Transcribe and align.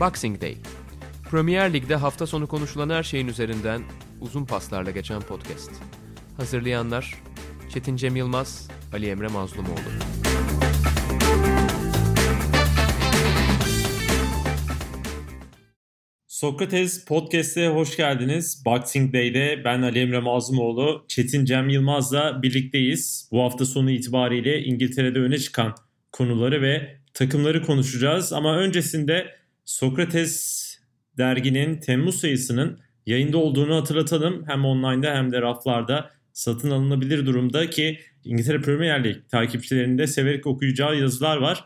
Boxing 0.00 0.40
Day. 0.40 0.56
Premier 1.30 1.72
Lig'de 1.72 1.96
hafta 1.96 2.26
sonu 2.26 2.46
konuşulan 2.46 2.90
her 2.90 3.02
şeyin 3.02 3.28
üzerinden 3.28 3.82
uzun 4.20 4.44
paslarla 4.44 4.90
geçen 4.90 5.20
podcast. 5.20 5.70
Hazırlayanlar 6.36 7.14
Çetin 7.74 7.96
Cem 7.96 8.16
Yılmaz, 8.16 8.68
Ali 8.92 9.06
Emre 9.06 9.28
Mazlumoğlu. 9.28 9.78
Sokrates 16.26 17.04
Podcast'e 17.04 17.68
hoş 17.68 17.96
geldiniz. 17.96 18.62
Boxing 18.64 19.14
Day'de 19.14 19.62
ben 19.64 19.82
Ali 19.82 19.98
Emre 19.98 20.20
Mazlumoğlu, 20.20 21.04
Çetin 21.08 21.44
Cem 21.44 21.68
Yılmaz'la 21.68 22.42
birlikteyiz. 22.42 23.28
Bu 23.32 23.42
hafta 23.42 23.64
sonu 23.64 23.90
itibariyle 23.90 24.62
İngiltere'de 24.62 25.18
öne 25.18 25.38
çıkan 25.38 25.74
konuları 26.12 26.62
ve 26.62 26.98
takımları 27.14 27.62
konuşacağız. 27.62 28.32
Ama 28.32 28.56
öncesinde 28.56 29.37
Sokrates 29.68 30.64
derginin 31.18 31.76
Temmuz 31.76 32.20
sayısının 32.20 32.80
yayında 33.06 33.38
olduğunu 33.38 33.76
hatırlatalım. 33.76 34.44
Hem 34.46 34.64
online'da 34.64 35.14
hem 35.14 35.32
de 35.32 35.42
raflarda 35.42 36.10
satın 36.32 36.70
alınabilir 36.70 37.26
durumda 37.26 37.70
ki 37.70 37.98
İngiltere 38.24 38.60
Premier 38.60 39.04
Lig 39.04 39.16
takipçilerinde 39.30 40.06
severek 40.06 40.46
okuyacağı 40.46 40.96
yazılar 40.96 41.36
var. 41.36 41.64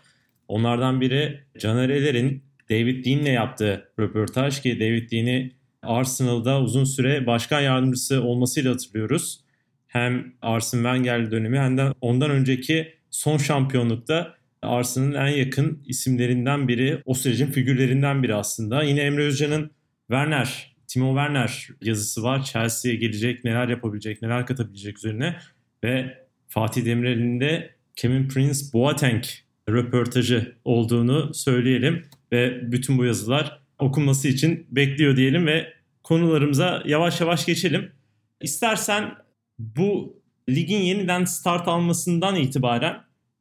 Onlardan 0.49 1.01
biri 1.01 1.41
Caner 1.59 1.89
Eder'in 1.89 2.45
David 2.71 3.05
Dean'le 3.05 3.35
yaptığı 3.35 3.93
röportaj 3.99 4.63
ki 4.63 4.81
David 4.81 5.11
Dean'i 5.11 5.53
Arsenal'da 5.83 6.61
uzun 6.61 6.85
süre 6.85 7.27
başkan 7.27 7.61
yardımcısı 7.61 8.23
olmasıyla 8.23 8.73
hatırlıyoruz. 8.73 9.41
Hem 9.87 10.35
Arsene 10.43 10.83
Wenger 10.83 11.31
dönemi 11.31 11.59
hem 11.59 11.79
de 11.79 11.93
ondan 12.01 12.31
önceki 12.31 12.95
son 13.11 13.37
şampiyonlukta 13.39 14.42
Arsenal'ın 14.63 15.15
en 15.15 15.37
yakın 15.37 15.83
isimlerinden 15.87 16.69
biri, 16.69 17.03
o 17.05 17.15
sürecin 17.15 17.47
figürlerinden 17.47 18.23
biri 18.23 18.35
aslında. 18.35 18.83
Yine 18.83 19.01
Emre 19.01 19.25
Özcan'ın 19.25 19.71
Werner, 20.09 20.77
Timo 20.89 21.09
Werner 21.09 21.69
yazısı 21.83 22.23
var. 22.23 22.45
Chelsea'ye 22.45 22.97
gelecek, 22.97 23.45
neler 23.45 23.69
yapabilecek, 23.69 24.23
neler 24.23 24.47
katabilecek 24.47 24.99
üzerine. 24.99 25.37
Ve 25.85 26.19
Fatih 26.49 26.85
Demirel'in 26.85 27.41
de 27.41 27.71
Kevin 27.97 28.29
Prince 28.29 28.59
Boateng 28.73 29.25
röportajı 29.69 30.57
olduğunu 30.65 31.35
söyleyelim. 31.35 32.03
Ve 32.33 32.73
bütün 32.73 32.99
bu 32.99 33.05
yazılar 33.05 33.61
okunması 33.79 34.29
için 34.29 34.67
bekliyor 34.71 35.17
diyelim 35.17 35.47
ve 35.47 35.73
konularımıza 36.03 36.83
yavaş 36.87 37.21
yavaş 37.21 37.47
geçelim. 37.47 37.93
İstersen 38.41 39.15
bu 39.59 40.21
ligin 40.49 40.81
yeniden 40.81 41.25
start 41.25 41.69
almasından 41.69 42.37
itibaren 42.37 42.97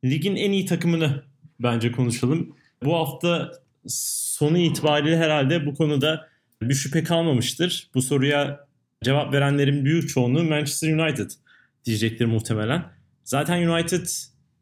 ligin 0.06 0.36
en 0.36 0.52
iyi 0.52 0.66
takımını 0.66 1.24
bence 1.60 1.92
konuşalım. 1.92 2.56
Bu 2.84 2.96
hafta 2.96 3.52
sonu 3.88 4.58
itibariyle 4.58 5.18
herhalde 5.18 5.66
bu 5.66 5.74
konuda 5.74 6.28
bir 6.62 6.74
şüphe 6.74 7.04
kalmamıştır. 7.04 7.90
Bu 7.96 8.02
soruya 8.02 8.68
cevap 9.04 9.34
verenlerin 9.34 9.86
büyük 9.86 10.10
çoğunluğu 10.10 10.44
Manchester 10.44 10.94
United 10.94 11.30
diyecektir 11.86 12.26
muhtemelen. 12.26 12.86
Zaten 13.24 13.68
United 13.68 14.08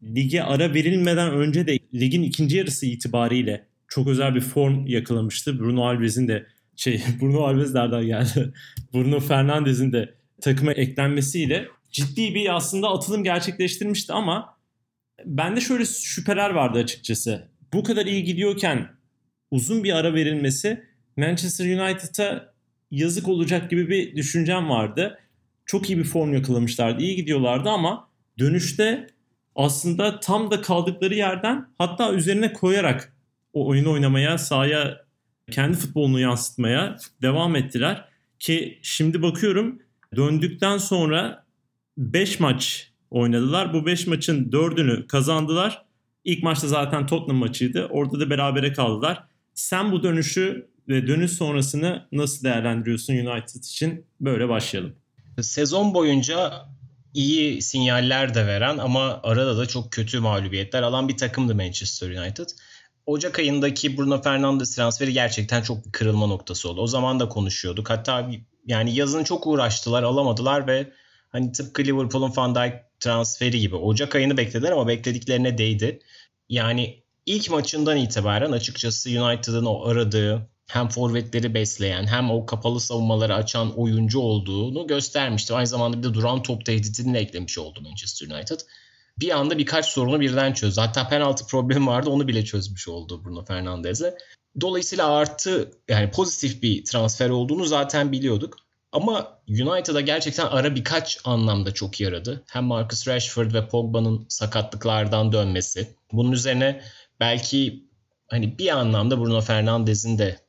lige 0.03 0.41
ara 0.41 0.73
verilmeden 0.73 1.31
önce 1.31 1.67
de 1.67 1.79
ligin 1.93 2.23
ikinci 2.23 2.57
yarısı 2.57 2.85
itibariyle 2.85 3.65
çok 3.87 4.07
özel 4.07 4.35
bir 4.35 4.41
form 4.41 4.87
yakalamıştı. 4.87 5.59
Bruno 5.59 5.85
Alves'in 5.85 6.27
de 6.27 6.45
şey 6.75 7.03
Bruno 7.21 7.43
Alves 7.43 7.73
nereden 7.73 8.05
geldi? 8.05 8.53
Bruno 8.93 9.19
Fernandes'in 9.19 9.91
de 9.91 10.13
takıma 10.41 10.73
eklenmesiyle 10.73 11.67
ciddi 11.91 12.35
bir 12.35 12.55
aslında 12.55 12.89
atılım 12.89 13.23
gerçekleştirmişti 13.23 14.13
ama 14.13 14.58
bende 15.25 15.61
şöyle 15.61 15.85
şüpheler 15.85 16.49
vardı 16.49 16.79
açıkçası. 16.79 17.47
Bu 17.73 17.83
kadar 17.83 18.05
iyi 18.05 18.23
gidiyorken 18.23 18.87
uzun 19.51 19.83
bir 19.83 19.93
ara 19.93 20.13
verilmesi 20.13 20.83
Manchester 21.17 21.65
United'a 21.65 22.53
yazık 22.91 23.27
olacak 23.27 23.69
gibi 23.69 23.89
bir 23.89 24.15
düşüncem 24.15 24.69
vardı. 24.69 25.19
Çok 25.65 25.89
iyi 25.89 25.97
bir 25.97 26.03
form 26.03 26.33
yakalamışlardı, 26.33 27.03
iyi 27.03 27.15
gidiyorlardı 27.15 27.69
ama 27.69 28.09
dönüşte 28.39 29.07
aslında 29.55 30.19
tam 30.19 30.51
da 30.51 30.61
kaldıkları 30.61 31.15
yerden 31.15 31.67
hatta 31.77 32.13
üzerine 32.13 32.53
koyarak 32.53 33.13
o 33.53 33.67
oyunu 33.67 33.91
oynamaya, 33.91 34.37
sahaya 34.37 35.05
kendi 35.51 35.77
futbolunu 35.77 36.19
yansıtmaya 36.19 36.97
devam 37.21 37.55
ettiler. 37.55 38.05
Ki 38.39 38.79
şimdi 38.81 39.21
bakıyorum 39.21 39.81
döndükten 40.15 40.77
sonra 40.77 41.45
5 41.97 42.39
maç 42.39 42.88
oynadılar. 43.11 43.73
Bu 43.73 43.85
5 43.85 44.07
maçın 44.07 44.49
4'ünü 44.51 45.07
kazandılar. 45.07 45.85
İlk 46.23 46.43
maçta 46.43 46.67
zaten 46.67 47.07
Tottenham 47.07 47.37
maçıydı. 47.37 47.85
Orada 47.85 48.19
da 48.19 48.29
berabere 48.29 48.73
kaldılar. 48.73 49.23
Sen 49.53 49.91
bu 49.91 50.03
dönüşü 50.03 50.69
ve 50.87 51.07
dönüş 51.07 51.31
sonrasını 51.31 52.07
nasıl 52.11 52.43
değerlendiriyorsun 52.43 53.13
United 53.13 53.63
için? 53.63 54.05
Böyle 54.21 54.49
başlayalım. 54.49 54.95
Sezon 55.41 55.93
boyunca 55.93 56.51
iyi 57.13 57.61
sinyaller 57.61 58.33
de 58.33 58.47
veren 58.47 58.77
ama 58.77 59.19
arada 59.23 59.57
da 59.57 59.65
çok 59.65 59.91
kötü 59.91 60.19
mağlubiyetler 60.19 60.83
alan 60.83 61.07
bir 61.07 61.17
takımdı 61.17 61.55
Manchester 61.55 62.09
United. 62.09 62.49
Ocak 63.05 63.39
ayındaki 63.39 63.97
Bruno 63.97 64.21
Fernandes 64.21 64.75
transferi 64.75 65.13
gerçekten 65.13 65.61
çok 65.61 65.85
bir 65.85 65.91
kırılma 65.91 66.27
noktası 66.27 66.69
oldu. 66.69 66.81
O 66.81 66.87
zaman 66.87 67.19
da 67.19 67.29
konuşuyorduk. 67.29 67.89
Hatta 67.89 68.31
yani 68.65 68.95
yazın 68.95 69.23
çok 69.23 69.47
uğraştılar, 69.47 70.03
alamadılar 70.03 70.67
ve 70.67 70.91
hani 71.29 71.51
tıpkı 71.51 71.83
Liverpool'un 71.83 72.35
Van 72.35 72.55
Dijk 72.55 72.73
transferi 72.99 73.59
gibi 73.59 73.75
Ocak 73.75 74.15
ayını 74.15 74.37
beklediler 74.37 74.71
ama 74.71 74.87
beklediklerine 74.87 75.57
değdi. 75.57 75.99
Yani 76.49 77.03
ilk 77.25 77.51
maçından 77.51 77.97
itibaren 77.97 78.51
açıkçası 78.51 79.09
United'ın 79.09 79.65
o 79.65 79.85
aradığı 79.85 80.49
hem 80.67 80.89
forvetleri 80.89 81.53
besleyen 81.53 82.07
hem 82.07 82.31
o 82.31 82.45
kapalı 82.45 82.79
savunmaları 82.79 83.35
açan 83.35 83.79
oyuncu 83.79 84.19
olduğunu 84.19 84.87
göstermişti. 84.87 85.53
Aynı 85.53 85.67
zamanda 85.67 85.97
bir 85.97 86.03
de 86.03 86.13
duran 86.13 86.43
top 86.43 86.65
tehditini 86.65 87.13
de 87.13 87.19
eklemiş 87.19 87.57
oldu 87.57 87.81
Manchester 87.81 88.27
United. 88.27 88.59
Bir 89.19 89.37
anda 89.37 89.57
birkaç 89.57 89.85
sorunu 89.85 90.19
birden 90.19 90.53
çözdü. 90.53 90.81
Hatta 90.81 91.07
penaltı 91.07 91.47
problemi 91.47 91.87
vardı 91.87 92.09
onu 92.09 92.27
bile 92.27 92.45
çözmüş 92.45 92.87
oldu 92.87 93.25
Bruno 93.25 93.45
Fernandes'le. 93.45 94.13
Dolayısıyla 94.61 95.09
artı 95.09 95.71
yani 95.87 96.11
pozitif 96.11 96.63
bir 96.63 96.85
transfer 96.85 97.29
olduğunu 97.29 97.65
zaten 97.65 98.11
biliyorduk. 98.11 98.57
Ama 98.91 99.39
United'a 99.49 100.01
gerçekten 100.01 100.45
ara 100.45 100.75
birkaç 100.75 101.19
anlamda 101.23 101.73
çok 101.73 101.99
yaradı. 101.99 102.43
Hem 102.47 102.63
Marcus 102.63 103.07
Rashford 103.07 103.53
ve 103.53 103.67
Pogba'nın 103.67 104.25
sakatlıklardan 104.29 105.31
dönmesi. 105.31 105.95
Bunun 106.11 106.31
üzerine 106.31 106.81
belki 107.19 107.83
hani 108.27 108.57
bir 108.59 108.77
anlamda 108.77 109.19
Bruno 109.19 109.41
Fernandes'in 109.41 110.17
de 110.17 110.39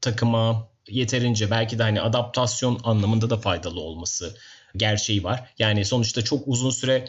takıma 0.00 0.68
yeterince 0.88 1.50
belki 1.50 1.78
de 1.78 1.82
hani 1.82 2.00
adaptasyon 2.00 2.80
anlamında 2.84 3.30
da 3.30 3.36
faydalı 3.36 3.80
olması 3.80 4.36
gerçeği 4.76 5.24
var. 5.24 5.54
Yani 5.58 5.84
sonuçta 5.84 6.24
çok 6.24 6.48
uzun 6.48 6.70
süre 6.70 7.04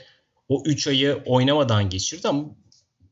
o 0.50 0.64
3 0.66 0.88
ayı 0.88 1.24
oynamadan 1.25 1.90
geçirdi 1.90 2.28
ama 2.28 2.46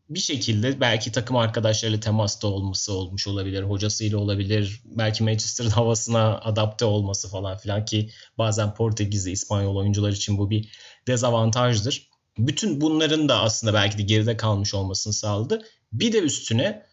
bir 0.09 0.19
şekilde 0.19 0.81
belki 0.81 1.11
takım 1.11 1.35
arkadaşlarıyla 1.35 1.99
temasta 1.99 2.47
olması 2.47 2.93
olmuş 2.93 3.27
olabilir, 3.27 3.63
hocasıyla 3.63 4.17
olabilir, 4.17 4.81
belki 4.85 5.23
Manchester'ın 5.23 5.69
havasına 5.79 6.39
adapte 6.39 6.85
olması 6.85 7.29
falan 7.29 7.57
filan 7.57 7.85
ki 7.85 8.09
bazen 8.37 8.73
Portekizli, 8.73 9.31
İspanyol 9.31 9.75
oyuncular 9.75 10.11
için 10.11 10.37
bu 10.37 10.49
bir 10.49 10.71
dezavantajdır. 11.07 12.09
Bütün 12.37 12.81
bunların 12.81 13.29
da 13.29 13.41
aslında 13.41 13.73
belki 13.73 13.97
de 13.97 14.01
geride 14.01 14.37
kalmış 14.37 14.73
olmasını 14.73 15.13
sağladı. 15.13 15.61
Bir 15.93 16.13
de 16.13 16.19
üstüne 16.19 16.85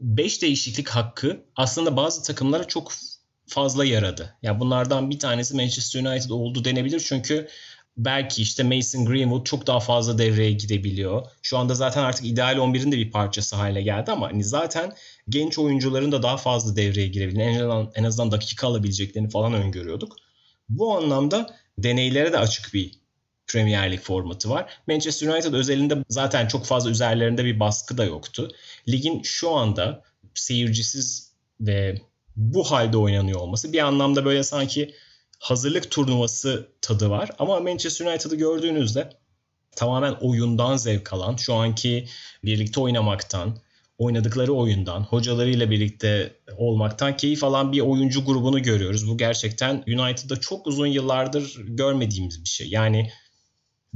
5 0.00 0.42
değişiklik 0.42 0.88
hakkı 0.88 1.44
aslında 1.56 1.96
bazı 1.96 2.22
takımlara 2.22 2.64
çok 2.64 2.92
fazla 3.46 3.84
yaradı. 3.84 4.22
Ya 4.22 4.36
yani 4.42 4.60
bunlardan 4.60 5.10
bir 5.10 5.18
tanesi 5.18 5.56
Manchester 5.56 6.04
United 6.04 6.30
oldu 6.30 6.64
denebilir 6.64 7.00
çünkü 7.00 7.48
belki 7.96 8.42
işte 8.42 8.62
Mason 8.62 9.04
Greenwood 9.04 9.44
çok 9.44 9.66
daha 9.66 9.80
fazla 9.80 10.18
devreye 10.18 10.52
gidebiliyor. 10.52 11.26
Şu 11.42 11.58
anda 11.58 11.74
zaten 11.74 12.02
artık 12.02 12.26
ideal 12.26 12.56
11'in 12.56 12.92
de 12.92 12.96
bir 12.96 13.10
parçası 13.10 13.56
haline 13.56 13.82
geldi 13.82 14.10
ama 14.12 14.26
hani 14.26 14.44
zaten 14.44 14.92
genç 15.28 15.58
oyuncuların 15.58 16.12
da 16.12 16.22
daha 16.22 16.36
fazla 16.36 16.76
devreye 16.76 17.06
girebildiğini, 17.06 17.50
en 17.50 17.54
azından, 17.54 17.92
en 17.94 18.04
azından 18.04 18.32
dakika 18.32 18.66
alabileceklerini 18.66 19.30
falan 19.30 19.52
öngörüyorduk. 19.52 20.16
Bu 20.68 20.96
anlamda 20.96 21.56
deneylere 21.78 22.32
de 22.32 22.38
açık 22.38 22.74
bir 22.74 23.00
Premier 23.46 23.92
Lig 23.92 24.00
formatı 24.00 24.50
var. 24.50 24.70
Manchester 24.86 25.28
United 25.28 25.52
özelinde 25.52 25.96
zaten 26.08 26.48
çok 26.48 26.66
fazla 26.66 26.90
üzerlerinde 26.90 27.44
bir 27.44 27.60
baskı 27.60 27.98
da 27.98 28.04
yoktu. 28.04 28.52
Ligin 28.88 29.22
şu 29.22 29.50
anda 29.50 30.02
seyircisiz 30.34 31.32
ve 31.60 32.00
bu 32.36 32.70
halde 32.70 32.96
oynanıyor 32.96 33.40
olması 33.40 33.72
bir 33.72 33.78
anlamda 33.78 34.24
böyle 34.24 34.42
sanki 34.42 34.94
hazırlık 35.40 35.90
turnuvası 35.90 36.68
tadı 36.82 37.10
var. 37.10 37.30
Ama 37.38 37.60
Manchester 37.60 38.06
United'ı 38.06 38.36
gördüğünüzde 38.36 39.10
tamamen 39.76 40.12
oyundan 40.12 40.76
zevk 40.76 41.12
alan, 41.12 41.36
şu 41.36 41.54
anki 41.54 42.08
birlikte 42.44 42.80
oynamaktan, 42.80 43.58
oynadıkları 43.98 44.52
oyundan, 44.52 45.02
hocalarıyla 45.02 45.70
birlikte 45.70 46.36
olmaktan 46.56 47.16
keyif 47.16 47.44
alan 47.44 47.72
bir 47.72 47.80
oyuncu 47.80 48.24
grubunu 48.24 48.62
görüyoruz. 48.62 49.08
Bu 49.08 49.18
gerçekten 49.18 49.84
United'da 49.86 50.40
çok 50.40 50.66
uzun 50.66 50.86
yıllardır 50.86 51.56
görmediğimiz 51.66 52.44
bir 52.44 52.48
şey. 52.48 52.68
Yani 52.68 53.10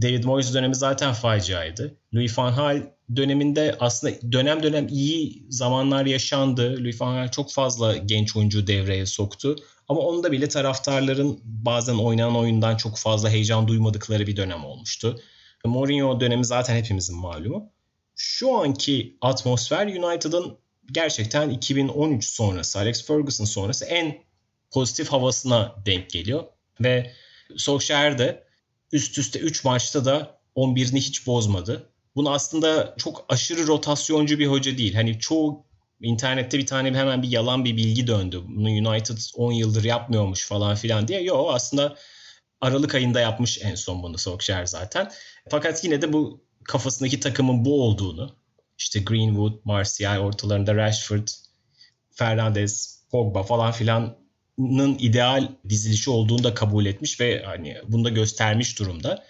David 0.02 0.24
Moyes 0.24 0.54
dönemi 0.54 0.74
zaten 0.74 1.12
faciaydı. 1.12 1.98
Louis 2.14 2.38
van 2.38 2.56
Gaal 2.56 2.82
döneminde 3.16 3.76
aslında 3.80 4.32
dönem 4.32 4.62
dönem 4.62 4.88
iyi 4.88 5.46
zamanlar 5.48 6.06
yaşandı. 6.06 6.76
Louis 6.80 7.00
van 7.00 7.14
Gaal 7.14 7.30
çok 7.30 7.52
fazla 7.52 7.96
genç 7.96 8.36
oyuncu 8.36 8.66
devreye 8.66 9.06
soktu. 9.06 9.56
Ama 9.88 10.00
onda 10.00 10.32
bile 10.32 10.48
taraftarların 10.48 11.40
bazen 11.44 11.94
oynanan 11.94 12.36
oyundan 12.36 12.76
çok 12.76 12.98
fazla 12.98 13.30
heyecan 13.30 13.68
duymadıkları 13.68 14.26
bir 14.26 14.36
dönem 14.36 14.64
olmuştu. 14.64 15.20
Mourinho 15.64 16.20
dönemi 16.20 16.44
zaten 16.44 16.76
hepimizin 16.76 17.16
malumu. 17.16 17.72
Şu 18.16 18.58
anki 18.58 19.16
atmosfer 19.20 19.86
United'ın 19.86 20.58
gerçekten 20.92 21.50
2013 21.50 22.24
sonrası, 22.24 22.78
Alex 22.78 23.06
Ferguson 23.06 23.44
sonrası 23.44 23.84
en 23.84 24.18
pozitif 24.70 25.08
havasına 25.08 25.74
denk 25.86 26.10
geliyor. 26.10 26.44
Ve 26.80 27.12
Solskjaer 27.56 28.18
de 28.18 28.44
üst 28.92 29.18
üste 29.18 29.38
3 29.38 29.64
maçta 29.64 30.04
da 30.04 30.38
11'ini 30.56 30.96
hiç 30.96 31.26
bozmadı. 31.26 31.90
Bunu 32.16 32.32
aslında 32.32 32.94
çok 32.98 33.24
aşırı 33.28 33.66
rotasyoncu 33.66 34.38
bir 34.38 34.46
hoca 34.46 34.78
değil. 34.78 34.94
Hani 34.94 35.18
çoğu 35.18 35.64
internette 36.04 36.58
bir 36.58 36.66
tane 36.66 36.98
hemen 36.98 37.22
bir 37.22 37.28
yalan 37.28 37.64
bir 37.64 37.76
bilgi 37.76 38.06
döndü. 38.06 38.42
Bunu 38.48 38.68
United 38.68 39.18
10 39.34 39.52
yıldır 39.52 39.84
yapmıyormuş 39.84 40.46
falan 40.46 40.74
filan 40.74 41.08
diye. 41.08 41.22
Yok 41.22 41.50
aslında 41.52 41.96
Aralık 42.60 42.94
ayında 42.94 43.20
yapmış 43.20 43.58
en 43.62 43.74
son 43.74 44.02
bunu 44.02 44.18
Solskjaer 44.18 44.66
zaten. 44.66 45.10
Fakat 45.50 45.84
yine 45.84 46.02
de 46.02 46.12
bu 46.12 46.44
kafasındaki 46.64 47.20
takımın 47.20 47.64
bu 47.64 47.82
olduğunu 47.82 48.36
işte 48.78 49.00
Greenwood, 49.00 49.52
Martial 49.64 50.18
ortalarında 50.18 50.74
Rashford, 50.74 51.28
Fernandez, 52.10 53.02
Pogba 53.10 53.42
falan 53.42 53.72
filanın 53.72 54.98
ideal 54.98 55.48
dizilişi 55.68 56.10
olduğunu 56.10 56.44
da 56.44 56.54
kabul 56.54 56.86
etmiş 56.86 57.20
ve 57.20 57.42
hani 57.42 57.76
bunu 57.88 58.04
da 58.04 58.08
göstermiş 58.08 58.78
durumda. 58.78 59.24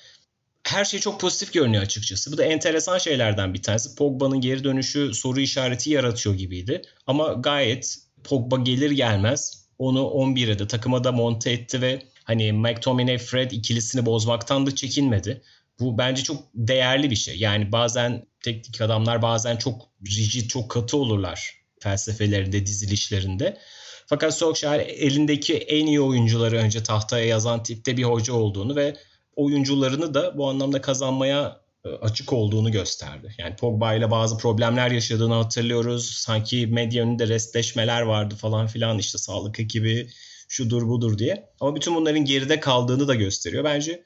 Her 0.64 0.84
şey 0.84 1.00
çok 1.00 1.20
pozitif 1.20 1.52
görünüyor 1.52 1.82
açıkçası. 1.82 2.32
Bu 2.32 2.38
da 2.38 2.44
enteresan 2.44 2.98
şeylerden 2.98 3.54
bir 3.54 3.62
tanesi. 3.62 3.94
Pogba'nın 3.94 4.40
geri 4.40 4.64
dönüşü 4.64 5.14
soru 5.14 5.40
işareti 5.40 5.90
yaratıyor 5.90 6.34
gibiydi. 6.34 6.82
Ama 7.06 7.32
gayet 7.32 7.98
Pogba 8.24 8.56
gelir 8.56 8.90
gelmez 8.90 9.64
onu 9.78 10.00
11'e 10.00 10.58
de 10.58 10.68
takıma 10.68 11.04
da 11.04 11.12
monte 11.12 11.50
etti 11.50 11.82
ve 11.82 12.02
hani 12.24 12.52
McTominay 12.52 13.18
Fred 13.18 13.50
ikilisini 13.50 14.06
bozmaktan 14.06 14.66
da 14.66 14.74
çekinmedi. 14.74 15.42
Bu 15.80 15.98
bence 15.98 16.22
çok 16.22 16.42
değerli 16.54 17.10
bir 17.10 17.16
şey. 17.16 17.38
Yani 17.38 17.72
bazen 17.72 18.26
teknik 18.44 18.80
adamlar 18.80 19.22
bazen 19.22 19.56
çok 19.56 19.82
rigid, 20.06 20.50
çok 20.50 20.70
katı 20.70 20.96
olurlar 20.96 21.54
felsefelerinde, 21.80 22.66
dizilişlerinde. 22.66 23.58
Fakat 24.06 24.38
Solskjaer 24.38 24.80
elindeki 24.80 25.54
en 25.54 25.86
iyi 25.86 26.00
oyuncuları 26.00 26.56
önce 26.56 26.82
tahtaya 26.82 27.26
yazan 27.26 27.62
tipte 27.62 27.96
bir 27.96 28.04
hoca 28.04 28.32
olduğunu 28.32 28.76
ve 28.76 28.96
oyuncularını 29.36 30.14
da 30.14 30.38
bu 30.38 30.48
anlamda 30.48 30.80
kazanmaya 30.80 31.60
e, 31.84 31.88
açık 31.88 32.32
olduğunu 32.32 32.72
gösterdi. 32.72 33.34
Yani 33.38 33.56
Pogba 33.56 33.94
ile 33.94 34.10
bazı 34.10 34.38
problemler 34.38 34.90
yaşadığını 34.90 35.34
hatırlıyoruz. 35.34 36.10
Sanki 36.10 36.66
medya 36.66 37.04
önünde 37.04 37.28
restleşmeler 37.28 38.02
vardı 38.02 38.34
falan 38.34 38.66
filan 38.66 38.98
işte 38.98 39.18
sağlık 39.18 39.60
ekibi 39.60 40.08
şudur 40.48 40.88
budur 40.88 41.18
diye. 41.18 41.50
Ama 41.60 41.76
bütün 41.76 41.94
bunların 41.94 42.24
geride 42.24 42.60
kaldığını 42.60 43.08
da 43.08 43.14
gösteriyor. 43.14 43.64
Bence 43.64 44.04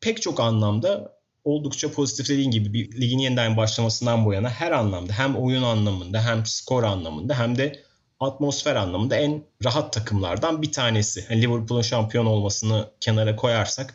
pek 0.00 0.22
çok 0.22 0.40
anlamda 0.40 1.16
oldukça 1.44 1.92
pozitif 1.92 2.28
dediğin 2.28 2.50
gibi 2.50 2.72
bir 2.72 3.00
ligin 3.00 3.18
yeniden 3.18 3.56
başlamasından 3.56 4.24
bu 4.24 4.32
yana 4.32 4.50
her 4.50 4.72
anlamda 4.72 5.12
hem 5.12 5.36
oyun 5.36 5.62
anlamında 5.62 6.24
hem 6.24 6.46
skor 6.46 6.82
anlamında 6.82 7.38
hem 7.38 7.58
de 7.58 7.82
atmosfer 8.20 8.76
anlamında 8.76 9.16
en 9.16 9.44
rahat 9.64 9.92
takımlardan 9.92 10.62
bir 10.62 10.72
tanesi. 10.72 11.26
Yani 11.30 11.42
Liverpool'un 11.42 11.82
şampiyon 11.82 12.26
olmasını 12.26 12.90
kenara 13.00 13.36
koyarsak 13.36 13.94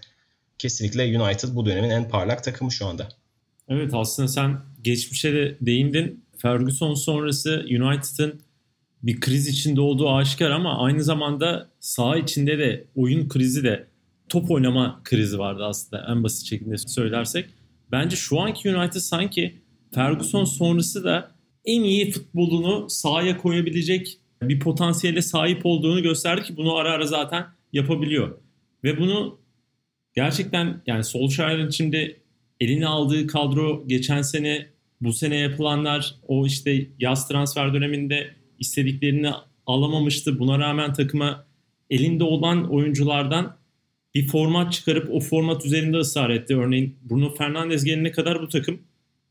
kesinlikle 0.62 1.22
United 1.22 1.56
bu 1.56 1.66
dönemin 1.66 1.90
en 1.90 2.10
parlak 2.10 2.44
takımı 2.44 2.72
şu 2.72 2.86
anda. 2.86 3.10
Evet 3.69 3.92
aslında 3.94 4.28
sen 4.28 4.58
geçmişe 4.81 5.34
de 5.34 5.58
değindin. 5.62 6.24
Ferguson 6.38 6.94
sonrası 6.94 7.66
United'ın 7.69 8.42
bir 9.04 9.19
kriz 9.19 9.48
içinde 9.48 9.81
olduğu 9.81 10.10
aşikar 10.10 10.52
ama 10.52 10.84
aynı 10.84 11.04
zamanda 11.04 11.69
saha 11.80 12.18
içinde 12.18 12.58
de 12.58 12.86
oyun 12.96 13.30
krizi 13.30 13.63
de 13.63 13.88
top 14.30 14.52
oynama 14.52 15.02
krizi 15.04 15.40
vardı 15.40 15.66
aslında 15.66 16.08
en 16.12 16.24
basit 16.24 16.48
şekilde 16.48 16.78
söylersek. 16.78 17.46
Bence 17.92 18.16
şu 18.16 18.40
anki 18.40 18.75
United 18.75 19.00
sanki 19.00 19.56
Ferguson 19.94 20.46
sonrası 20.46 21.04
da 21.04 21.31
en 21.66 21.84
iyi 21.84 22.12
futbolunu 22.12 22.90
sahaya 22.90 23.38
koyabilecek 23.38 24.18
bir 24.42 24.60
potansiyele 24.60 25.22
sahip 25.22 25.66
olduğunu 25.66 26.04
gösterdi 26.04 26.44
ki 26.44 26.58
bunu 26.58 26.75
ara 26.75 26.92
ara 26.92 27.06
zaten 27.06 27.46
yapabiliyor. 27.74 28.38
Ve 28.84 29.00
bunu 29.00 29.41
gerçekten 30.16 30.81
yani 30.88 31.04
Solskjaer'in 31.04 31.69
şimdi 31.69 32.19
eline 32.60 32.88
aldığı 32.88 33.28
kadro 33.28 33.84
geçen 33.88 34.22
sene 34.22 34.68
bu 35.02 35.13
sene 35.13 35.36
yapılanlar 35.36 36.16
o 36.28 36.46
işte 36.46 36.88
yaz 37.00 37.28
transfer 37.28 37.74
döneminde 37.74 38.36
istediklerini 38.60 39.31
alamamıştı. 39.66 40.40
Buna 40.40 40.60
rağmen 40.60 40.94
takıma 40.94 41.46
elinde 41.90 42.24
olan 42.24 42.72
oyunculardan 42.72 43.58
bir 44.16 44.28
format 44.28 44.74
çıkarıp 44.74 45.10
o 45.12 45.19
format 45.19 45.66
üzerinde 45.66 45.98
ısrar 45.98 46.30
etti. 46.30 46.58
Örneğin 46.58 46.96
Bruno 47.02 47.36
Fernandes 47.36 47.84
gelene 47.84 48.12
kadar 48.12 48.42
bu 48.42 48.48
takım 48.48 48.81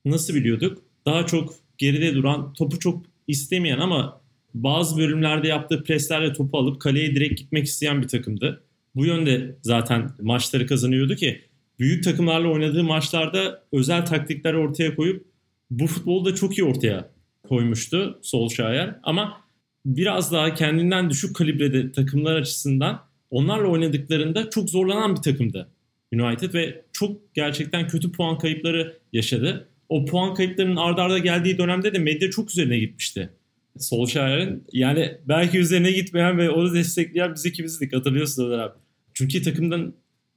nasıl 0.04 0.34
biliyorduk? 0.34 0.82
Daha 1.06 1.26
çok 1.26 1.54
geride 1.78 2.14
duran, 2.14 2.52
topu 2.52 2.78
çok 2.78 3.02
istemeyen 3.26 3.78
ama 3.78 4.20
bazı 4.54 4.98
bölümlerde 4.98 5.48
yaptığı 5.48 5.84
preslerle 5.84 6.32
topu 6.32 6.58
alıp 6.58 6.80
kaleye 6.80 7.14
direkt 7.14 7.40
gitmek 7.40 7.66
isteyen 7.66 8.02
bir 8.02 8.08
takımdı. 8.08 8.62
Bu 8.94 9.06
yönde 9.06 9.56
zaten 9.62 10.10
maçları 10.20 10.66
kazanıyordu 10.66 11.14
ki 11.14 11.40
büyük 11.78 12.04
takımlarla 12.04 12.48
oynadığı 12.48 12.84
maçlarda 12.84 13.62
özel 13.72 14.06
taktikler 14.06 14.54
ortaya 14.54 14.94
koyup 14.94 15.26
bu 15.70 15.86
futbolu 15.86 16.24
da 16.24 16.34
çok 16.34 16.58
iyi 16.58 16.64
ortaya 16.64 17.10
koymuştu 17.48 18.18
Solskjaer. 18.22 18.96
Ama 19.02 19.40
biraz 19.86 20.32
daha 20.32 20.54
kendinden 20.54 21.10
düşük 21.10 21.36
kalibrede 21.36 21.92
takımlar 21.92 22.36
açısından 22.36 23.00
onlarla 23.30 23.68
oynadıklarında 23.68 24.50
çok 24.50 24.70
zorlanan 24.70 25.16
bir 25.16 25.22
takımdı 25.22 25.68
United 26.12 26.54
ve 26.54 26.84
çok 26.92 27.34
gerçekten 27.34 27.88
kötü 27.88 28.12
puan 28.12 28.38
kayıpları 28.38 28.98
yaşadı. 29.12 29.68
O 29.88 30.04
puan 30.04 30.34
kayıplarının 30.34 30.76
ardarda 30.76 31.02
arda 31.02 31.18
geldiği 31.18 31.58
dönemde 31.58 31.94
de 31.94 31.98
medya 31.98 32.30
çok 32.30 32.50
üzerine 32.50 32.78
gitmişti. 32.78 33.30
Solskjaer'in 33.78 34.64
yani 34.72 35.18
belki 35.28 35.58
üzerine 35.58 35.92
gitmeyen 35.92 36.38
ve 36.38 36.50
onu 36.50 36.74
destekleyen 36.74 37.34
biz 37.34 37.46
ikimizdik 37.46 37.96
hatırlıyorsunuz 37.96 38.48
Ömer 38.48 38.58
abi. 38.58 38.74
Çünkü 39.14 39.42
takımdan 39.42 39.94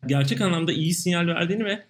gerçek 0.08 0.42
anlamda 0.42 0.72
iyi 0.74 0.94
sinyal 0.94 1.28
verdiğini 1.28 1.66
ve 1.66 1.84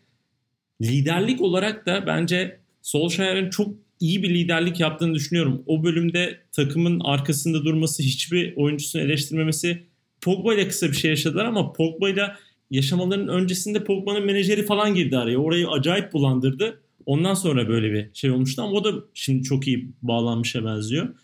liderlik 0.81 1.41
olarak 1.41 1.85
da 1.85 2.07
bence 2.07 2.59
Solskjaer'in 2.81 3.49
çok 3.49 3.75
iyi 3.99 4.23
bir 4.23 4.29
liderlik 4.29 4.79
yaptığını 4.79 5.15
düşünüyorum. 5.15 5.63
O 5.65 5.83
bölümde 5.83 6.39
takımın 6.51 6.99
arkasında 6.99 7.65
durması, 7.65 8.03
hiçbir 8.03 8.53
oyuncusunu 8.55 9.01
eleştirmemesi 9.01 9.83
Pogba 10.21 10.53
ile 10.53 10.67
kısa 10.67 10.88
bir 10.88 10.95
şey 10.95 11.09
yaşadılar 11.09 11.45
ama 11.45 11.73
Pogba 11.73 12.09
ile 12.09 12.27
yaşamaların 12.71 13.27
öncesinde 13.27 13.83
Pogba'nın 13.83 14.25
menajeri 14.25 14.65
falan 14.65 14.95
girdi 14.95 15.17
araya. 15.17 15.38
Orayı 15.38 15.69
acayip 15.69 16.13
bulandırdı. 16.13 16.81
Ondan 17.05 17.33
sonra 17.33 17.67
böyle 17.67 17.93
bir 17.93 18.09
şey 18.13 18.31
olmuştu 18.31 18.62
ama 18.62 18.71
o 18.71 18.83
da 18.83 18.91
şimdi 19.13 19.43
çok 19.43 19.67
iyi 19.67 19.89
bağlanmışa 20.01 20.65
benziyor. 20.65 21.15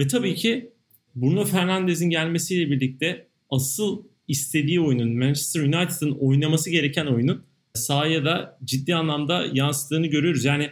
Ve 0.00 0.06
tabii 0.06 0.34
ki 0.34 0.72
Bruno 1.14 1.44
Fernandes'in 1.44 2.10
gelmesiyle 2.10 2.70
birlikte 2.70 3.26
asıl 3.50 4.02
istediği 4.28 4.80
oyunun 4.80 5.18
Manchester 5.18 5.60
United'ın 5.60 6.10
oynaması 6.10 6.70
gereken 6.70 7.06
oyunun 7.06 7.44
sahaya 7.74 8.24
da 8.24 8.58
ciddi 8.64 8.94
anlamda 8.94 9.46
yansıttığını 9.52 10.06
görüyoruz. 10.06 10.44
Yani 10.44 10.70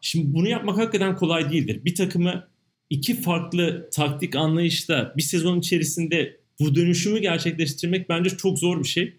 şimdi 0.00 0.34
bunu 0.34 0.48
yapmak 0.48 0.78
hakikaten 0.78 1.16
kolay 1.16 1.52
değildir. 1.52 1.84
Bir 1.84 1.94
takımı 1.94 2.48
iki 2.90 3.20
farklı 3.20 3.88
taktik 3.92 4.36
anlayışta 4.36 5.14
bir 5.16 5.22
sezon 5.22 5.58
içerisinde 5.58 6.40
bu 6.60 6.74
dönüşümü 6.74 7.18
gerçekleştirmek 7.18 8.08
bence 8.08 8.30
çok 8.30 8.58
zor 8.58 8.82
bir 8.82 8.88
şey. 8.88 9.16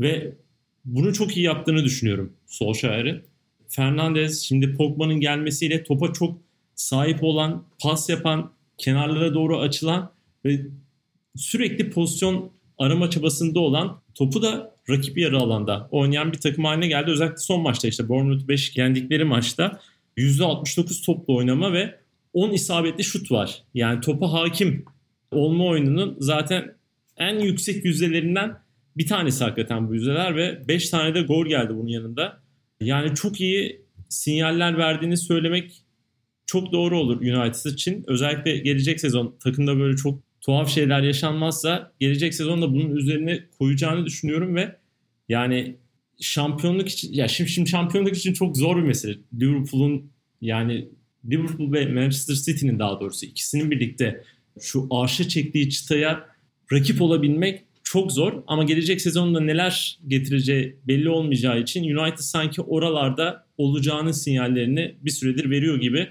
Ve 0.00 0.34
bunu 0.84 1.12
çok 1.12 1.36
iyi 1.36 1.46
yaptığını 1.46 1.84
düşünüyorum 1.84 2.32
Solskjaer'in. 2.46 3.22
Fernandez 3.68 4.40
şimdi 4.40 4.74
Pogba'nın 4.74 5.20
gelmesiyle 5.20 5.82
topa 5.82 6.12
çok 6.12 6.38
sahip 6.74 7.22
olan, 7.22 7.64
pas 7.80 8.08
yapan, 8.08 8.54
kenarlara 8.78 9.34
doğru 9.34 9.60
açılan 9.60 10.12
ve 10.44 10.60
sürekli 11.36 11.90
pozisyon 11.90 12.52
arama 12.78 13.10
çabasında 13.10 13.60
olan 13.60 14.00
topu 14.14 14.42
da 14.42 14.74
rakip 14.90 15.18
yarı 15.18 15.38
alanda 15.38 15.88
oynayan 15.90 16.32
bir 16.32 16.38
takım 16.38 16.64
haline 16.64 16.88
geldi. 16.88 17.10
Özellikle 17.10 17.36
son 17.36 17.62
maçta 17.62 17.88
işte 17.88 18.08
Bournemouth 18.08 18.48
5 18.48 18.76
yendikleri 18.76 19.24
maçta 19.24 19.80
%69 20.16 21.06
toplu 21.06 21.36
oynama 21.36 21.72
ve 21.72 22.00
10 22.32 22.50
isabetli 22.50 23.04
şut 23.04 23.32
var. 23.32 23.62
Yani 23.74 24.00
topa 24.00 24.32
hakim 24.32 24.84
olma 25.30 25.64
oyununun 25.64 26.16
zaten 26.18 26.74
en 27.16 27.40
yüksek 27.40 27.84
yüzdelerinden 27.84 28.56
bir 28.96 29.06
tanesi 29.06 29.44
hakikaten 29.44 29.88
bu 29.88 29.94
yüzdeler 29.94 30.36
ve 30.36 30.68
5 30.68 30.90
tane 30.90 31.14
de 31.14 31.22
gol 31.22 31.46
geldi 31.46 31.74
bunun 31.76 31.88
yanında. 31.88 32.40
Yani 32.80 33.14
çok 33.14 33.40
iyi 33.40 33.84
sinyaller 34.08 34.78
verdiğini 34.78 35.16
söylemek 35.16 35.83
çok 36.46 36.72
doğru 36.72 36.98
olur 36.98 37.20
United 37.20 37.70
için. 37.72 38.04
Özellikle 38.06 38.58
gelecek 38.58 39.00
sezon 39.00 39.36
takımda 39.42 39.78
böyle 39.78 39.96
çok 39.96 40.20
tuhaf 40.40 40.70
şeyler 40.70 41.02
yaşanmazsa 41.02 41.92
gelecek 42.00 42.34
sezonda 42.34 42.72
bunun 42.72 42.96
üzerine 42.96 43.40
koyacağını 43.58 44.06
düşünüyorum 44.06 44.56
ve 44.56 44.76
yani 45.28 45.76
şampiyonluk 46.20 46.88
için 46.88 47.12
ya 47.12 47.28
şimdi, 47.28 47.50
şimdi 47.50 47.70
şampiyonluk 47.70 48.16
için 48.16 48.32
çok 48.32 48.56
zor 48.56 48.76
bir 48.76 48.82
mesele. 48.82 49.18
Liverpool'un 49.40 50.10
yani 50.40 50.88
Liverpool 51.30 51.72
ve 51.72 51.86
Manchester 51.86 52.34
City'nin 52.34 52.78
daha 52.78 53.00
doğrusu 53.00 53.26
ikisinin 53.26 53.70
birlikte 53.70 54.24
şu 54.60 54.88
arşa 54.90 55.28
çektiği 55.28 55.70
çıtaya 55.70 56.26
rakip 56.72 57.02
olabilmek 57.02 57.64
çok 57.82 58.12
zor 58.12 58.42
ama 58.46 58.64
gelecek 58.64 59.00
sezonda 59.00 59.40
neler 59.40 59.98
getireceği 60.08 60.76
belli 60.88 61.08
olmayacağı 61.08 61.60
için 61.60 61.96
United 61.96 62.18
sanki 62.18 62.62
oralarda 62.62 63.46
olacağının 63.58 64.12
sinyallerini 64.12 64.94
bir 65.00 65.10
süredir 65.10 65.50
veriyor 65.50 65.80
gibi. 65.80 66.08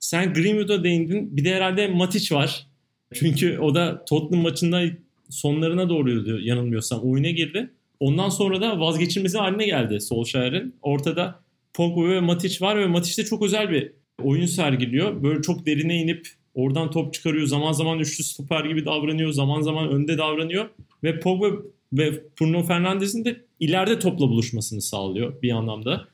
Sen 0.00 0.32
Greenwood'a 0.32 0.84
değindin. 0.84 1.36
Bir 1.36 1.44
de 1.44 1.54
herhalde 1.54 1.88
Matic 1.88 2.34
var. 2.34 2.66
Çünkü 3.14 3.58
o 3.58 3.74
da 3.74 4.04
Tottenham 4.04 4.42
maçında 4.42 4.82
sonlarına 5.30 5.88
doğruydu 5.88 6.40
yanılmıyorsam 6.40 7.00
oyuna 7.00 7.30
girdi. 7.30 7.70
Ondan 8.00 8.28
sonra 8.28 8.60
da 8.60 8.80
vazgeçilmezi 8.80 9.38
haline 9.38 9.66
geldi 9.66 10.00
Solskjaer'in. 10.00 10.74
Ortada 10.82 11.40
Pogba 11.74 12.08
ve 12.08 12.20
Matic 12.20 12.66
var 12.66 12.76
ve 12.78 12.86
Matic 12.86 13.22
de 13.22 13.26
çok 13.26 13.42
özel 13.42 13.70
bir 13.70 13.92
oyun 14.22 14.46
sergiliyor. 14.46 15.22
Böyle 15.22 15.42
çok 15.42 15.66
derine 15.66 15.96
inip 16.02 16.28
oradan 16.54 16.90
top 16.90 17.14
çıkarıyor. 17.14 17.46
Zaman 17.46 17.72
zaman 17.72 17.98
üçlü 17.98 18.24
stoper 18.24 18.64
gibi 18.64 18.84
davranıyor. 18.84 19.30
Zaman 19.30 19.60
zaman 19.60 19.88
önde 19.88 20.18
davranıyor. 20.18 20.68
Ve 21.04 21.20
Pogba 21.20 21.46
ve 21.92 22.22
Bruno 22.40 22.62
Fernandes'in 22.62 23.24
de 23.24 23.44
ileride 23.60 23.98
topla 23.98 24.28
buluşmasını 24.28 24.82
sağlıyor 24.82 25.42
bir 25.42 25.50
anlamda. 25.50 26.08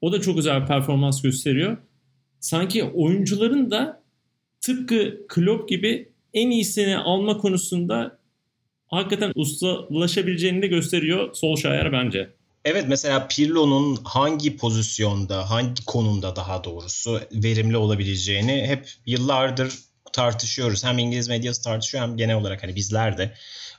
O 0.00 0.12
da 0.12 0.20
çok 0.20 0.36
güzel 0.36 0.62
bir 0.62 0.66
performans 0.66 1.22
gösteriyor. 1.22 1.76
Sanki 2.42 2.84
oyuncuların 2.84 3.70
da 3.70 4.02
tıpkı 4.60 5.26
Klopp 5.28 5.68
gibi 5.68 6.12
en 6.34 6.50
iyisini 6.50 6.98
alma 6.98 7.38
konusunda 7.38 8.18
hakikaten 8.86 9.32
ustalaşabileceğini 9.34 10.62
de 10.62 10.66
gösteriyor 10.66 11.34
Solskjaer 11.34 11.92
bence. 11.92 12.30
Evet 12.64 12.84
mesela 12.88 13.28
Pirlo'nun 13.28 13.98
hangi 14.04 14.56
pozisyonda, 14.56 15.50
hangi 15.50 15.84
konumda 15.84 16.36
daha 16.36 16.64
doğrusu 16.64 17.20
verimli 17.32 17.76
olabileceğini 17.76 18.66
hep 18.66 18.90
yıllardır 19.06 19.74
tartışıyoruz. 20.12 20.84
Hem 20.84 20.98
İngiliz 20.98 21.28
medyası 21.28 21.62
tartışıyor 21.62 22.04
hem 22.04 22.16
genel 22.16 22.36
olarak 22.36 22.62
hani 22.62 22.76
bizler 22.76 23.18
de. 23.18 23.34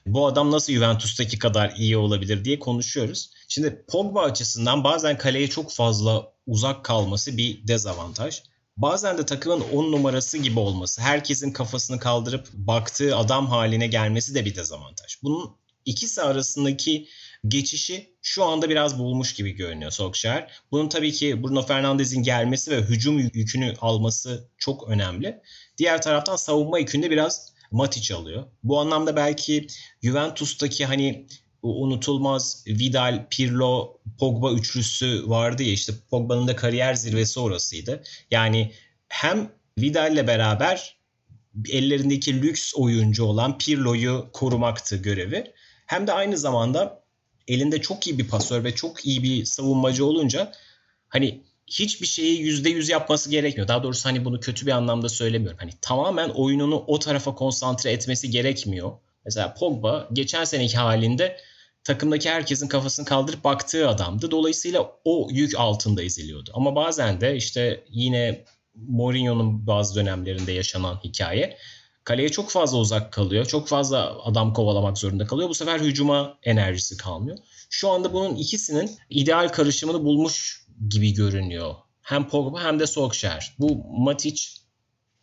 Bu 0.05 0.27
adam 0.27 0.51
nasıl 0.51 0.73
Juventus'taki 0.73 1.39
kadar 1.39 1.73
iyi 1.77 1.97
olabilir 1.97 2.45
diye 2.45 2.59
konuşuyoruz. 2.59 3.29
Şimdi 3.47 3.85
Pogba 3.87 4.21
açısından 4.21 4.83
bazen 4.83 5.17
kaleye 5.17 5.47
çok 5.47 5.71
fazla 5.71 6.33
uzak 6.47 6.85
kalması 6.85 7.37
bir 7.37 7.67
dezavantaj. 7.67 8.41
Bazen 8.77 9.17
de 9.17 9.25
takımın 9.25 9.61
10 9.61 9.91
numarası 9.91 10.37
gibi 10.37 10.59
olması, 10.59 11.01
herkesin 11.01 11.51
kafasını 11.51 11.99
kaldırıp 11.99 12.47
baktığı 12.53 13.17
adam 13.17 13.47
haline 13.47 13.87
gelmesi 13.87 14.35
de 14.35 14.45
bir 14.45 14.55
dezavantaj. 14.55 15.17
Bunun 15.23 15.55
ikisi 15.85 16.21
arasındaki 16.21 17.07
geçişi 17.47 18.15
şu 18.21 18.43
anda 18.43 18.69
biraz 18.69 18.99
bulmuş 18.99 19.33
gibi 19.33 19.51
görünüyor 19.51 19.91
Solskjaer. 19.91 20.51
Bunun 20.71 20.89
tabii 20.89 21.11
ki 21.11 21.43
Bruno 21.43 21.61
Fernandes'in 21.61 22.23
gelmesi 22.23 22.71
ve 22.71 22.81
hücum 22.81 23.19
yükünü 23.19 23.73
alması 23.81 24.49
çok 24.57 24.89
önemli. 24.89 25.41
Diğer 25.77 26.01
taraftan 26.01 26.35
savunma 26.35 26.79
yükünde 26.79 27.11
biraz 27.11 27.53
Matic 27.71 28.15
alıyor. 28.15 28.43
Bu 28.63 28.79
anlamda 28.79 29.15
belki 29.15 29.67
Juventus'taki 30.03 30.85
hani 30.85 31.27
unutulmaz 31.63 32.63
Vidal, 32.67 33.25
Pirlo, 33.29 33.97
Pogba 34.19 34.51
üçlüsü 34.51 35.29
vardı 35.29 35.63
ya 35.63 35.71
işte 35.71 35.93
Pogba'nın 36.09 36.47
da 36.47 36.55
kariyer 36.55 36.93
zirvesi 36.93 37.39
orasıydı. 37.39 38.03
Yani 38.31 38.71
hem 39.07 39.51
Vidal'le 39.79 40.27
beraber 40.27 40.97
ellerindeki 41.69 42.41
lüks 42.41 42.73
oyuncu 42.75 43.23
olan 43.23 43.57
Pirlo'yu 43.57 44.29
korumaktı 44.33 44.95
görevi. 44.95 45.51
Hem 45.85 46.07
de 46.07 46.13
aynı 46.13 46.37
zamanda 46.37 47.03
elinde 47.47 47.81
çok 47.81 48.07
iyi 48.07 48.17
bir 48.17 48.27
pasör 48.27 48.63
ve 48.63 48.75
çok 48.75 49.05
iyi 49.05 49.23
bir 49.23 49.45
savunmacı 49.45 50.05
olunca 50.05 50.51
hani 51.09 51.41
hiçbir 51.67 52.07
şeyi 52.07 52.41
yüzde 52.41 52.69
yüz 52.69 52.89
yapması 52.89 53.29
gerekmiyor. 53.29 53.67
Daha 53.67 53.83
doğrusu 53.83 54.05
hani 54.05 54.25
bunu 54.25 54.39
kötü 54.39 54.65
bir 54.65 54.71
anlamda 54.71 55.09
söylemiyorum. 55.09 55.57
Hani 55.59 55.71
tamamen 55.81 56.29
oyununu 56.29 56.83
o 56.87 56.99
tarafa 56.99 57.35
konsantre 57.35 57.91
etmesi 57.91 58.29
gerekmiyor. 58.29 58.91
Mesela 59.25 59.53
Pogba 59.53 60.09
geçen 60.13 60.43
seneki 60.43 60.77
halinde 60.77 61.37
takımdaki 61.83 62.29
herkesin 62.29 62.67
kafasını 62.67 63.05
kaldırıp 63.05 63.43
baktığı 63.43 63.89
adamdı. 63.89 64.31
Dolayısıyla 64.31 64.91
o 65.05 65.27
yük 65.31 65.59
altında 65.59 66.03
eziliyordu. 66.03 66.51
Ama 66.53 66.75
bazen 66.75 67.21
de 67.21 67.35
işte 67.35 67.83
yine 67.89 68.45
Mourinho'nun 68.75 69.67
bazı 69.67 69.95
dönemlerinde 69.95 70.51
yaşanan 70.51 70.99
hikaye 71.03 71.57
kaleye 72.03 72.29
çok 72.29 72.49
fazla 72.49 72.77
uzak 72.77 73.13
kalıyor. 73.13 73.45
Çok 73.45 73.67
fazla 73.67 74.23
adam 74.23 74.53
kovalamak 74.53 74.97
zorunda 74.97 75.25
kalıyor. 75.25 75.49
Bu 75.49 75.53
sefer 75.53 75.79
hücuma 75.79 76.37
enerjisi 76.43 76.97
kalmıyor. 76.97 77.37
Şu 77.69 77.89
anda 77.89 78.13
bunun 78.13 78.35
ikisinin 78.35 78.91
ideal 79.09 79.49
karışımını 79.49 80.03
bulmuş 80.03 80.65
gibi 80.89 81.13
görünüyor. 81.13 81.75
Hem 82.01 82.27
Pogba 82.27 82.63
hem 82.63 82.79
de 82.79 82.87
Solskjaer. 82.87 83.55
Bu 83.59 83.83
Matic 83.97 84.41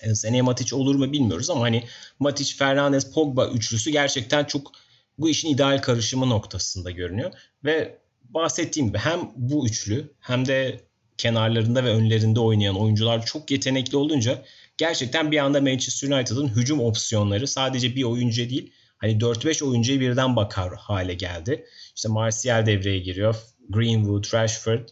e, 0.00 0.14
seneye 0.14 0.42
Matic 0.42 0.76
olur 0.76 0.94
mu 0.94 1.12
bilmiyoruz 1.12 1.50
ama 1.50 1.60
hani 1.60 1.84
Matic, 2.18 2.56
Fernandes, 2.56 3.12
Pogba 3.12 3.46
üçlüsü 3.46 3.90
gerçekten 3.90 4.44
çok 4.44 4.72
bu 5.20 5.28
işin 5.28 5.48
ideal 5.48 5.82
karışımı 5.82 6.28
noktasında 6.28 6.90
görünüyor. 6.90 7.32
Ve 7.64 7.98
bahsettiğim 8.22 8.88
gibi 8.88 8.98
hem 8.98 9.20
bu 9.36 9.66
üçlü 9.66 10.12
hem 10.20 10.46
de 10.46 10.80
kenarlarında 11.18 11.84
ve 11.84 11.88
önlerinde 11.88 12.40
oynayan 12.40 12.80
oyuncular 12.80 13.26
çok 13.26 13.50
yetenekli 13.50 13.96
olunca 13.96 14.44
gerçekten 14.78 15.30
bir 15.30 15.38
anda 15.38 15.60
Manchester 15.60 16.08
United'ın 16.08 16.48
hücum 16.48 16.80
opsiyonları 16.80 17.46
sadece 17.46 17.96
bir 17.96 18.02
oyuncu 18.02 18.50
değil 18.50 18.72
hani 18.98 19.12
4-5 19.12 19.64
oyuncuya 19.64 20.00
birden 20.00 20.36
bakar 20.36 20.74
hale 20.74 21.14
geldi. 21.14 21.64
İşte 21.96 22.08
Martial 22.08 22.66
devreye 22.66 22.98
giriyor. 22.98 23.36
Greenwood, 23.68 24.34
Rashford 24.34 24.88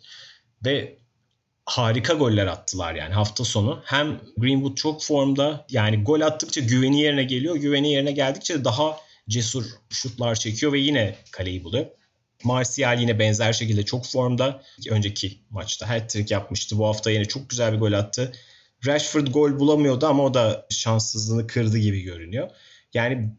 ve 0.64 0.98
harika 1.64 2.14
goller 2.14 2.46
attılar 2.46 2.94
yani 2.94 3.14
hafta 3.14 3.44
sonu. 3.44 3.82
Hem 3.84 4.20
Greenwood 4.36 4.74
çok 4.74 5.02
formda 5.02 5.66
yani 5.70 6.02
gol 6.02 6.20
attıkça 6.20 6.60
güveni 6.60 7.00
yerine 7.00 7.24
geliyor. 7.24 7.56
Güveni 7.56 7.92
yerine 7.92 8.12
geldikçe 8.12 8.64
daha 8.64 8.96
cesur 9.28 9.64
şutlar 9.90 10.34
çekiyor 10.34 10.72
ve 10.72 10.78
yine 10.78 11.16
kaleyi 11.30 11.64
buluyor. 11.64 11.86
Martial 12.44 13.00
yine 13.00 13.18
benzer 13.18 13.52
şekilde 13.52 13.84
çok 13.84 14.06
formda. 14.06 14.62
Önceki 14.90 15.38
maçta 15.50 15.88
hat-trick 15.88 16.34
yapmıştı. 16.34 16.78
Bu 16.78 16.86
hafta 16.86 17.10
yine 17.10 17.24
çok 17.24 17.50
güzel 17.50 17.72
bir 17.72 17.78
gol 17.78 17.92
attı. 17.92 18.32
Rashford 18.86 19.26
gol 19.26 19.58
bulamıyordu 19.58 20.06
ama 20.06 20.24
o 20.24 20.34
da 20.34 20.66
şanssızlığını 20.70 21.46
kırdı 21.46 21.78
gibi 21.78 22.02
görünüyor. 22.02 22.50
Yani 22.94 23.30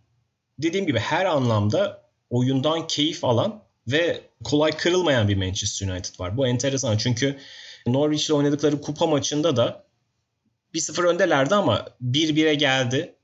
dediğim 0.60 0.88
gibi 0.88 1.00
her 1.00 1.26
anlamda 1.26 2.10
oyundan 2.30 2.88
keyif 2.88 3.26
alan 3.26 3.64
ve 3.88 4.22
kolay 4.44 4.72
kırılmayan 4.72 5.28
bir 5.28 5.38
Manchester 5.38 5.88
United 5.88 6.20
var. 6.20 6.38
Bu 6.38 6.48
enteresan 6.48 6.98
çünkü 6.98 7.40
Norwich 7.88 8.26
ile 8.26 8.34
oynadıkları 8.34 8.82
kupa 8.82 9.08
maçında 9.08 9.56
da 9.56 9.86
1-0 10.74 11.08
öndelerdi 11.08 11.56
ama 11.56 11.86
1-1'e 12.02 12.54
geldi. 12.54 13.16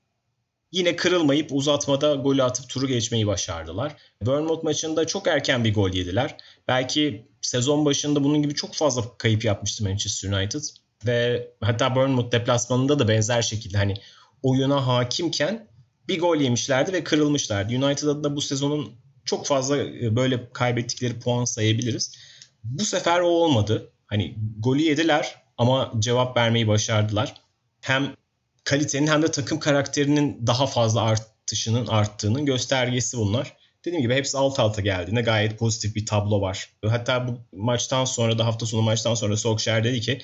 Yine 0.76 0.96
kırılmayıp 0.96 1.52
uzatmada 1.52 2.16
golü 2.16 2.44
atıp 2.44 2.70
turu 2.70 2.88
geçmeyi 2.88 3.28
başardılar. 3.28 3.96
Bournemouth 4.22 4.64
maçında 4.64 5.08
çok 5.08 5.28
erken 5.28 5.64
bir 5.64 5.74
gol 5.74 5.90
yediler. 5.90 6.38
Belki 6.68 7.28
sezon 7.42 7.86
başında 7.86 8.24
bunun 8.24 8.42
gibi 8.42 8.56
çok 8.56 8.74
fazla 8.74 9.18
kayıp 9.18 9.46
yapmıştı 9.46 9.84
Manchester 9.84 10.32
United. 10.32 10.62
Ve 11.06 11.48
hatta 11.62 11.96
Bournemouth 11.96 12.32
deplasmanında 12.32 13.00
da 13.00 13.08
benzer 13.08 13.42
şekilde 13.42 13.78
hani 13.78 13.94
oyuna 14.44 14.88
hakimken 14.88 15.68
bir 16.08 16.20
gol 16.20 16.38
yemişlerdi 16.38 16.94
ve 16.94 17.04
kırılmışlardı. 17.04 17.86
United 17.86 18.08
adına 18.08 18.36
bu 18.36 18.42
sezonun 18.42 18.92
çok 19.26 19.46
fazla 19.46 19.78
e, 19.78 20.16
böyle 20.16 20.50
kaybettikleri 20.54 21.20
puan 21.20 21.46
sayabiliriz. 21.46 22.18
Bu 22.64 22.86
sefer 22.86 23.20
o 23.20 23.28
olmadı. 23.28 23.92
Hani 24.08 24.36
golü 24.60 24.82
yediler 24.82 25.36
ama 25.58 25.94
cevap 26.00 26.38
vermeyi 26.38 26.68
başardılar. 26.68 27.42
Hem 27.82 28.16
kalitenin 28.66 29.08
hem 29.08 29.22
de 29.22 29.32
takım 29.32 29.60
karakterinin 29.60 30.48
daha 30.48 30.68
fazla 30.68 31.02
artışının 31.02 31.88
arttığının 31.88 32.46
göstergesi 32.46 33.18
bunlar. 33.18 33.58
Dediğim 33.86 34.02
gibi 34.02 34.16
hepsi 34.16 34.38
alt 34.38 34.60
alta 34.60 34.82
geldiğinde 34.82 35.22
gayet 35.22 35.60
pozitif 35.60 35.96
bir 35.96 36.06
tablo 36.06 36.42
var. 36.42 36.70
Hatta 36.86 37.28
bu 37.28 37.40
maçtan 37.52 38.06
sonra 38.06 38.38
da 38.38 38.46
hafta 38.46 38.66
sonu 38.66 38.82
maçtan 38.82 39.14
sonra 39.14 39.38
Solskjaer 39.38 39.84
dedi 39.84 40.02
ki 40.02 40.22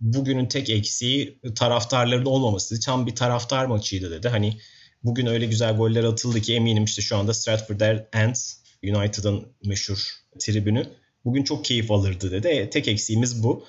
bugünün 0.00 0.46
tek 0.46 0.70
eksiği 0.70 1.40
taraftarların 1.54 2.24
olmaması. 2.24 2.80
Tam 2.80 3.06
bir 3.06 3.14
taraftar 3.14 3.66
maçıydı 3.66 4.10
dedi. 4.10 4.28
Hani 4.28 4.56
bugün 5.04 5.26
öyle 5.26 5.46
güzel 5.46 5.76
goller 5.76 6.04
atıldı 6.04 6.40
ki 6.40 6.54
eminim 6.54 6.84
işte 6.84 7.02
şu 7.02 7.16
anda 7.16 7.34
Stratford 7.34 7.80
End 8.12 8.34
United'ın 8.82 9.46
meşhur 9.64 10.10
tribünü 10.38 10.86
bugün 11.24 11.44
çok 11.44 11.64
keyif 11.64 11.90
alırdı 11.90 12.30
dedi. 12.30 12.48
E, 12.48 12.70
tek 12.70 12.88
eksiğimiz 12.88 13.42
bu. 13.42 13.64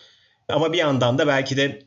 Ama 0.50 0.74
bir 0.74 0.78
yandan 0.78 1.18
da 1.18 1.28
belki 1.28 1.58
de 1.58 1.87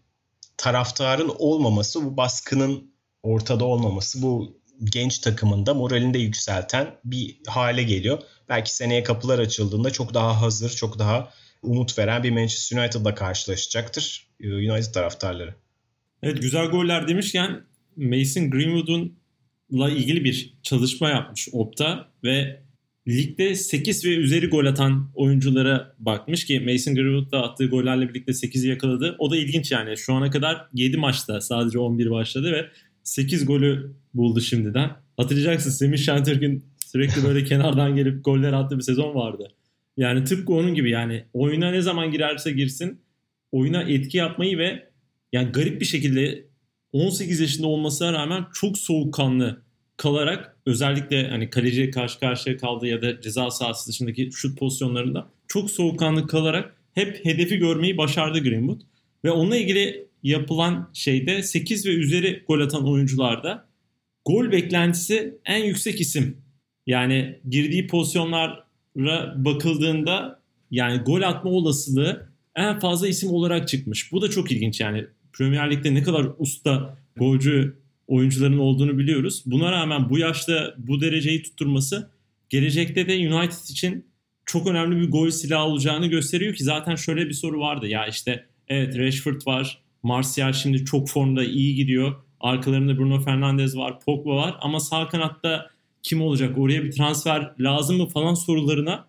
taraftarın 0.61 1.33
olmaması, 1.39 2.05
bu 2.05 2.17
baskının 2.17 2.95
ortada 3.23 3.65
olmaması 3.65 4.23
bu 4.23 4.61
genç 4.85 5.19
takımında 5.19 5.75
moralini 5.75 6.19
yükselten 6.19 6.97
bir 7.05 7.37
hale 7.47 7.83
geliyor. 7.83 8.19
Belki 8.49 8.75
seneye 8.75 9.03
kapılar 9.03 9.39
açıldığında 9.39 9.91
çok 9.91 10.15
daha 10.15 10.43
hazır, 10.43 10.71
çok 10.71 10.99
daha 10.99 11.33
umut 11.63 11.99
veren 11.99 12.23
bir 12.23 12.31
Manchester 12.31 12.79
United'la 12.79 13.15
karşılaşacaktır 13.15 14.27
e, 14.41 14.49
United 14.49 14.93
taraftarları. 14.95 15.55
Evet 16.23 16.43
güzel 16.43 16.67
goller 16.67 17.09
demişken 17.09 17.65
Mason 17.97 18.51
Greenwood'un 18.51 19.19
ilgili 19.71 20.25
bir 20.25 20.55
çalışma 20.63 21.09
yapmış 21.09 21.49
Opta 21.53 22.09
ve 22.25 22.63
ligde 23.09 23.55
8 23.55 24.05
ve 24.05 24.17
üzeri 24.17 24.47
gol 24.47 24.67
atan 24.67 25.11
oyunculara 25.15 25.95
bakmış 25.99 26.45
ki 26.45 26.61
Mason 26.61 26.95
Greenwood 26.95 27.33
da 27.33 27.43
attığı 27.43 27.67
gollerle 27.67 28.09
birlikte 28.09 28.33
8'i 28.33 28.69
yakaladı. 28.69 29.17
O 29.19 29.31
da 29.31 29.37
ilginç 29.37 29.73
yani. 29.73 29.97
Şu 29.97 30.15
ana 30.15 30.31
kadar 30.31 30.67
7 30.75 30.97
maçta 30.97 31.41
sadece 31.41 31.79
11 31.79 32.11
başladı 32.11 32.53
ve 32.53 32.67
8 33.03 33.47
golü 33.47 33.93
buldu 34.15 34.41
şimdiden. 34.41 34.91
Hatırlayacaksın 35.17 35.71
Semih 35.71 35.99
Şentürk'ün 35.99 36.65
sürekli 36.87 37.25
böyle 37.25 37.45
kenardan 37.45 37.97
gelip 37.97 38.25
goller 38.25 38.53
attığı 38.53 38.79
bir 38.79 38.83
sezon 38.83 39.15
vardı. 39.15 39.49
Yani 39.97 40.25
tıpkı 40.25 40.53
onun 40.53 40.75
gibi 40.75 40.91
yani 40.91 41.25
oyuna 41.33 41.71
ne 41.71 41.81
zaman 41.81 42.11
girerse 42.11 42.53
girsin 42.53 43.01
oyuna 43.53 43.83
etki 43.83 44.19
yapmayı 44.19 44.59
ve 44.59 44.91
yani 45.33 45.53
garip 45.53 45.81
bir 45.81 45.87
şekilde 45.87 46.45
18 46.93 47.41
yaşında 47.41 47.67
olmasına 47.67 48.13
rağmen 48.13 48.47
çok 48.55 48.79
soğukkanlı 48.79 49.63
kalarak 50.01 50.57
özellikle 50.67 51.29
hani 51.29 51.51
kaleci 51.51 51.91
karşı 51.91 52.21
karşıya 52.21 52.57
kaldı 52.57 52.87
ya 52.87 53.03
da 53.03 53.21
ceza 53.21 53.51
sahası 53.51 53.89
dışındaki 53.89 54.31
şut 54.33 54.59
pozisyonlarında 54.59 55.31
çok 55.49 55.71
soğukkanlı 55.71 56.27
kalarak 56.27 56.77
hep 56.95 57.25
hedefi 57.25 57.59
görmeyi 57.59 57.99
başardı 57.99 58.43
Greenwood. 58.43 58.81
Ve 59.25 59.31
onunla 59.31 59.57
ilgili 59.57 60.07
yapılan 60.23 60.91
şeyde 60.95 61.43
8 61.43 61.87
ve 61.87 61.91
üzeri 61.91 62.45
gol 62.49 62.61
atan 62.61 62.89
oyuncularda 62.89 63.67
gol 64.25 64.53
beklentisi 64.53 65.39
en 65.45 65.65
yüksek 65.65 66.01
isim. 66.01 66.37
Yani 66.87 67.41
girdiği 67.49 67.87
pozisyonlara 67.87 68.65
bakıldığında 69.37 70.41
yani 70.71 70.99
gol 70.99 71.23
atma 71.23 71.51
olasılığı 71.51 72.31
en 72.57 72.79
fazla 72.79 73.09
isim 73.09 73.31
olarak 73.31 73.69
çıkmış. 73.69 74.13
Bu 74.13 74.23
da 74.23 74.31
çok 74.31 74.53
ilginç 74.53 74.81
yani. 74.81 75.07
Premier 75.33 75.71
Lig'de 75.71 75.95
ne 75.95 76.03
kadar 76.03 76.27
usta 76.39 76.97
golcü 77.17 77.80
oyuncuların 78.11 78.59
olduğunu 78.59 78.99
biliyoruz. 78.99 79.43
Buna 79.47 79.73
rağmen 79.73 80.11
bu 80.11 80.19
yaşta 80.19 80.75
bu 80.79 81.01
dereceyi 81.01 81.43
tutturması 81.43 82.11
gelecekte 82.49 83.09
de 83.09 83.35
United 83.35 83.71
için 83.71 84.07
çok 84.47 84.67
önemli 84.67 84.97
bir 84.97 85.11
gol 85.11 85.31
silahı 85.31 85.65
olacağını 85.65 86.07
gösteriyor 86.07 86.55
ki 86.55 86.65
zaten 86.65 86.95
şöyle 86.95 87.29
bir 87.29 87.33
soru 87.33 87.61
vardı. 87.61 87.89
Ya 87.89 88.07
işte 88.07 88.47
evet 88.69 88.99
Rashford 88.99 89.47
var. 89.47 89.83
Martial 90.03 90.53
şimdi 90.53 90.85
çok 90.85 91.09
formda 91.09 91.45
iyi 91.45 91.75
gidiyor. 91.75 92.15
Arkalarında 92.41 92.99
Bruno 92.99 93.21
Fernandes 93.21 93.77
var, 93.77 94.01
Pogba 94.01 94.37
var 94.37 94.57
ama 94.61 94.81
sağ 94.81 95.09
kanatta 95.09 95.71
kim 96.03 96.23
olacak? 96.23 96.59
Oraya 96.59 96.85
bir 96.85 96.93
transfer 96.93 97.53
lazım 97.61 97.97
mı 97.97 98.07
falan 98.07 98.35
sorularına 98.35 99.07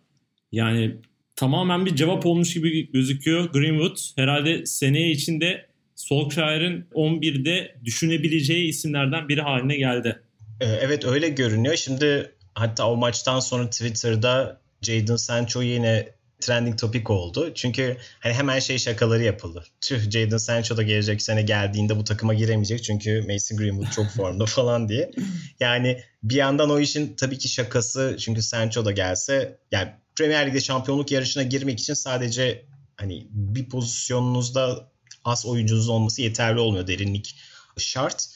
yani 0.52 0.98
tamamen 1.36 1.86
bir 1.86 1.96
cevap 1.96 2.26
olmuş 2.26 2.54
gibi 2.54 2.92
gözüküyor. 2.92 3.52
Greenwood 3.52 3.98
herhalde 4.16 4.66
seneye 4.66 5.12
içinde 5.12 5.71
Solskjaer'in 6.02 6.86
11'de 6.94 7.76
düşünebileceği 7.86 8.68
isimlerden 8.68 9.30
biri 9.30 9.42
haline 9.42 9.78
geldi. 9.78 10.20
Ee, 10.62 10.66
evet 10.66 11.06
öyle 11.06 11.30
görünüyor. 11.30 11.76
Şimdi 11.76 12.32
hatta 12.56 12.90
o 12.90 12.96
maçtan 12.96 13.40
sonra 13.40 13.70
Twitter'da 13.70 14.62
Jadon 14.82 15.16
Sancho 15.16 15.62
yine 15.62 16.10
trending 16.40 16.80
topic 16.80 17.14
oldu. 17.14 17.52
Çünkü 17.56 17.98
hani 18.20 18.34
hemen 18.34 18.60
şey 18.60 18.78
şakaları 18.78 19.24
yapıldı. 19.24 19.64
Tüh 19.82 20.10
Jadon 20.12 20.38
Sancho 20.38 20.78
da 20.78 20.84
gelecek 20.84 21.22
sene 21.22 21.42
geldiğinde 21.42 21.98
bu 21.98 22.04
takıma 22.04 22.34
giremeyecek 22.34 22.84
çünkü 22.84 23.26
Mason 23.28 23.58
Greenwood 23.58 23.92
çok 23.92 24.06
formda 24.16 24.46
falan 24.46 24.90
diye. 24.90 25.12
Yani 25.60 26.02
bir 26.24 26.36
yandan 26.36 26.70
o 26.70 26.80
işin 26.80 27.14
tabii 27.16 27.38
ki 27.38 27.48
şakası 27.48 28.16
çünkü 28.20 28.42
Sancho 28.42 28.86
da 28.86 28.92
gelse 28.92 29.58
yani 29.72 29.90
Premier 30.16 30.48
Lig'de 30.48 30.62
şampiyonluk 30.62 31.12
yarışına 31.12 31.44
girmek 31.44 31.80
için 31.80 31.94
sadece 31.94 32.66
hani 32.98 33.28
bir 33.32 33.70
pozisyonunuzda 33.70 34.92
az 35.26 35.46
oyuncunuz 35.46 35.90
olması 35.90 36.22
yeterli 36.22 36.60
olmuyor. 36.60 36.88
Derinlik 36.88 37.36
şart 37.78 38.30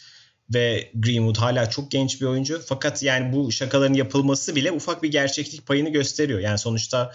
ve 0.53 0.91
Greenwood 0.95 1.37
hala 1.37 1.69
çok 1.69 1.91
genç 1.91 2.21
bir 2.21 2.25
oyuncu. 2.25 2.61
Fakat 2.65 3.03
yani 3.03 3.33
bu 3.33 3.51
şakaların 3.51 3.93
yapılması 3.93 4.55
bile 4.55 4.71
ufak 4.71 5.03
bir 5.03 5.11
gerçeklik 5.11 5.67
payını 5.67 5.89
gösteriyor. 5.89 6.39
Yani 6.39 6.57
sonuçta 6.57 7.11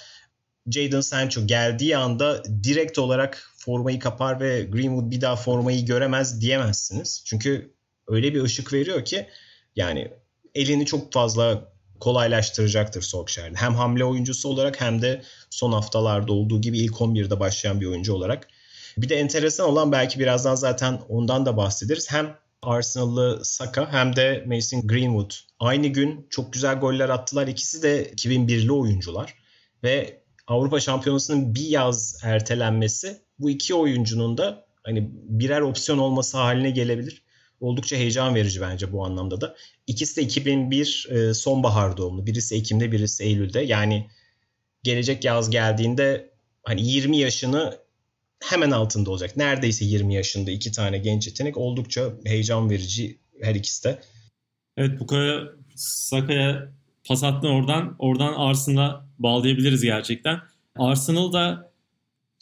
Jadon 0.70 1.00
Sancho 1.00 1.46
geldiği 1.46 1.96
anda 1.96 2.42
direkt 2.64 2.98
olarak 2.98 3.50
formayı 3.56 3.98
kapar 3.98 4.40
ve 4.40 4.62
Greenwood 4.62 5.10
bir 5.10 5.20
daha 5.20 5.36
formayı 5.36 5.86
göremez 5.86 6.40
diyemezsiniz. 6.40 7.22
Çünkü 7.26 7.74
öyle 8.08 8.34
bir 8.34 8.42
ışık 8.42 8.72
veriyor 8.72 9.04
ki 9.04 9.26
yani 9.76 10.10
elini 10.54 10.86
çok 10.86 11.12
fazla 11.12 11.72
kolaylaştıracaktır 12.00 13.02
Solskjaer'in. 13.02 13.54
Hem 13.54 13.74
hamle 13.74 14.04
oyuncusu 14.04 14.48
olarak 14.48 14.80
hem 14.80 15.02
de 15.02 15.22
son 15.50 15.72
haftalarda 15.72 16.32
olduğu 16.32 16.60
gibi 16.60 16.78
ilk 16.78 16.94
11'de 16.94 17.40
başlayan 17.40 17.80
bir 17.80 17.86
oyuncu 17.86 18.14
olarak. 18.14 18.48
Bir 19.00 19.08
de 19.08 19.14
enteresan 19.14 19.68
olan 19.68 19.92
belki 19.92 20.18
birazdan 20.18 20.54
zaten 20.54 21.00
ondan 21.08 21.46
da 21.46 21.56
bahsederiz. 21.56 22.12
Hem 22.12 22.36
Arsenal'lı 22.62 23.40
Saka 23.44 23.92
hem 23.92 24.16
de 24.16 24.44
Mason 24.46 24.86
Greenwood 24.86 25.30
aynı 25.60 25.86
gün 25.86 26.26
çok 26.30 26.52
güzel 26.52 26.80
goller 26.80 27.08
attılar. 27.08 27.46
İkisi 27.48 27.82
de 27.82 28.10
2001'li 28.10 28.72
oyuncular 28.72 29.34
ve 29.84 30.22
Avrupa 30.46 30.80
Şampiyonası'nın 30.80 31.54
bir 31.54 31.68
yaz 31.68 32.20
ertelenmesi 32.22 33.20
bu 33.38 33.50
iki 33.50 33.74
oyuncunun 33.74 34.38
da 34.38 34.64
hani 34.82 35.10
birer 35.12 35.60
opsiyon 35.60 35.98
olması 35.98 36.38
haline 36.38 36.70
gelebilir. 36.70 37.22
Oldukça 37.60 37.96
heyecan 37.96 38.34
verici 38.34 38.60
bence 38.60 38.92
bu 38.92 39.04
anlamda 39.04 39.40
da. 39.40 39.56
İkisi 39.86 40.16
de 40.16 40.22
2001 40.22 41.08
e, 41.10 41.34
sonbahar 41.34 41.96
doğumlu. 41.96 42.26
Birisi 42.26 42.54
Ekim'de, 42.54 42.92
birisi 42.92 43.24
Eylül'de. 43.24 43.60
Yani 43.60 44.10
gelecek 44.82 45.24
yaz 45.24 45.50
geldiğinde 45.50 46.30
hani 46.62 46.82
20 46.82 47.16
yaşını 47.16 47.78
hemen 48.44 48.70
altında 48.70 49.10
olacak. 49.10 49.36
Neredeyse 49.36 49.84
20 49.84 50.14
yaşında 50.14 50.50
iki 50.50 50.72
tane 50.72 50.98
genç 50.98 51.26
yetenek 51.26 51.56
oldukça 51.56 52.12
heyecan 52.24 52.70
verici 52.70 53.18
her 53.40 53.54
ikisi 53.54 53.84
de. 53.84 54.00
Evet 54.76 55.00
bu 55.00 55.06
kadar 55.06 55.48
Saka'ya 55.76 56.72
pas 57.08 57.24
attın 57.24 57.48
oradan. 57.48 57.96
Oradan 57.98 58.34
Arsenal'a 58.36 59.06
bağlayabiliriz 59.18 59.82
gerçekten. 59.82 60.40
Arsenal 60.76 61.32
da 61.32 61.72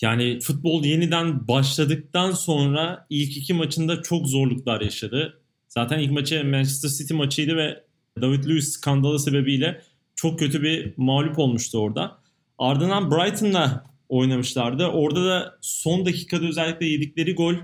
yani 0.03 0.41
futbol 0.41 0.85
yeniden 0.85 1.49
başladıktan 1.49 2.33
sonra 2.33 3.07
ilk 3.11 3.37
iki 3.37 3.55
maçında 3.55 4.03
çok 4.03 4.27
zorluklar 4.27 4.81
yaşadı. 4.81 5.41
Zaten 5.69 5.99
ilk 5.99 6.13
maçı 6.13 6.45
Manchester 6.45 6.89
City 6.89 7.15
maçıydı 7.15 7.57
ve 7.57 7.85
David 8.21 8.45
Luiz 8.45 8.73
skandalı 8.73 9.21
sebebiyle 9.21 9.83
çok 10.15 10.39
kötü 10.39 10.63
bir 10.63 10.95
mağlup 10.97 11.39
olmuştu 11.39 11.79
orada. 11.79 12.19
Ardından 12.59 13.11
Brighton'la 13.11 13.85
oynamışlardı. 14.09 14.87
Orada 14.87 15.25
da 15.25 15.59
son 15.61 16.07
dakikada 16.07 16.47
özellikle 16.47 16.87
yedikleri 16.87 17.35
gol 17.35 17.55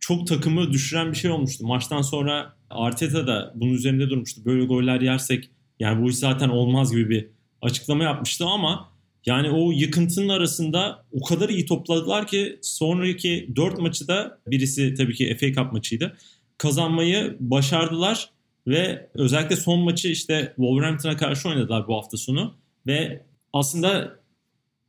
çok 0.00 0.26
takımı 0.26 0.72
düşüren 0.72 1.12
bir 1.12 1.16
şey 1.16 1.30
olmuştu. 1.30 1.66
Maçtan 1.66 2.02
sonra 2.02 2.56
Arteta 2.70 3.26
da 3.26 3.52
bunun 3.54 3.72
üzerinde 3.72 4.10
durmuştu. 4.10 4.44
Böyle 4.44 4.64
goller 4.64 5.00
yersek 5.00 5.50
yani 5.80 6.02
bu 6.02 6.10
iş 6.10 6.16
zaten 6.16 6.48
olmaz 6.48 6.92
gibi 6.92 7.10
bir 7.10 7.28
açıklama 7.62 8.04
yapmıştı 8.04 8.44
ama 8.44 8.88
yani 9.26 9.50
o 9.50 9.72
yıkıntının 9.72 10.28
arasında 10.28 11.04
o 11.12 11.24
kadar 11.24 11.48
iyi 11.48 11.66
topladılar 11.66 12.26
ki 12.26 12.58
sonraki 12.62 13.52
4 13.56 13.78
maçı 13.78 14.08
da 14.08 14.38
birisi 14.46 14.94
tabii 14.94 15.14
ki 15.14 15.36
FA 15.40 15.52
Cup 15.52 15.72
maçıydı. 15.72 16.16
Kazanmayı 16.58 17.36
başardılar 17.40 18.30
ve 18.66 19.10
özellikle 19.14 19.56
son 19.56 19.80
maçı 19.80 20.08
işte 20.08 20.52
Wolverhampton'a 20.56 21.16
karşı 21.16 21.48
oynadılar 21.48 21.88
bu 21.88 21.96
hafta 21.96 22.16
sonu 22.16 22.54
ve 22.86 23.24
aslında 23.52 24.18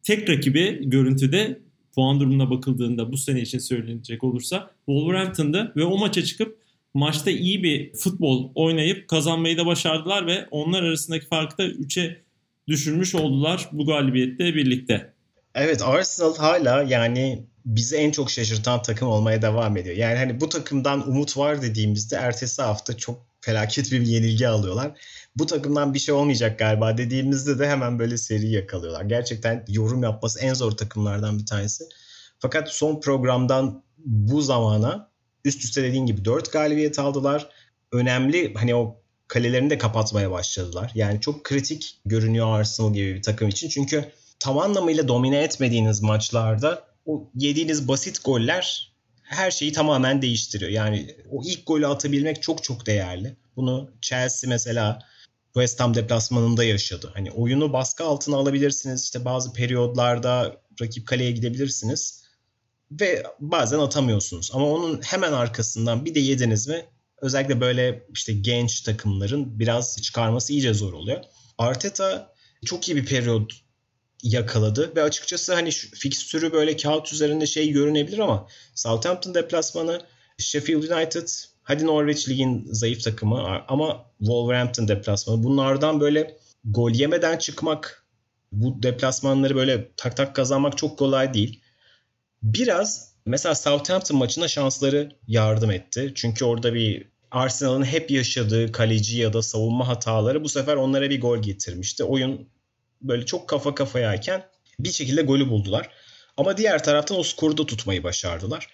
tek 0.05 0.29
rakibi 0.29 0.89
görüntüde 0.89 1.59
puan 1.95 2.19
durumuna 2.19 2.49
bakıldığında 2.49 3.11
bu 3.11 3.17
sene 3.17 3.41
için 3.41 3.59
söylenecek 3.59 4.23
olursa 4.23 4.71
Wolverhampton'da 4.85 5.71
ve 5.75 5.83
o 5.83 5.97
maça 5.97 6.23
çıkıp 6.23 6.59
maçta 6.93 7.31
iyi 7.31 7.63
bir 7.63 7.93
futbol 7.93 8.51
oynayıp 8.55 9.07
kazanmayı 9.07 9.57
da 9.57 9.65
başardılar 9.65 10.27
ve 10.27 10.47
onlar 10.51 10.83
arasındaki 10.83 11.27
farkı 11.27 11.57
da 11.57 11.67
3'e 11.67 12.21
düşürmüş 12.67 13.15
oldular 13.15 13.69
bu 13.71 13.85
galibiyette 13.85 14.55
birlikte. 14.55 15.13
Evet 15.55 15.81
Arsenal 15.81 16.37
hala 16.37 16.83
yani 16.83 17.43
bizi 17.65 17.95
en 17.95 18.11
çok 18.11 18.31
şaşırtan 18.31 18.81
takım 18.81 19.07
olmaya 19.07 19.41
devam 19.41 19.77
ediyor. 19.77 19.95
Yani 19.95 20.17
hani 20.17 20.41
bu 20.41 20.49
takımdan 20.49 21.09
umut 21.09 21.37
var 21.37 21.61
dediğimizde 21.61 22.15
ertesi 22.15 22.61
hafta 22.61 22.97
çok 22.97 23.25
felaket 23.41 23.91
bir 23.91 24.01
yenilgi 24.01 24.47
alıyorlar. 24.47 24.91
Bu 25.35 25.45
takımdan 25.45 25.93
bir 25.93 25.99
şey 25.99 26.15
olmayacak 26.15 26.59
galiba 26.59 26.97
dediğimizde 26.97 27.59
de 27.59 27.67
hemen 27.67 27.99
böyle 27.99 28.17
seri 28.17 28.49
yakalıyorlar. 28.49 29.03
Gerçekten 29.03 29.65
yorum 29.67 30.03
yapması 30.03 30.39
en 30.39 30.53
zor 30.53 30.71
takımlardan 30.71 31.39
bir 31.39 31.45
tanesi. 31.45 31.83
Fakat 32.39 32.69
son 32.69 33.01
programdan 33.01 33.83
bu 33.97 34.41
zamana 34.41 35.09
üst 35.45 35.63
üste 35.63 35.83
dediğin 35.83 36.05
gibi 36.05 36.25
4 36.25 36.51
galibiyet 36.51 36.99
aldılar. 36.99 37.49
Önemli 37.91 38.53
hani 38.53 38.75
o 38.75 39.01
kalelerini 39.27 39.69
de 39.69 39.77
kapatmaya 39.77 40.31
başladılar. 40.31 40.91
Yani 40.95 41.21
çok 41.21 41.43
kritik 41.43 41.99
görünüyor 42.05 42.59
Arsenal 42.59 42.93
gibi 42.93 43.15
bir 43.15 43.21
takım 43.21 43.49
için. 43.49 43.69
Çünkü 43.69 44.05
tam 44.39 44.57
anlamıyla 44.57 45.07
domine 45.07 45.43
etmediğiniz 45.43 46.01
maçlarda 46.01 46.83
o 47.05 47.29
yediğiniz 47.35 47.87
basit 47.87 48.23
goller 48.25 48.95
her 49.23 49.51
şeyi 49.51 49.71
tamamen 49.71 50.21
değiştiriyor. 50.21 50.71
Yani 50.71 51.15
o 51.31 51.41
ilk 51.45 51.67
golü 51.67 51.87
atabilmek 51.87 52.41
çok 52.41 52.63
çok 52.63 52.85
değerli. 52.85 53.35
Bunu 53.55 53.91
Chelsea 54.01 54.49
mesela 54.49 54.99
West 55.55 55.79
Ham 55.79 55.93
deplasmanında 55.93 56.63
yaşadı. 56.63 57.11
Hani 57.13 57.31
oyunu 57.31 57.73
baskı 57.73 58.03
altına 58.03 58.35
alabilirsiniz. 58.35 59.03
İşte 59.03 59.25
bazı 59.25 59.53
periyodlarda 59.53 60.61
rakip 60.81 61.07
kaleye 61.07 61.31
gidebilirsiniz. 61.31 62.23
Ve 62.91 63.23
bazen 63.39 63.79
atamıyorsunuz. 63.79 64.51
Ama 64.53 64.65
onun 64.69 65.01
hemen 65.01 65.33
arkasından 65.33 66.05
bir 66.05 66.15
de 66.15 66.19
yediniz 66.19 66.67
mi 66.67 66.85
özellikle 67.21 67.61
böyle 67.61 68.07
işte 68.13 68.33
genç 68.33 68.81
takımların 68.81 69.59
biraz 69.59 70.01
çıkarması 70.01 70.53
iyice 70.53 70.73
zor 70.73 70.93
oluyor. 70.93 71.23
Arteta 71.57 72.33
çok 72.65 72.89
iyi 72.89 72.95
bir 72.95 73.05
periyot 73.05 73.51
yakaladı 74.23 74.95
ve 74.95 75.03
açıkçası 75.03 75.53
hani 75.53 75.71
fikstürü 75.71 76.51
böyle 76.53 76.77
kağıt 76.77 77.13
üzerinde 77.13 77.47
şey 77.47 77.71
görünebilir 77.71 78.19
ama 78.19 78.47
Southampton 78.75 79.35
deplasmanı, 79.35 80.01
Sheffield 80.37 80.83
United, 80.83 81.27
hadi 81.65 81.85
Norwich 81.85 82.29
ligin 82.29 82.67
zayıf 82.71 83.03
takımı 83.03 83.63
ama 83.67 84.05
Wolverhampton 84.19 84.87
deplasmanı 84.87 85.43
bunlardan 85.43 85.99
böyle 85.99 86.37
gol 86.65 86.91
yemeden 86.91 87.37
çıkmak 87.37 88.05
bu 88.51 88.83
deplasmanları 88.83 89.55
böyle 89.55 89.91
tak 89.97 90.17
tak 90.17 90.35
kazanmak 90.35 90.77
çok 90.77 90.99
kolay 90.99 91.33
değil. 91.33 91.61
Biraz 92.43 93.13
mesela 93.25 93.55
Southampton 93.55 94.17
maçına 94.17 94.47
şansları 94.47 95.11
yardım 95.27 95.71
etti. 95.71 96.11
Çünkü 96.15 96.45
orada 96.45 96.73
bir 96.73 97.07
Arsenal'ın 97.31 97.83
hep 97.83 98.11
yaşadığı 98.11 98.71
kaleci 98.71 99.17
ya 99.17 99.33
da 99.33 99.41
savunma 99.41 99.87
hataları 99.87 100.43
bu 100.43 100.49
sefer 100.49 100.75
onlara 100.75 101.09
bir 101.09 101.21
gol 101.21 101.37
getirmişti. 101.37 102.03
Oyun 102.03 102.49
böyle 103.01 103.25
çok 103.25 103.49
kafa 103.49 103.75
kafayayken 103.75 104.45
bir 104.79 104.91
şekilde 104.91 105.21
golü 105.21 105.49
buldular. 105.49 105.89
Ama 106.37 106.57
diğer 106.57 106.83
taraftan 106.83 107.19
o 107.19 107.23
skoru 107.23 107.57
da 107.57 107.65
tutmayı 107.65 108.03
başardılar. 108.03 108.67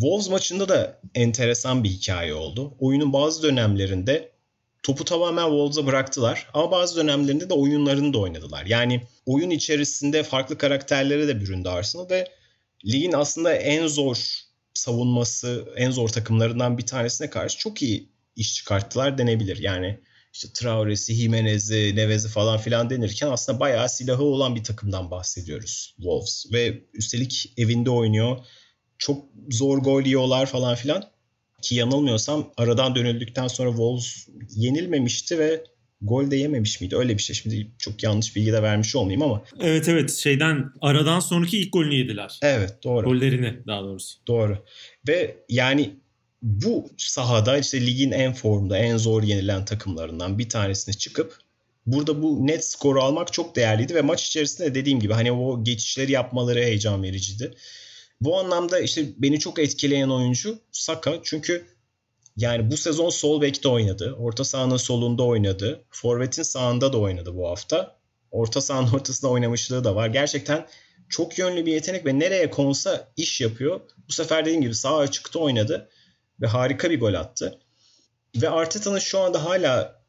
Wolves 0.00 0.28
maçında 0.28 0.68
da 0.68 1.00
enteresan 1.14 1.84
bir 1.84 1.88
hikaye 1.88 2.34
oldu. 2.34 2.74
Oyunun 2.78 3.12
bazı 3.12 3.42
dönemlerinde 3.42 4.32
topu 4.82 5.04
tamamen 5.04 5.46
Wolves'a 5.46 5.86
bıraktılar. 5.86 6.48
Ama 6.54 6.70
bazı 6.70 6.96
dönemlerinde 6.96 7.50
de 7.50 7.54
oyunlarını 7.54 8.12
da 8.12 8.18
oynadılar. 8.18 8.66
Yani 8.66 9.02
oyun 9.26 9.50
içerisinde 9.50 10.22
farklı 10.22 10.58
karakterlere 10.58 11.28
de 11.28 11.40
büründü 11.40 11.68
Arsenal 11.68 12.10
ve 12.10 12.28
ligin 12.84 13.12
aslında 13.12 13.54
en 13.54 13.86
zor 13.86 14.16
savunması, 14.74 15.68
en 15.76 15.90
zor 15.90 16.08
takımlarından 16.08 16.78
bir 16.78 16.86
tanesine 16.86 17.30
karşı 17.30 17.58
çok 17.58 17.82
iyi 17.82 18.08
iş 18.36 18.54
çıkarttılar 18.54 19.18
denebilir. 19.18 19.56
Yani 19.56 20.00
işte 20.32 20.48
Traore'si, 20.54 21.14
Jimenez'i, 21.14 21.96
Nevez'i 21.96 22.28
falan 22.28 22.58
filan 22.58 22.90
denirken 22.90 23.28
aslında 23.28 23.60
bayağı 23.60 23.88
silahı 23.88 24.24
olan 24.24 24.56
bir 24.56 24.64
takımdan 24.64 25.10
bahsediyoruz 25.10 25.94
Wolves. 25.96 26.46
Ve 26.52 26.82
üstelik 26.94 27.52
evinde 27.56 27.90
oynuyor. 27.90 28.38
Çok 28.98 29.24
zor 29.50 29.78
gol 29.78 30.02
yiyorlar 30.02 30.46
falan 30.46 30.74
filan. 30.74 31.04
Ki 31.62 31.74
yanılmıyorsam 31.74 32.52
aradan 32.56 32.94
dönüldükten 32.94 33.48
sonra 33.48 33.70
Wolves 33.70 34.28
yenilmemişti 34.56 35.38
ve 35.38 35.64
gol 36.02 36.30
de 36.30 36.36
yememiş 36.36 36.80
miydi? 36.80 36.96
Öyle 36.96 37.18
bir 37.18 37.22
şey. 37.22 37.36
Şimdi 37.36 37.70
çok 37.78 38.02
yanlış 38.02 38.36
bilgi 38.36 38.52
de 38.52 38.62
vermiş 38.62 38.96
olmayayım 38.96 39.22
ama. 39.22 39.42
Evet 39.60 39.88
evet 39.88 40.12
şeyden 40.12 40.72
aradan 40.80 41.20
sonraki 41.20 41.58
ilk 41.58 41.72
golünü 41.72 41.94
yediler. 41.94 42.38
Evet 42.42 42.74
doğru. 42.84 43.06
Gollerini 43.06 43.66
daha 43.66 43.82
doğrusu. 43.82 44.18
Doğru. 44.26 44.58
Ve 45.08 45.36
yani 45.48 45.90
bu 46.42 46.90
sahada 46.96 47.58
işte 47.58 47.86
ligin 47.86 48.10
en 48.10 48.32
formda, 48.32 48.78
en 48.78 48.96
zor 48.96 49.22
yenilen 49.22 49.64
takımlarından 49.64 50.38
bir 50.38 50.48
tanesine 50.48 50.94
çıkıp 50.94 51.38
burada 51.86 52.22
bu 52.22 52.46
net 52.46 52.64
skoru 52.64 53.02
almak 53.02 53.32
çok 53.32 53.56
değerliydi 53.56 53.94
ve 53.94 54.02
maç 54.02 54.26
içerisinde 54.26 54.74
dediğim 54.74 55.00
gibi 55.00 55.12
hani 55.12 55.32
o 55.32 55.64
geçişleri 55.64 56.12
yapmaları 56.12 56.58
heyecan 56.58 57.02
vericiydi. 57.02 57.54
Bu 58.20 58.38
anlamda 58.38 58.78
işte 58.80 59.06
beni 59.18 59.38
çok 59.38 59.58
etkileyen 59.58 60.08
oyuncu 60.08 60.58
Saka 60.72 61.18
çünkü 61.22 61.66
yani 62.36 62.70
bu 62.70 62.76
sezon 62.76 63.10
sol 63.10 63.40
bekte 63.40 63.68
oynadı. 63.68 64.14
Orta 64.18 64.44
sahanın 64.44 64.76
solunda 64.76 65.22
oynadı. 65.22 65.84
Forvet'in 65.90 66.42
sağında 66.42 66.92
da 66.92 66.98
oynadı 66.98 67.36
bu 67.36 67.48
hafta. 67.48 67.96
Orta 68.30 68.60
sahanın 68.60 68.92
ortasında 68.94 69.30
oynamışlığı 69.30 69.84
da 69.84 69.94
var. 69.94 70.08
Gerçekten 70.08 70.66
çok 71.08 71.38
yönlü 71.38 71.66
bir 71.66 71.72
yetenek 71.72 72.06
ve 72.06 72.18
nereye 72.18 72.50
konsa 72.50 73.08
iş 73.16 73.40
yapıyor. 73.40 73.80
Bu 74.08 74.12
sefer 74.12 74.44
dediğim 74.44 74.62
gibi 74.62 74.74
sağ 74.74 74.96
açıkta 74.96 75.38
oynadı 75.38 75.88
ve 76.40 76.46
harika 76.46 76.90
bir 76.90 77.00
gol 77.00 77.14
attı. 77.14 77.58
Ve 78.36 78.50
Arteta'nın 78.50 78.98
şu 78.98 79.18
anda 79.18 79.44
hala 79.44 80.02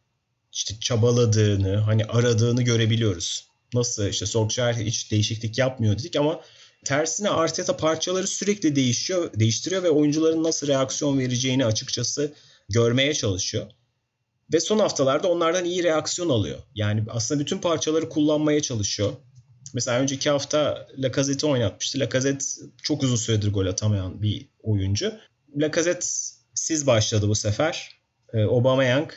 işte 0.51 0.75
çabaladığını, 0.79 1.75
hani 1.77 2.05
aradığını 2.05 2.61
görebiliyoruz. 2.61 3.47
Nasıl 3.73 4.07
işte 4.07 4.25
Solskjaer 4.25 4.73
hiç 4.73 5.11
değişiklik 5.11 5.57
yapmıyor 5.57 5.99
dedik 5.99 6.15
ama 6.15 6.41
tersine 6.85 7.29
Arteta 7.29 7.77
parçaları 7.77 8.27
sürekli 8.27 8.75
değişiyor, 8.75 9.31
değiştiriyor 9.39 9.83
ve 9.83 9.89
oyuncuların 9.89 10.43
nasıl 10.43 10.67
reaksiyon 10.67 11.19
vereceğini 11.19 11.65
açıkçası 11.65 12.33
görmeye 12.69 13.13
çalışıyor. 13.13 13.67
Ve 14.53 14.59
son 14.59 14.79
haftalarda 14.79 15.27
onlardan 15.27 15.65
iyi 15.65 15.83
reaksiyon 15.83 16.29
alıyor. 16.29 16.59
Yani 16.75 17.03
aslında 17.09 17.39
bütün 17.39 17.57
parçaları 17.57 18.09
kullanmaya 18.09 18.61
çalışıyor. 18.61 19.13
Mesela 19.73 19.99
önceki 19.99 20.29
hafta 20.29 20.87
Lacazette'i 20.97 21.49
oynatmıştı. 21.49 21.99
Lacazette 21.99 22.45
çok 22.83 23.03
uzun 23.03 23.15
süredir 23.15 23.53
gol 23.53 23.65
atamayan 23.65 24.21
bir 24.21 24.49
oyuncu. 24.63 25.13
Lacazette 25.55 26.05
siz 26.53 26.87
başladı 26.87 27.27
bu 27.27 27.35
sefer. 27.35 28.01
Ee, 28.33 28.43
Aubameyang, 28.43 29.11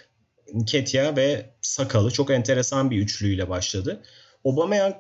Ketia 0.67 1.17
ve 1.17 1.55
Sakalı 1.63 2.11
çok 2.11 2.31
enteresan 2.31 2.91
bir 2.91 2.99
üçlüyle 2.99 3.49
başladı. 3.49 4.03
Aubameyang 4.45 4.95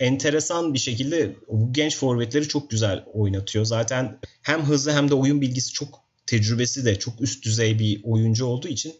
enteresan 0.00 0.74
bir 0.74 0.78
şekilde 0.78 1.36
bu 1.48 1.72
genç 1.72 1.96
forvetleri 1.96 2.48
çok 2.48 2.70
güzel 2.70 3.04
oynatıyor. 3.12 3.64
Zaten 3.64 4.18
hem 4.42 4.62
hızlı 4.62 4.92
hem 4.92 5.10
de 5.10 5.14
oyun 5.14 5.40
bilgisi 5.40 5.72
çok 5.72 6.00
tecrübesi 6.26 6.84
de 6.84 6.98
çok 6.98 7.20
üst 7.20 7.44
düzey 7.44 7.78
bir 7.78 8.00
oyuncu 8.04 8.46
olduğu 8.46 8.68
için 8.68 8.94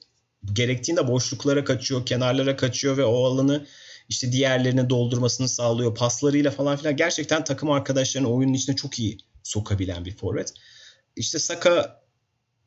gerektiğinde 0.53 1.09
boşluklara 1.09 1.65
kaçıyor, 1.65 2.07
kenarlara 2.07 2.57
kaçıyor 2.57 2.97
ve 2.97 3.05
o 3.05 3.25
alanı 3.25 3.67
işte 4.09 4.33
diğerlerine 4.33 4.91
doldurmasını 4.91 5.49
sağlıyor. 5.49 5.95
Paslarıyla 5.95 6.51
falan 6.51 6.77
filan 6.77 6.97
gerçekten 6.97 7.45
takım 7.45 7.71
arkadaşlarının 7.71 8.31
oyunun 8.31 8.53
içine 8.53 8.77
çok 8.77 8.99
iyi 8.99 9.19
sokabilen 9.43 10.05
bir 10.05 10.17
forvet. 10.17 10.55
İşte 11.17 11.39
Saka 11.39 12.03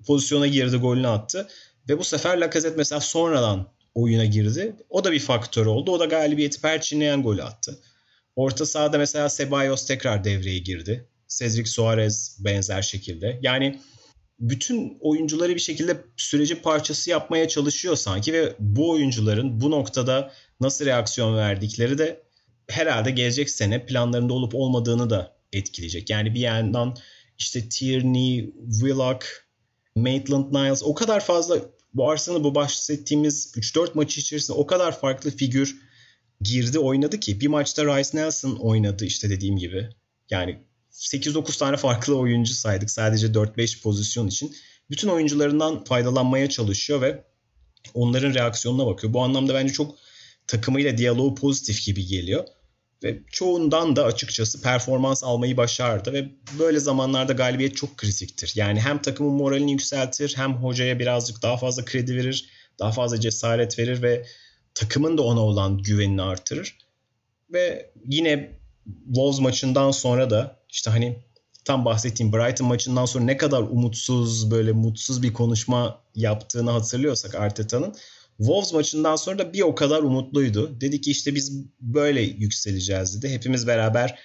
pozisyona 0.08 0.48
girdi, 0.48 0.78
golünü 0.78 1.08
attı. 1.08 1.48
Ve 1.90 2.00
bu 2.00 2.04
sefer 2.04 2.38
Lacazette 2.38 2.78
mesela 2.78 3.02
sonradan 3.02 3.68
oyuna 3.96 4.26
girdi. 4.26 4.76
O 4.90 5.04
da 5.04 5.12
bir 5.12 5.20
faktör 5.20 5.66
oldu. 5.66 5.92
O 5.92 6.00
da 6.00 6.06
galibiyeti 6.06 6.62
perçinleyen 6.62 7.24
golü 7.24 7.44
attı. 7.44 7.80
Orta 8.36 8.66
sahada 8.66 8.98
mesela 8.98 9.30
Ceballos 9.30 9.86
tekrar 9.86 10.24
devreye 10.24 10.58
girdi. 10.58 11.08
Cedric 11.28 11.70
Suarez 11.70 12.38
benzer 12.40 12.82
şekilde. 12.82 13.40
Yani 13.42 13.80
bütün 14.40 14.98
oyuncuları 15.02 15.56
bir 15.56 15.60
şekilde 15.60 15.98
sürecin 16.18 16.56
parçası 16.56 17.10
yapmaya 17.10 17.48
çalışıyor 17.48 17.96
sanki 17.96 18.34
ve 18.34 18.56
bu 18.60 18.90
oyuncuların 18.90 19.62
bu 19.62 19.72
noktada 19.72 20.32
nasıl 20.60 20.86
reaksiyon 20.86 21.38
verdikleri 21.38 21.98
de 21.98 22.24
herhalde 22.70 23.12
gelecek 23.12 23.50
sene 23.50 23.86
planlarında 23.86 24.34
olup 24.34 24.56
olmadığını 24.56 25.10
da 25.10 25.36
etkileyecek. 25.54 26.10
Yani 26.10 26.34
bir 26.34 26.40
yandan 26.40 26.98
işte 27.38 27.70
Tierney, 27.70 28.54
Willock, 28.72 29.26
Maitland-Niles 29.96 30.84
o 30.84 30.94
kadar 30.94 31.26
fazla 31.26 31.58
bu 31.94 32.10
Arsenal 32.10 32.44
bu 32.44 32.56
bahsettiğimiz 32.56 33.54
3-4 33.58 33.90
maçı 33.94 34.20
içerisinde 34.20 34.58
o 34.58 34.68
kadar 34.68 35.00
farklı 35.00 35.32
figür 35.32 35.82
girdi 36.44 36.80
oynadı 36.80 37.20
ki 37.20 37.42
bir 37.42 37.48
maçta 37.48 37.86
Rice 37.86 38.10
Nelson 38.14 38.56
oynadı 38.56 39.06
işte 39.06 39.30
dediğim 39.30 39.58
gibi. 39.58 39.90
Yani 40.30 40.60
8-9 40.92 41.60
tane 41.60 41.78
farklı 41.78 42.18
oyuncu 42.18 42.54
saydık 42.54 42.92
sadece 42.92 43.28
4-5 43.28 43.82
pozisyon 43.82 44.28
için. 44.28 44.56
Bütün 44.90 45.08
oyuncularından 45.08 45.84
faydalanmaya 45.84 46.50
çalışıyor 46.50 47.02
ve 47.02 47.24
onların 47.94 48.34
reaksiyonuna 48.34 48.86
bakıyor. 48.86 49.14
Bu 49.14 49.22
anlamda 49.22 49.54
bence 49.54 49.74
çok 49.74 49.96
takımıyla 50.48 50.98
diyaloğu 50.98 51.36
pozitif 51.36 51.86
gibi 51.86 52.06
geliyor. 52.06 52.46
Ve 53.04 53.20
çoğundan 53.32 53.96
da 53.96 54.06
açıkçası 54.06 54.62
performans 54.62 55.24
almayı 55.24 55.58
başardı 55.58 56.14
ve 56.14 56.30
böyle 56.60 56.80
zamanlarda 56.80 57.34
galibiyet 57.34 57.76
çok 57.76 57.98
kritiktir. 57.98 58.52
Yani 58.56 58.80
hem 58.80 59.02
takımın 59.02 59.34
moralini 59.34 59.72
yükseltir 59.72 60.34
hem 60.38 60.54
hocaya 60.54 61.00
birazcık 61.00 61.42
daha 61.42 61.58
fazla 61.58 61.86
kredi 61.86 62.16
verir, 62.16 62.50
daha 62.80 62.92
fazla 62.92 63.20
cesaret 63.20 63.80
verir 63.80 64.02
ve 64.02 64.26
takımın 64.76 65.18
da 65.18 65.22
ona 65.22 65.40
olan 65.40 65.78
güvenini 65.78 66.22
artırır. 66.22 66.78
Ve 67.54 67.92
yine 68.06 68.60
Wolves 69.06 69.40
maçından 69.40 69.92
sonra 69.92 70.30
da 70.30 70.60
işte 70.70 70.92
hani 70.92 71.20
tam 71.66 71.86
bahsettiğim 71.86 72.34
Brighton 72.34 72.68
maçından 72.68 73.06
sonra 73.06 73.24
ne 73.24 73.38
kadar 73.38 73.62
umutsuz 73.62 74.52
böyle 74.52 74.72
mutsuz 74.72 75.24
bir 75.24 75.34
konuşma 75.34 76.02
yaptığını 76.16 76.72
hatırlıyorsak 76.72 77.36
Arteta'nın 77.36 77.96
Wolves 78.38 78.74
maçından 78.74 79.16
sonra 79.16 79.40
da 79.40 79.54
bir 79.54 79.62
o 79.62 79.76
kadar 79.76 80.04
umutluydu. 80.04 80.82
Dedi 80.82 81.02
ki 81.02 81.12
işte 81.12 81.36
biz 81.36 81.66
böyle 81.82 82.22
yükseleceğiz 82.22 83.18
dedi. 83.18 83.34
Hepimiz 83.34 83.68
beraber 83.68 84.20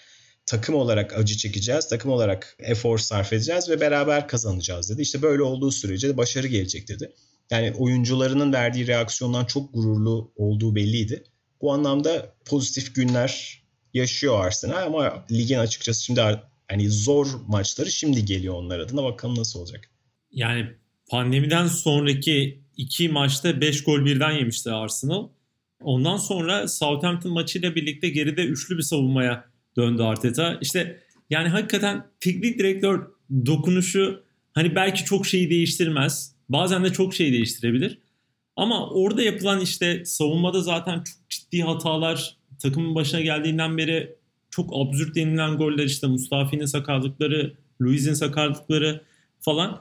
takım 0.46 0.74
olarak 0.74 1.18
acı 1.18 1.37
çekeceğiz. 1.37 1.88
Takım 1.88 2.11
olarak 2.11 2.56
efor 2.58 2.98
sarf 2.98 3.32
edeceğiz 3.32 3.68
ve 3.68 3.80
beraber 3.80 4.28
kazanacağız 4.28 4.90
dedi. 4.90 5.02
İşte 5.02 5.22
böyle 5.22 5.42
olduğu 5.42 5.70
sürece 5.70 6.08
de 6.08 6.16
başarı 6.16 6.46
gelecek 6.46 6.88
dedi. 6.88 7.12
Yani 7.50 7.72
oyuncularının 7.78 8.52
verdiği 8.52 8.87
reaksiyondan 8.87 9.44
çok 9.44 9.74
gururlu 9.74 10.32
olduğu 10.37 10.74
belliydi. 10.74 11.24
Bu 11.61 11.72
anlamda 11.72 12.34
pozitif 12.44 12.94
günler 12.94 13.62
yaşıyor 13.94 14.44
Arsenal 14.44 14.87
ama 14.87 15.24
ligin 15.30 15.58
açıkçası 15.58 16.04
şimdi 16.04 16.20
hani 16.68 16.90
zor 16.90 17.26
maçları 17.46 17.90
şimdi 17.90 18.24
geliyor 18.24 18.54
onlar 18.54 18.78
adına. 18.78 19.04
Bakalım 19.04 19.38
nasıl 19.38 19.61
olacak. 19.61 19.90
Yani 20.30 20.66
pandemiden 21.11 21.66
sonraki 21.66 22.62
iki 22.76 23.08
maçta 23.08 23.61
5 23.61 23.84
gol 23.84 24.04
birden 24.04 24.30
yemişti 24.30 24.70
Arsenal. 24.70 25.28
Ondan 25.82 26.16
sonra 26.16 26.68
Southampton 26.68 27.32
maçıyla 27.32 27.74
birlikte 27.74 28.08
geride 28.08 28.44
üçlü 28.44 28.76
bir 28.76 28.82
savunmaya 28.82 29.44
döndü 29.76 30.02
Arteta. 30.02 30.58
İşte 30.61 31.00
yani 31.30 31.48
hakikaten 31.48 32.06
teknik 32.20 32.58
direktör 32.58 33.06
dokunuşu 33.46 34.24
hani 34.52 34.74
belki 34.74 35.04
çok 35.04 35.26
şeyi 35.26 35.50
değiştirmez. 35.50 36.38
Bazen 36.48 36.84
de 36.84 36.92
çok 36.92 37.14
şey 37.14 37.32
değiştirebilir. 37.32 37.98
Ama 38.56 38.90
orada 38.90 39.22
yapılan 39.22 39.61
işte 39.61 40.04
savunmada 40.04 40.61
zaten 40.61 40.96
çok 40.96 41.30
ciddi 41.30 41.62
hatalar 41.62 42.37
takımın 42.62 42.94
başına 42.94 43.20
geldiğinden 43.20 43.78
beri 43.78 44.16
çok 44.50 44.70
absürt 44.72 45.14
denilen 45.14 45.56
goller 45.56 45.84
işte 45.84 46.06
Mustafi'nin 46.06 46.64
sakatlıkları, 46.64 47.54
Luiz'in 47.82 48.14
sakatlıkları 48.14 49.02
falan 49.40 49.80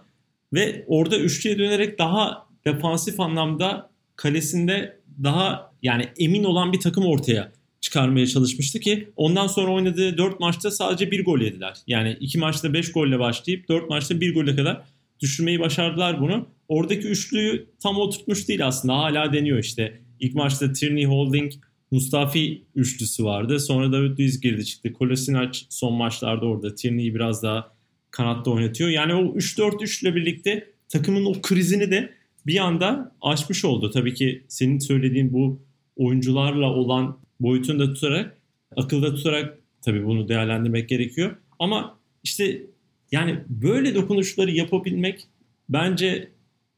ve 0.53 0.85
orada 0.87 1.17
üçlüye 1.17 1.57
dönerek 1.57 1.99
daha 1.99 2.47
defansif 2.65 3.19
anlamda 3.19 3.89
kalesinde 4.15 4.99
daha 5.23 5.71
yani 5.83 6.09
emin 6.19 6.43
olan 6.43 6.73
bir 6.73 6.79
takım 6.79 7.05
ortaya 7.05 7.51
çıkarmaya 7.81 8.27
çalışmıştı 8.27 8.79
ki 8.79 9.09
ondan 9.15 9.47
sonra 9.47 9.71
oynadığı 9.71 10.17
4 10.17 10.39
maçta 10.39 10.71
sadece 10.71 11.11
bir 11.11 11.25
gol 11.25 11.39
yediler. 11.39 11.77
Yani 11.87 12.17
2 12.19 12.37
maçta 12.37 12.73
5 12.73 12.91
golle 12.91 13.19
başlayıp 13.19 13.69
4 13.69 13.89
maçta 13.89 14.21
1 14.21 14.33
golle 14.33 14.55
kadar 14.55 14.81
düşürmeyi 15.19 15.59
başardılar 15.59 16.21
bunu. 16.21 16.47
Oradaki 16.67 17.07
üçlüyü 17.07 17.67
tam 17.83 17.97
oturtmuş 17.97 18.47
değil 18.47 18.67
aslında. 18.67 18.97
Hala 18.97 19.33
deniyor 19.33 19.59
işte. 19.59 20.01
İlk 20.19 20.35
maçta 20.35 20.73
Tierney 20.73 21.05
Holding 21.05 21.53
Mustafi 21.91 22.63
üçlüsü 22.75 23.23
vardı. 23.23 23.59
Sonra 23.59 23.91
David 23.91 24.19
Luiz 24.19 24.41
girdi 24.41 24.65
çıktı. 24.65 24.93
Kolasinac 24.93 25.59
son 25.69 25.93
maçlarda 25.93 26.45
orada. 26.45 26.75
Tierney'i 26.75 27.15
biraz 27.15 27.43
daha 27.43 27.71
kanatta 28.11 28.51
oynatıyor. 28.51 28.89
Yani 28.89 29.13
o 29.13 29.35
3-4-3 29.35 30.01
ile 30.01 30.15
birlikte 30.15 30.67
takımın 30.89 31.25
o 31.25 31.41
krizini 31.41 31.91
de 31.91 32.13
bir 32.45 32.57
anda 32.57 33.15
aşmış 33.21 33.65
oldu. 33.65 33.91
Tabii 33.91 34.13
ki 34.13 34.43
senin 34.47 34.79
söylediğin 34.79 35.33
bu 35.33 35.61
oyuncularla 35.95 36.65
olan 36.65 37.19
boyutunu 37.39 37.79
da 37.79 37.93
tutarak, 37.93 38.37
akılda 38.75 39.15
tutarak 39.15 39.59
tabii 39.81 40.05
bunu 40.05 40.29
değerlendirmek 40.29 40.89
gerekiyor. 40.89 41.35
Ama 41.59 41.99
işte 42.23 42.61
yani 43.11 43.43
böyle 43.49 43.95
dokunuşları 43.95 44.51
yapabilmek 44.51 45.27
bence 45.69 46.31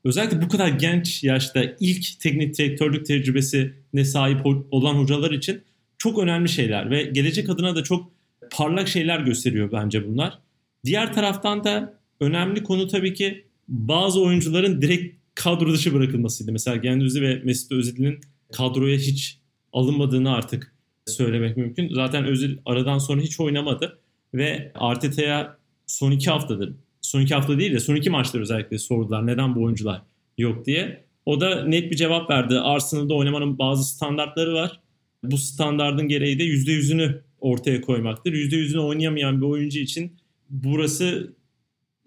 özellikle 0.04 0.42
bu 0.42 0.48
kadar 0.48 0.68
genç 0.68 1.24
yaşta 1.24 1.64
ilk 1.80 2.20
teknik 2.20 2.58
direktörlük 2.58 3.06
tecrübesine 3.06 4.06
sahip 4.06 4.46
olan 4.72 4.94
hocalar 4.94 5.32
için 5.32 5.62
çok 5.98 6.20
önemli 6.20 6.50
şeyler 6.50 6.92
ve 6.92 7.04
gelecek 7.04 7.50
adına 7.50 7.76
da 7.76 7.84
çok 7.84 8.12
parlak 8.52 8.88
şeyler 8.88 9.20
gösteriyor 9.20 9.72
bence 9.72 10.08
bunlar. 10.08 10.40
Diğer 10.86 11.14
taraftan 11.14 11.64
da 11.64 12.00
önemli 12.20 12.64
konu 12.64 12.88
tabii 12.88 13.14
ki 13.14 13.46
bazı 13.68 14.22
oyuncuların 14.22 14.82
direkt 14.82 15.16
kadro 15.36 15.74
dışı 15.74 15.94
bırakılmasıydı. 15.94 16.52
Mesela 16.52 16.78
Gendüzi 16.78 17.22
ve 17.22 17.42
Mesut 17.44 17.72
Özil'in 17.72 18.20
kadroya 18.52 18.98
hiç 18.98 19.40
alınmadığını 19.74 20.34
artık 20.34 20.76
söylemek 21.08 21.58
mümkün. 21.58 21.94
Zaten 21.94 22.26
Özil 22.26 22.58
aradan 22.66 22.98
sonra 22.98 23.22
hiç 23.22 23.40
oynamadı 23.40 24.00
ve 24.34 24.72
Arteta'ya 24.76 25.58
son 25.88 26.12
iki 26.12 26.30
haftadır, 26.30 26.74
son 27.10 27.22
iki 27.22 27.34
hafta 27.34 27.60
değil 27.60 27.74
de 27.74 27.80
son 27.80 27.96
iki 27.96 28.10
maçlar 28.10 28.42
özellikle 28.42 28.78
sordular 28.78 29.28
neden 29.28 29.56
bu 29.56 29.64
oyuncular 29.64 30.02
yok 30.38 30.66
diye. 30.66 31.04
O 31.26 31.42
da 31.42 31.66
net 31.66 31.92
bir 31.92 31.96
cevap 31.96 32.30
verdi. 32.30 32.60
Arsenal'da 32.60 33.14
oynamanın 33.14 33.60
bazı 33.60 33.84
standartları 33.84 34.54
var. 34.54 34.80
Bu 35.24 35.38
standardın 35.38 36.08
gereği 36.08 36.40
de 36.40 36.44
%100'ünü 36.44 37.22
ortaya 37.40 37.82
koymaktır. 37.82 38.34
%100'ünü 38.34 38.80
oynayamayan 38.80 39.42
bir 39.42 39.46
oyuncu 39.46 39.80
için 39.80 40.18
burası 40.50 41.34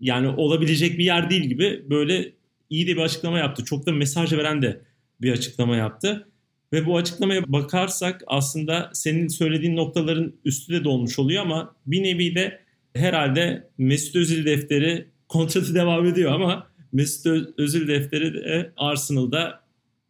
yani 0.00 0.28
olabilecek 0.28 0.98
bir 0.98 1.04
yer 1.04 1.30
değil 1.30 1.44
gibi 1.44 1.84
böyle 1.90 2.32
iyi 2.70 2.86
de 2.86 2.96
bir 2.96 3.02
açıklama 3.02 3.38
yaptı. 3.38 3.64
Çok 3.64 3.86
da 3.86 3.92
mesaj 3.92 4.32
veren 4.32 4.62
de 4.62 4.80
bir 5.20 5.32
açıklama 5.32 5.76
yaptı. 5.76 6.28
Ve 6.72 6.86
bu 6.86 6.96
açıklamaya 6.96 7.52
bakarsak 7.52 8.22
aslında 8.26 8.90
senin 8.94 9.28
söylediğin 9.28 9.76
noktaların 9.76 10.34
üstü 10.44 10.72
de 10.72 10.84
dolmuş 10.84 11.18
oluyor 11.18 11.42
ama 11.42 11.76
bir 11.86 12.02
nevi 12.02 12.34
de 12.34 12.61
herhalde 12.94 13.70
Mesut 13.78 14.16
Özil 14.16 14.46
defteri 14.46 15.08
kontratı 15.28 15.74
devam 15.74 16.06
ediyor 16.06 16.32
ama 16.32 16.66
Mesut 16.92 17.58
Özil 17.58 17.88
defteri 17.88 18.34
de 18.34 18.72
Arsenal'da 18.76 19.60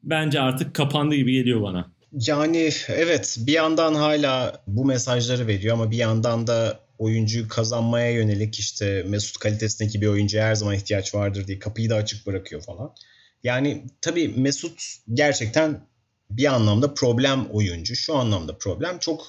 bence 0.03 0.41
artık 0.41 0.75
kapandı 0.75 1.15
gibi 1.15 1.33
geliyor 1.33 1.63
bana. 1.63 1.93
Yani 2.13 2.71
evet 2.89 3.39
bir 3.41 3.53
yandan 3.53 3.95
hala 3.95 4.63
bu 4.67 4.85
mesajları 4.85 5.47
veriyor 5.47 5.75
ama 5.75 5.91
bir 5.91 5.97
yandan 5.97 6.47
da 6.47 6.81
oyuncuyu 6.99 7.49
kazanmaya 7.49 8.11
yönelik 8.11 8.59
işte 8.59 9.05
Mesut 9.09 9.39
kalitesindeki 9.39 10.01
bir 10.01 10.07
oyuncuya 10.07 10.47
her 10.47 10.55
zaman 10.55 10.75
ihtiyaç 10.75 11.15
vardır 11.15 11.47
diye 11.47 11.59
kapıyı 11.59 11.91
da 11.91 11.95
açık 11.95 12.27
bırakıyor 12.27 12.63
falan. 12.63 12.95
Yani 13.45 13.85
tabii 14.01 14.29
Mesut 14.29 14.83
gerçekten 15.15 15.81
bir 16.31 16.55
anlamda 16.55 16.95
problem 16.95 17.47
oyuncu. 17.47 17.97
Şu 17.97 18.17
anlamda 18.17 18.59
problem 18.59 18.99
çok 18.99 19.27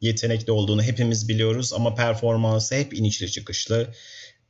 yetenekli 0.00 0.52
olduğunu 0.52 0.82
hepimiz 0.82 1.28
biliyoruz 1.28 1.72
ama 1.72 1.94
performansı 1.94 2.74
hep 2.74 2.94
inişli 2.94 3.30
çıkışlı. 3.30 3.94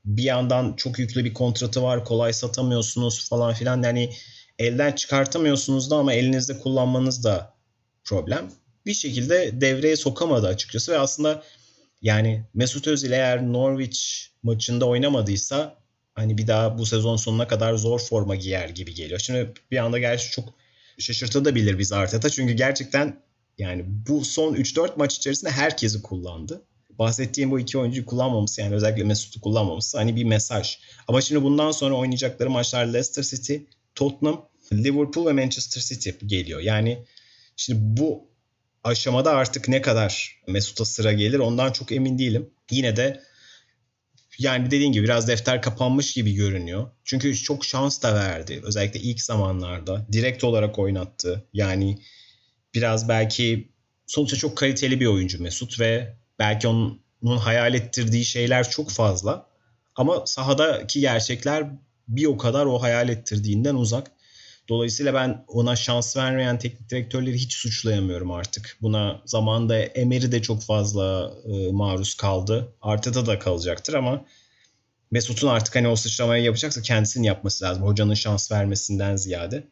Bir 0.05 0.23
yandan 0.23 0.77
çok 0.77 0.99
yüklü 0.99 1.25
bir 1.25 1.35
kontratı 1.35 1.83
var. 1.83 2.05
Kolay 2.05 2.33
satamıyorsunuz 2.33 3.29
falan 3.29 3.55
filan. 3.55 3.83
Yani 3.83 4.11
elden 4.59 4.93
çıkartamıyorsunuz 4.93 5.91
da 5.91 5.97
ama 5.97 6.13
elinizde 6.13 6.59
kullanmanız 6.59 7.25
da 7.25 7.55
problem. 8.05 8.53
Bir 8.87 8.95
şekilde 8.95 9.61
devreye 9.61 9.97
sokamadı 9.97 10.47
açıkçası 10.47 10.93
ve 10.93 10.99
aslında 10.99 11.43
yani 12.03 12.45
Mesut 12.55 12.87
Özil 12.87 13.13
eğer 13.13 13.53
Norwich 13.53 14.01
maçında 14.43 14.85
oynamadıysa 14.85 15.79
hani 16.15 16.39
bir 16.39 16.47
daha 16.47 16.79
bu 16.79 16.87
sezon 16.87 17.17
sonuna 17.17 17.49
kadar 17.49 17.75
zor 17.75 18.01
forma 18.01 18.37
giyer 18.37 18.69
gibi 18.69 18.95
geliyor. 18.95 19.21
Şimdi 19.21 19.53
bir 19.71 19.77
anda 19.77 19.99
gerçi 19.99 20.31
çok 20.31 20.55
şaşırtabilir 20.99 21.79
biz 21.79 21.93
Arteta. 21.93 22.31
Çünkü 22.31 22.53
gerçekten 22.53 23.28
yani 23.59 23.85
bu 23.87 24.25
son 24.25 24.55
3-4 24.55 24.91
maç 24.97 25.17
içerisinde 25.17 25.51
herkesi 25.51 26.03
kullandı. 26.03 26.65
Bahsettiğim 26.99 27.51
bu 27.51 27.61
iki 27.61 27.79
oyuncuyu 27.79 28.07
kullanmaması 28.07 28.61
yani 28.61 28.75
özellikle 28.75 29.05
Mesut'u 29.05 29.41
kullanmaması 29.41 29.99
hani 29.99 30.17
bir 30.17 30.25
mesaj. 30.25 30.79
Ama 31.09 31.21
şimdi 31.21 31.43
bundan 31.43 31.71
sonra 31.71 31.95
oynayacakları 31.95 32.51
maçlar 32.51 32.87
Leicester 32.87 33.23
City, 33.23 33.57
Tottenham, 33.95 34.49
Liverpool 34.73 35.27
ve 35.27 35.33
Manchester 35.33 35.81
City 35.81 36.11
geliyor. 36.27 36.61
Yani 36.61 37.05
şimdi 37.57 37.81
bu 37.83 38.29
aşamada 38.85 39.31
artık 39.31 39.69
ne 39.69 39.83
kadar 39.83 40.43
Mesut'a 40.47 40.85
sıra 40.85 41.13
gelir 41.13 41.39
ondan 41.39 41.73
çok 41.73 41.93
emin 41.93 42.19
değilim. 42.19 42.51
Yine 42.71 42.97
de 42.97 43.23
yani 44.39 44.67
dediğin 44.67 44.93
gibi 44.93 45.05
biraz 45.05 45.29
defter 45.29 45.63
kapanmış 45.63 46.13
gibi 46.13 46.35
görünüyor. 46.35 46.91
Çünkü 47.05 47.37
çok 47.37 47.65
şans 47.65 48.03
da 48.03 48.15
verdi. 48.15 48.61
Özellikle 48.65 49.01
ilk 49.01 49.23
zamanlarda. 49.23 50.07
Direkt 50.13 50.45
olarak 50.45 50.79
oynattı. 50.79 51.49
Yani 51.53 51.99
biraz 52.79 53.09
belki 53.09 53.69
sonuçta 54.07 54.37
çok 54.37 54.57
kaliteli 54.57 55.01
bir 55.01 55.07
oyuncu 55.07 55.43
Mesut 55.43 55.81
ve 55.81 56.17
belki 56.39 56.69
onun, 56.69 57.01
hayal 57.39 57.75
ettirdiği 57.75 58.25
şeyler 58.25 58.71
çok 58.71 58.91
fazla. 58.91 59.47
Ama 59.97 60.27
sahadaki 60.27 61.01
gerçekler 61.01 61.67
bir 62.09 62.27
o 62.27 62.37
kadar 62.37 62.67
o 62.67 62.83
hayal 62.83 63.09
ettirdiğinden 63.09 63.75
uzak. 63.75 64.11
Dolayısıyla 64.69 65.15
ben 65.15 65.45
ona 65.49 65.77
şans 65.77 66.17
vermeyen 66.17 66.59
teknik 66.59 66.91
direktörleri 66.91 67.35
hiç 67.39 67.55
suçlayamıyorum 67.55 68.31
artık. 68.31 68.77
Buna 68.83 69.23
zamanda 69.25 69.79
Emery 69.79 70.33
de 70.33 70.43
çok 70.43 70.63
fazla 70.63 71.35
e, 71.45 71.73
maruz 71.73 72.15
kaldı. 72.15 72.75
Arteta 72.83 73.27
da 73.27 73.39
kalacaktır 73.39 73.95
ama 73.95 74.25
Mesut'un 75.11 75.49
artık 75.49 75.77
hani 75.77 75.89
o 75.89 75.97
sıçramayı 75.97 76.45
yapacaksa 76.45 76.83
kendisini 76.83 77.27
yapması 77.27 77.65
lazım. 77.65 77.83
Hocanın 77.83 78.15
şans 78.15 78.53
vermesinden 78.53 79.17
ziyade. 79.17 79.69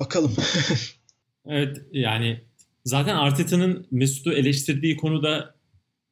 Bakalım. 0.00 0.36
evet 1.46 1.76
yani 1.92 2.45
zaten 2.86 3.16
Arteta'nın 3.16 3.86
Mesut'u 3.90 4.32
eleştirdiği 4.32 4.96
konuda 4.96 5.54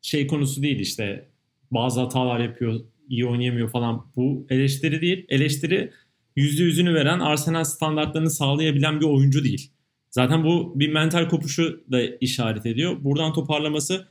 şey 0.02 0.26
konusu 0.26 0.62
değil 0.62 0.80
işte 0.80 1.28
bazı 1.70 2.00
hatalar 2.00 2.40
yapıyor, 2.40 2.80
iyi 3.08 3.26
oynayamıyor 3.26 3.70
falan. 3.70 4.06
Bu 4.16 4.46
eleştiri 4.50 5.00
değil. 5.00 5.26
Eleştiri 5.28 5.92
%100'ünü 6.36 6.94
veren 6.94 7.20
Arsenal 7.20 7.64
standartlarını 7.64 8.30
sağlayabilen 8.30 9.00
bir 9.00 9.06
oyuncu 9.06 9.44
değil. 9.44 9.70
Zaten 10.10 10.44
bu 10.44 10.72
bir 10.76 10.92
mental 10.92 11.28
kopuşu 11.28 11.84
da 11.92 12.02
işaret 12.20 12.66
ediyor. 12.66 12.96
Buradan 13.04 13.32
toparlaması 13.32 14.08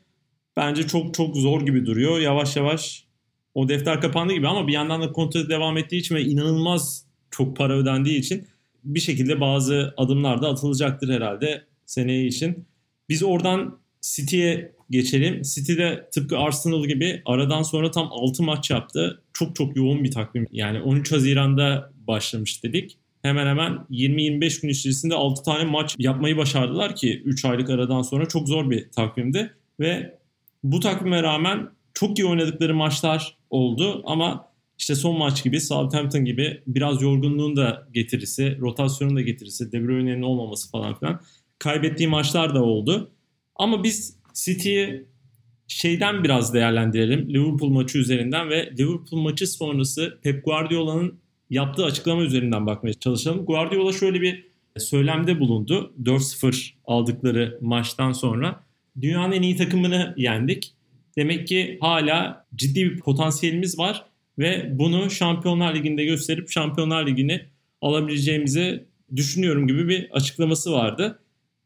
bence 0.57 0.87
çok 0.87 1.13
çok 1.13 1.37
zor 1.37 1.65
gibi 1.65 1.85
duruyor. 1.85 2.19
Yavaş 2.19 2.55
yavaş 2.55 3.05
o 3.53 3.69
defter 3.69 4.01
kapandı 4.01 4.33
gibi 4.33 4.47
ama 4.47 4.67
bir 4.67 4.73
yandan 4.73 5.01
da 5.01 5.11
kontratı 5.11 5.49
devam 5.49 5.77
ettiği 5.77 5.97
için 5.97 6.15
ve 6.15 6.21
inanılmaz 6.21 7.05
çok 7.31 7.57
para 7.57 7.77
ödendiği 7.77 8.19
için 8.19 8.47
bir 8.83 8.99
şekilde 8.99 9.41
bazı 9.41 9.93
adımlar 9.97 10.41
da 10.41 10.49
atılacaktır 10.49 11.09
herhalde 11.09 11.72
seneye 11.85 12.25
için. 12.25 12.65
Biz 13.09 13.23
oradan 13.23 13.79
City'ye 14.01 14.71
geçelim. 14.89 15.41
City'de 15.41 16.09
tıpkı 16.13 16.37
Arsenal 16.37 16.85
gibi 16.85 17.21
aradan 17.25 17.63
sonra 17.63 17.91
tam 17.91 18.07
6 18.11 18.43
maç 18.43 18.69
yaptı. 18.69 19.21
Çok 19.33 19.55
çok 19.55 19.75
yoğun 19.75 20.03
bir 20.03 20.11
takvim. 20.11 20.47
Yani 20.51 20.81
13 20.81 21.11
Haziran'da 21.11 21.91
başlamış 22.07 22.63
dedik. 22.63 22.97
Hemen 23.21 23.47
hemen 23.47 23.79
20-25 23.91 24.61
gün 24.61 24.69
içerisinde 24.69 25.15
6 25.15 25.43
tane 25.43 25.63
maç 25.63 25.95
yapmayı 25.99 26.37
başardılar 26.37 26.95
ki 26.95 27.21
3 27.25 27.45
aylık 27.45 27.69
aradan 27.69 28.01
sonra 28.01 28.27
çok 28.27 28.47
zor 28.47 28.69
bir 28.69 28.91
takvimdi. 28.91 29.53
Ve 29.79 30.19
bu 30.63 30.79
takvime 30.79 31.23
rağmen 31.23 31.69
çok 31.93 32.19
iyi 32.19 32.25
oynadıkları 32.25 32.75
maçlar 32.75 33.37
oldu 33.49 34.03
ama 34.05 34.53
işte 34.77 34.95
son 34.95 35.17
maç 35.17 35.43
gibi 35.43 35.61
Southampton 35.61 36.25
gibi 36.25 36.61
biraz 36.67 37.01
yorgunluğun 37.01 37.55
da 37.55 37.87
getirisi, 37.93 38.57
rotasyonun 38.61 39.15
da 39.15 39.21
getirisi, 39.21 39.71
De 39.71 39.87
Bruyne'nin 39.87 40.21
olmaması 40.21 40.71
falan 40.71 40.99
filan 40.99 41.19
kaybettiği 41.63 42.09
maçlar 42.09 42.55
da 42.55 42.63
oldu. 42.63 43.11
Ama 43.55 43.83
biz 43.83 44.17
City'yi 44.33 45.05
şeyden 45.67 46.23
biraz 46.23 46.53
değerlendirelim. 46.53 47.29
Liverpool 47.29 47.69
maçı 47.69 47.97
üzerinden 47.97 48.49
ve 48.49 48.71
Liverpool 48.79 49.21
maçı 49.21 49.47
sonrası 49.47 50.19
Pep 50.23 50.45
Guardiola'nın 50.45 51.19
yaptığı 51.49 51.85
açıklama 51.85 52.21
üzerinden 52.21 52.65
bakmaya 52.65 52.93
çalışalım. 52.93 53.45
Guardiola 53.45 53.93
şöyle 53.93 54.21
bir 54.21 54.47
söylemde 54.77 55.39
bulundu. 55.39 55.93
4-0 56.03 56.69
aldıkları 56.85 57.57
maçtan 57.61 58.11
sonra. 58.11 58.63
Dünyanın 59.01 59.31
en 59.31 59.41
iyi 59.41 59.55
takımını 59.55 60.13
yendik. 60.17 60.73
Demek 61.17 61.47
ki 61.47 61.77
hala 61.81 62.45
ciddi 62.55 62.85
bir 62.85 62.99
potansiyelimiz 62.99 63.79
var 63.79 64.05
ve 64.39 64.69
bunu 64.71 65.09
Şampiyonlar 65.09 65.75
Ligi'nde 65.75 66.05
gösterip 66.05 66.49
Şampiyonlar 66.49 67.07
Ligi'ni 67.07 67.45
alabileceğimizi 67.81 68.85
düşünüyorum 69.15 69.67
gibi 69.67 69.87
bir 69.87 70.09
açıklaması 70.11 70.71
vardı. 70.71 71.19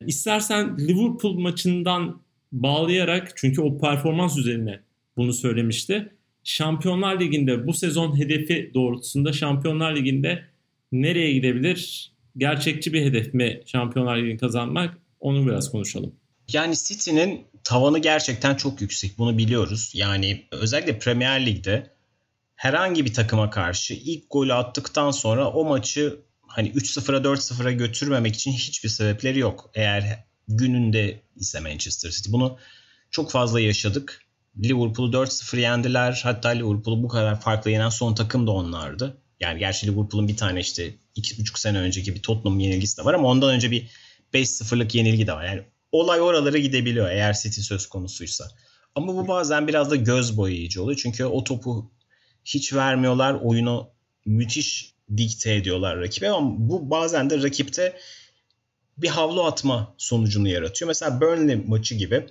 İstersen 0.06 0.78
Liverpool 0.80 1.40
maçından 1.40 2.22
bağlayarak 2.52 3.32
çünkü 3.36 3.62
o 3.62 3.78
performans 3.78 4.38
üzerine 4.38 4.80
bunu 5.18 5.34
söylemişti. 5.34 6.14
Şampiyonlar 6.44 7.20
Ligi'nde 7.20 7.68
bu 7.68 7.74
sezon 7.74 8.20
hedefi 8.20 8.72
doğrultusunda 8.74 9.34
Şampiyonlar 9.34 9.96
Ligi'nde 9.96 10.44
nereye 10.92 11.34
gidebilir? 11.34 12.12
Gerçekçi 12.38 12.94
bir 12.94 13.02
hedef 13.02 13.34
mi 13.34 13.62
Şampiyonlar 13.66 14.18
Ligi'ni 14.18 14.38
kazanmak? 14.38 14.98
Onu 15.20 15.48
biraz 15.48 15.72
konuşalım. 15.72 16.16
Yani 16.54 16.76
City'nin 16.84 17.46
tavanı 17.64 18.00
gerçekten 18.00 18.56
çok 18.56 18.82
yüksek. 18.82 19.18
Bunu 19.18 19.38
biliyoruz. 19.38 19.92
Yani 19.96 20.44
özellikle 20.52 21.00
Premier 21.00 21.46
Lig'de 21.46 21.90
herhangi 22.56 23.06
bir 23.06 23.14
takıma 23.14 23.50
karşı 23.50 23.94
ilk 23.94 24.24
golü 24.30 24.54
attıktan 24.54 25.12
sonra 25.12 25.52
o 25.52 25.66
maçı 25.66 26.20
hani 26.48 26.72
3-0'a 26.72 27.18
4-0'a 27.18 27.72
götürmemek 27.72 28.36
için 28.36 28.52
hiçbir 28.52 28.90
sebepleri 28.90 29.40
yok. 29.40 29.72
Eğer 29.76 30.24
gününde 30.48 31.22
ise 31.36 31.60
Manchester 31.60 32.10
City. 32.12 32.32
Bunu 32.32 32.58
çok 33.12 33.32
fazla 33.32 33.60
yaşadık. 33.60 34.22
Liverpool'u 34.64 35.12
4-0 35.12 35.60
yendiler. 35.60 36.22
Hatta 36.24 36.50
Liverpool'u 36.50 37.04
bu 37.04 37.08
kadar 37.08 37.42
farklı 37.42 37.72
yenen 37.72 37.90
son 37.90 38.16
takım 38.16 38.48
da 38.48 38.52
onlardı. 38.52 39.18
Yani 39.40 39.60
gerçi 39.60 39.88
Liverpool'un 39.88 40.28
bir 40.28 40.38
tane 40.38 40.60
işte 40.60 40.96
2,5 41.16 41.60
sene 41.60 41.80
önceki 41.80 42.16
bir 42.16 42.22
Tottenham 42.22 42.60
yenilgisi 42.60 42.98
de 42.98 43.06
var 43.06 43.14
ama 43.14 43.28
ondan 43.28 43.50
önce 43.50 43.72
bir 43.72 43.88
5-0'lık 44.34 44.96
yenilgi 44.96 45.28
de 45.28 45.34
var. 45.34 45.46
Yani 45.46 45.64
olay 45.92 46.22
oralara 46.22 46.58
gidebiliyor 46.58 47.10
eğer 47.10 47.34
City 47.34 47.62
söz 47.62 47.90
konusuysa. 47.90 48.52
Ama 48.96 49.16
bu 49.16 49.28
bazen 49.28 49.68
biraz 49.68 49.92
da 49.92 49.96
göz 49.96 50.38
boyayıcı 50.38 50.84
oluyor. 50.84 51.00
Çünkü 51.04 51.26
o 51.26 51.44
topu 51.44 51.92
hiç 52.46 52.74
vermiyorlar. 52.74 53.34
Oyunu 53.34 53.90
müthiş 54.26 54.97
dikte 55.18 55.54
ediyorlar 55.54 56.00
rakibe 56.00 56.30
ama 56.30 56.56
bu 56.58 56.90
bazen 56.90 57.30
de 57.30 57.44
rakipte 57.44 57.98
bir 58.98 59.08
havlu 59.08 59.44
atma 59.44 59.94
sonucunu 59.98 60.48
yaratıyor. 60.48 60.88
Mesela 60.88 61.22
Burnley 61.22 61.56
maçı 61.56 61.96
gibi 61.96 62.28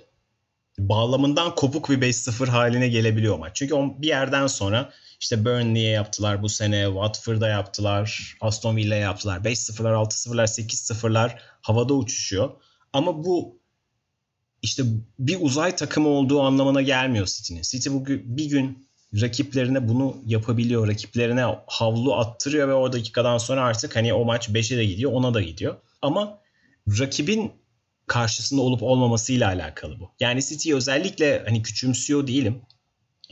bağlamından 0.79 1.55
kopuk 1.55 1.89
bir 1.89 2.01
5-0 2.01 2.47
haline 2.47 2.87
gelebiliyor 2.87 3.37
maç. 3.37 3.55
Çünkü 3.55 3.75
bir 4.01 4.07
yerden 4.07 4.47
sonra 4.47 4.93
işte 5.19 5.45
Burnley'e 5.45 5.89
yaptılar 5.89 6.43
bu 6.43 6.49
sene, 6.49 6.85
Watford'a 6.85 7.47
yaptılar, 7.47 8.37
Aston 8.41 8.75
Villa'ya 8.75 9.01
yaptılar. 9.01 9.39
5-0'lar, 9.39 9.93
6-0'lar, 9.93 10.47
8-0'lar 10.47 11.31
havada 11.61 11.93
uçuşuyor. 11.93 12.49
Ama 12.93 13.23
bu 13.23 13.59
işte 14.61 14.83
bir 15.19 15.37
uzay 15.41 15.75
takımı 15.75 16.09
olduğu 16.09 16.41
anlamına 16.41 16.81
gelmiyor 16.81 17.25
City'nin. 17.25 17.61
City 17.61 17.89
bugün 17.89 18.37
bir 18.37 18.45
gün 18.45 18.86
rakiplerine 19.13 19.87
bunu 19.87 20.17
yapabiliyor. 20.25 20.87
Rakiplerine 20.87 21.45
havlu 21.67 22.15
attırıyor 22.15 22.67
ve 22.67 22.73
o 22.73 22.93
dakikadan 22.93 23.37
sonra 23.37 23.63
artık 23.63 23.95
hani 23.95 24.13
o 24.13 24.25
maç 24.25 24.49
5'e 24.49 24.77
de 24.77 24.85
gidiyor, 24.85 25.11
ona 25.11 25.33
da 25.33 25.41
gidiyor. 25.41 25.75
Ama 26.01 26.39
rakibin 26.99 27.51
karşısında 28.07 28.61
olup 28.61 28.83
olmamasıyla 28.83 29.47
alakalı 29.47 29.99
bu. 29.99 30.11
Yani 30.19 30.43
City 30.43 30.73
özellikle 30.73 31.43
hani 31.45 31.61
küçümsüyor 31.61 32.27
değilim. 32.27 32.61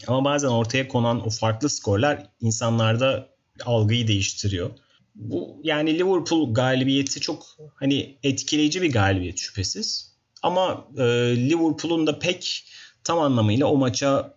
Ama 0.08 0.26
bazen 0.26 0.48
ortaya 0.48 0.88
konan 0.88 1.28
o 1.28 1.30
farklı 1.30 1.70
skorlar 1.70 2.28
insanlarda 2.42 3.30
algıyı 3.66 4.08
değiştiriyor. 4.08 4.70
Bu 5.16 5.62
yani 5.64 6.00
Liverpool 6.00 6.54
galibiyeti 6.54 7.20
çok 7.20 7.46
hani 7.76 8.18
etkileyici 8.24 8.82
bir 8.82 8.92
galibiyet 8.92 9.38
şüphesiz. 9.38 10.16
Ama 10.44 10.88
e, 10.98 11.04
Liverpool'un 11.50 12.08
da 12.08 12.20
pek 12.20 12.66
tam 13.04 13.20
anlamıyla 13.20 13.66
o 13.66 13.78
maça 13.78 14.35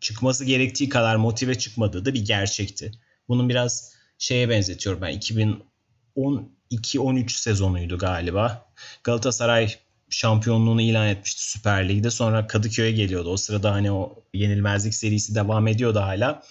çıkması 0.00 0.44
gerektiği 0.44 0.88
kadar 0.88 1.16
motive 1.16 1.58
çıkmadığı 1.58 2.04
da 2.04 2.14
bir 2.14 2.24
gerçekti. 2.24 2.92
Bunun 3.28 3.48
biraz 3.48 3.92
şeye 4.18 4.48
benzetiyorum 4.48 5.02
ben 5.02 5.18
2012-13 6.16 7.28
sezonuydu 7.28 7.98
galiba. 7.98 8.72
Galatasaray 9.04 9.74
şampiyonluğunu 10.10 10.82
ilan 10.82 11.08
etmişti 11.08 11.50
Süper 11.50 11.88
Lig'de. 11.88 12.10
Sonra 12.10 12.46
Kadıköy'e 12.46 12.92
geliyordu. 12.92 13.30
O 13.30 13.36
sırada 13.36 13.72
hani 13.72 13.92
o 13.92 14.24
yenilmezlik 14.34 14.94
serisi 14.94 15.34
devam 15.34 15.68
ediyordu 15.68 16.00
hala. 16.00 16.42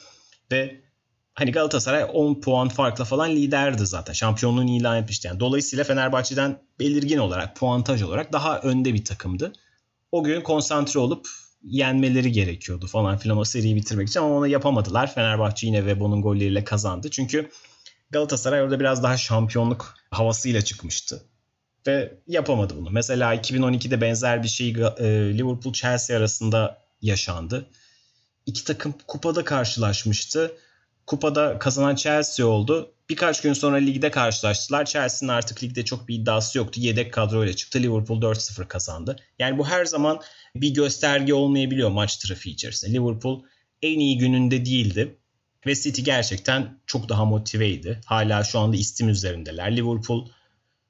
Ve 0.52 0.82
hani 1.34 1.52
Galatasaray 1.52 2.06
10 2.14 2.42
puan 2.42 2.70
farkla 2.70 3.06
falan 3.06 3.32
liderdi 3.32 3.86
zaten. 3.86 4.14
Şampiyonluğunu 4.14 4.78
ilan 4.78 4.98
etmişti. 4.98 5.28
Yani 5.28 5.40
dolayısıyla 5.40 5.84
Fenerbahçe'den 5.84 6.62
belirgin 6.80 7.18
olarak, 7.18 7.56
puantaj 7.56 8.02
olarak 8.02 8.34
daha 8.34 8.60
önde 8.60 8.94
bir 8.94 9.06
takımdı. 9.06 9.54
O 10.12 10.24
gün 10.24 10.42
konsantre 10.42 11.00
olup 11.00 11.28
yenmeleri 11.64 12.32
gerekiyordu 12.32 12.88
falan 12.88 13.18
filan 13.18 13.38
o 13.38 13.44
seriyi 13.44 13.76
bitirmek 13.76 14.08
için 14.08 14.20
ama 14.20 14.30
onu 14.30 14.48
yapamadılar. 14.48 15.14
Fenerbahçe 15.14 15.68
yine 15.68 15.86
Vebo'nun 15.86 16.22
golleriyle 16.22 16.64
kazandı. 16.64 17.10
Çünkü 17.10 17.50
Galatasaray 18.12 18.62
orada 18.62 18.80
biraz 18.80 19.04
daha 19.04 19.18
şampiyonluk 19.18 19.96
havasıyla 20.12 20.62
çıkmıştı. 20.62 21.24
Ve 21.88 22.14
yapamadı 22.28 22.78
bunu. 22.78 22.90
Mesela 22.90 23.36
2012'de 23.36 24.02
benzer 24.02 24.44
bir 24.44 24.48
şey 24.48 24.76
Liverpool 25.38 25.74
Chelsea 25.74 26.18
arasında 26.18 26.82
yaşandı. 27.02 27.70
İki 28.46 28.64
takım 28.64 28.94
kupada 29.08 29.44
karşılaşmıştı. 29.44 30.52
Kupada 31.08 31.60
kazanan 31.60 31.96
Chelsea 31.96 32.46
oldu. 32.46 32.92
Birkaç 33.10 33.42
gün 33.42 33.54
sonra 33.54 33.76
ligde 33.78 34.12
karşılaştılar. 34.12 34.86
Chelsea'nin 34.86 35.34
artık 35.34 35.64
ligde 35.64 35.86
çok 35.86 36.08
bir 36.08 36.16
iddiası 36.16 36.58
yoktu. 36.58 36.80
Yedek 36.84 37.14
kadroyla 37.14 37.54
çıktı. 37.56 37.80
Liverpool 37.80 38.22
4-0 38.22 38.68
kazandı. 38.68 39.16
Yani 39.40 39.58
bu 39.58 39.68
her 39.68 39.86
zaman 39.86 40.22
bir 40.56 40.74
gösterge 40.74 41.34
olmayabiliyor 41.34 41.90
maç 41.90 42.18
trafiği 42.18 42.56
içerisinde. 42.56 42.94
Liverpool 42.94 43.44
en 43.82 44.00
iyi 44.00 44.18
gününde 44.18 44.66
değildi. 44.66 45.16
Ve 45.66 45.76
City 45.76 46.02
gerçekten 46.02 46.80
çok 46.86 47.10
daha 47.10 47.26
motiveydi. 47.26 48.02
Hala 48.06 48.44
şu 48.44 48.60
anda 48.60 48.78
istim 48.78 49.10
üzerindeler. 49.10 49.76
Liverpool 49.76 50.30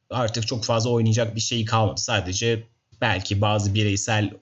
artık 0.10 0.48
çok 0.48 0.66
fazla 0.66 0.90
oynayacak 0.90 1.36
bir 1.36 1.42
şey 1.42 1.66
kalmadı. 1.66 2.02
Sadece 2.02 2.64
belki 3.02 3.42
bazı 3.42 3.74
bireysel 3.74 4.34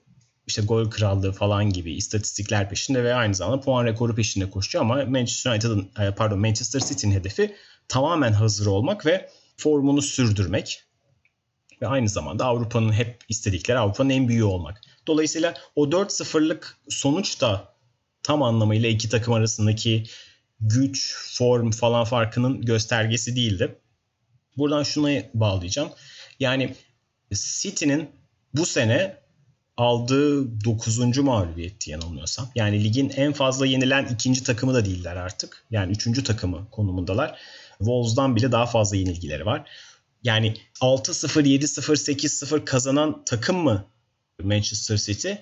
işte 0.48 0.62
gol 0.62 0.90
krallığı 0.90 1.32
falan 1.32 1.70
gibi 1.70 1.92
istatistikler 1.92 2.68
peşinde 2.68 3.04
ve 3.04 3.14
aynı 3.14 3.34
zamanda 3.34 3.60
puan 3.60 3.84
rekoru 3.84 4.14
peşinde 4.14 4.50
koşuyor 4.50 4.84
ama 4.84 5.04
Manchester 5.04 5.52
United'ın 5.52 5.90
e, 5.98 6.14
pardon 6.14 6.38
Manchester 6.38 6.80
City'nin 6.80 7.14
hedefi 7.14 7.56
tamamen 7.88 8.32
hazır 8.32 8.66
olmak 8.66 9.06
ve 9.06 9.30
formunu 9.56 10.02
sürdürmek 10.02 10.84
ve 11.82 11.86
aynı 11.86 12.08
zamanda 12.08 12.44
Avrupa'nın 12.44 12.92
hep 12.92 13.24
istedikleri 13.28 13.78
Avrupa'nın 13.78 14.10
en 14.10 14.28
büyüğü 14.28 14.44
olmak. 14.44 14.80
Dolayısıyla 15.06 15.54
o 15.76 15.86
4-0'lık 15.86 16.76
sonuç 16.88 17.40
da 17.40 17.74
tam 18.22 18.42
anlamıyla 18.42 18.88
iki 18.88 19.08
takım 19.08 19.34
arasındaki 19.34 20.04
güç, 20.60 21.14
form 21.14 21.70
falan 21.70 22.04
farkının 22.04 22.60
göstergesi 22.62 23.36
değildi. 23.36 23.78
Buradan 24.56 24.82
şuna 24.82 25.22
bağlayacağım. 25.34 25.90
Yani 26.40 26.74
City'nin 27.32 28.10
bu 28.54 28.66
sene 28.66 29.16
aldığı 29.78 30.64
9. 30.64 31.18
mağlubiyetti 31.18 31.90
yanılmıyorsam. 31.90 32.48
Yani 32.54 32.84
ligin 32.84 33.12
en 33.16 33.32
fazla 33.32 33.66
yenilen 33.66 34.06
ikinci 34.06 34.42
takımı 34.42 34.74
da 34.74 34.84
değiller 34.84 35.16
artık. 35.16 35.64
Yani 35.70 35.92
üçüncü 35.92 36.24
takımı 36.24 36.70
konumundalar. 36.70 37.38
Wolves'dan 37.78 38.36
bile 38.36 38.52
daha 38.52 38.66
fazla 38.66 38.96
yenilgileri 38.96 39.46
var. 39.46 39.70
Yani 40.22 40.54
6-0, 40.80 41.42
7-0, 41.42 42.14
8-0 42.14 42.64
kazanan 42.64 43.22
takım 43.24 43.56
mı 43.56 43.84
Manchester 44.42 44.96
City? 44.96 45.32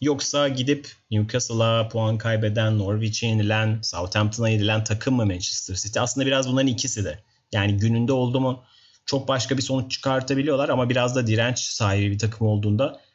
Yoksa 0.00 0.48
gidip 0.48 0.92
Newcastle'a 1.10 1.88
puan 1.88 2.18
kaybeden, 2.18 2.78
Norwich'e 2.78 3.26
yenilen, 3.26 3.78
Southampton'a 3.82 4.48
yenilen 4.48 4.84
takım 4.84 5.14
mı 5.14 5.26
Manchester 5.26 5.74
City? 5.74 6.00
Aslında 6.00 6.26
biraz 6.26 6.48
bunların 6.48 6.66
ikisi 6.66 7.04
de. 7.04 7.18
Yani 7.52 7.76
gününde 7.76 8.12
oldu 8.12 8.40
mu 8.40 8.62
çok 9.06 9.28
başka 9.28 9.56
bir 9.56 9.62
sonuç 9.62 9.92
çıkartabiliyorlar 9.92 10.68
ama 10.68 10.88
biraz 10.88 11.16
da 11.16 11.26
direnç 11.26 11.58
sahibi 11.58 12.10
bir 12.10 12.18
takım 12.18 12.46
olduğunda 12.46 13.05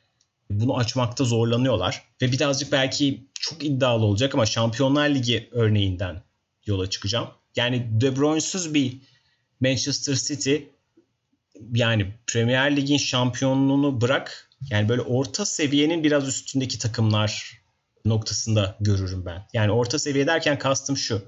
bunu 0.59 0.77
açmakta 0.77 1.23
zorlanıyorlar. 1.23 2.03
Ve 2.21 2.31
birazcık 2.31 2.71
belki 2.71 3.27
çok 3.33 3.63
iddialı 3.63 4.05
olacak 4.05 4.35
ama 4.35 4.45
Şampiyonlar 4.45 5.09
Ligi 5.09 5.49
örneğinden 5.51 6.23
yola 6.65 6.89
çıkacağım. 6.89 7.27
Yani 7.55 8.01
De 8.01 8.15
Bruyne'suz 8.15 8.73
bir 8.73 8.97
Manchester 9.59 10.15
City 10.15 10.55
yani 11.73 12.13
Premier 12.27 12.75
Lig'in 12.75 12.97
şampiyonluğunu 12.97 14.01
bırak 14.01 14.49
yani 14.69 14.89
böyle 14.89 15.01
orta 15.01 15.45
seviyenin 15.45 16.03
biraz 16.03 16.27
üstündeki 16.27 16.79
takımlar 16.79 17.61
noktasında 18.05 18.77
görürüm 18.79 19.25
ben. 19.25 19.47
Yani 19.53 19.71
orta 19.71 19.99
seviye 19.99 20.27
derken 20.27 20.59
kastım 20.59 20.97
şu. 20.97 21.21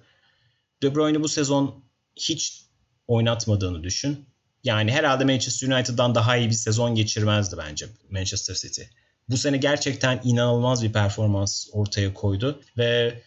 De 0.84 0.96
Bruyne'i 0.96 1.24
bu 1.24 1.30
sezon 1.30 1.84
hiç 2.16 2.66
oynatmadığını 3.08 3.84
düşün. 3.84 4.26
Yani 4.64 4.92
herhalde 4.92 5.26
Manchester 5.26 5.68
United'dan 5.68 6.16
daha 6.16 6.38
iyi 6.38 6.50
bir 6.50 6.56
sezon 6.56 6.96
geçirmezdi 6.96 7.56
bence 7.58 7.88
Manchester 8.10 8.56
City. 8.56 8.82
Bu 9.30 9.38
sene 9.38 9.58
gerçekten 9.58 10.22
inanılmaz 10.24 10.84
bir 10.84 10.94
performans 10.94 11.68
ortaya 11.72 12.14
koydu 12.14 12.62
ve 12.78 13.22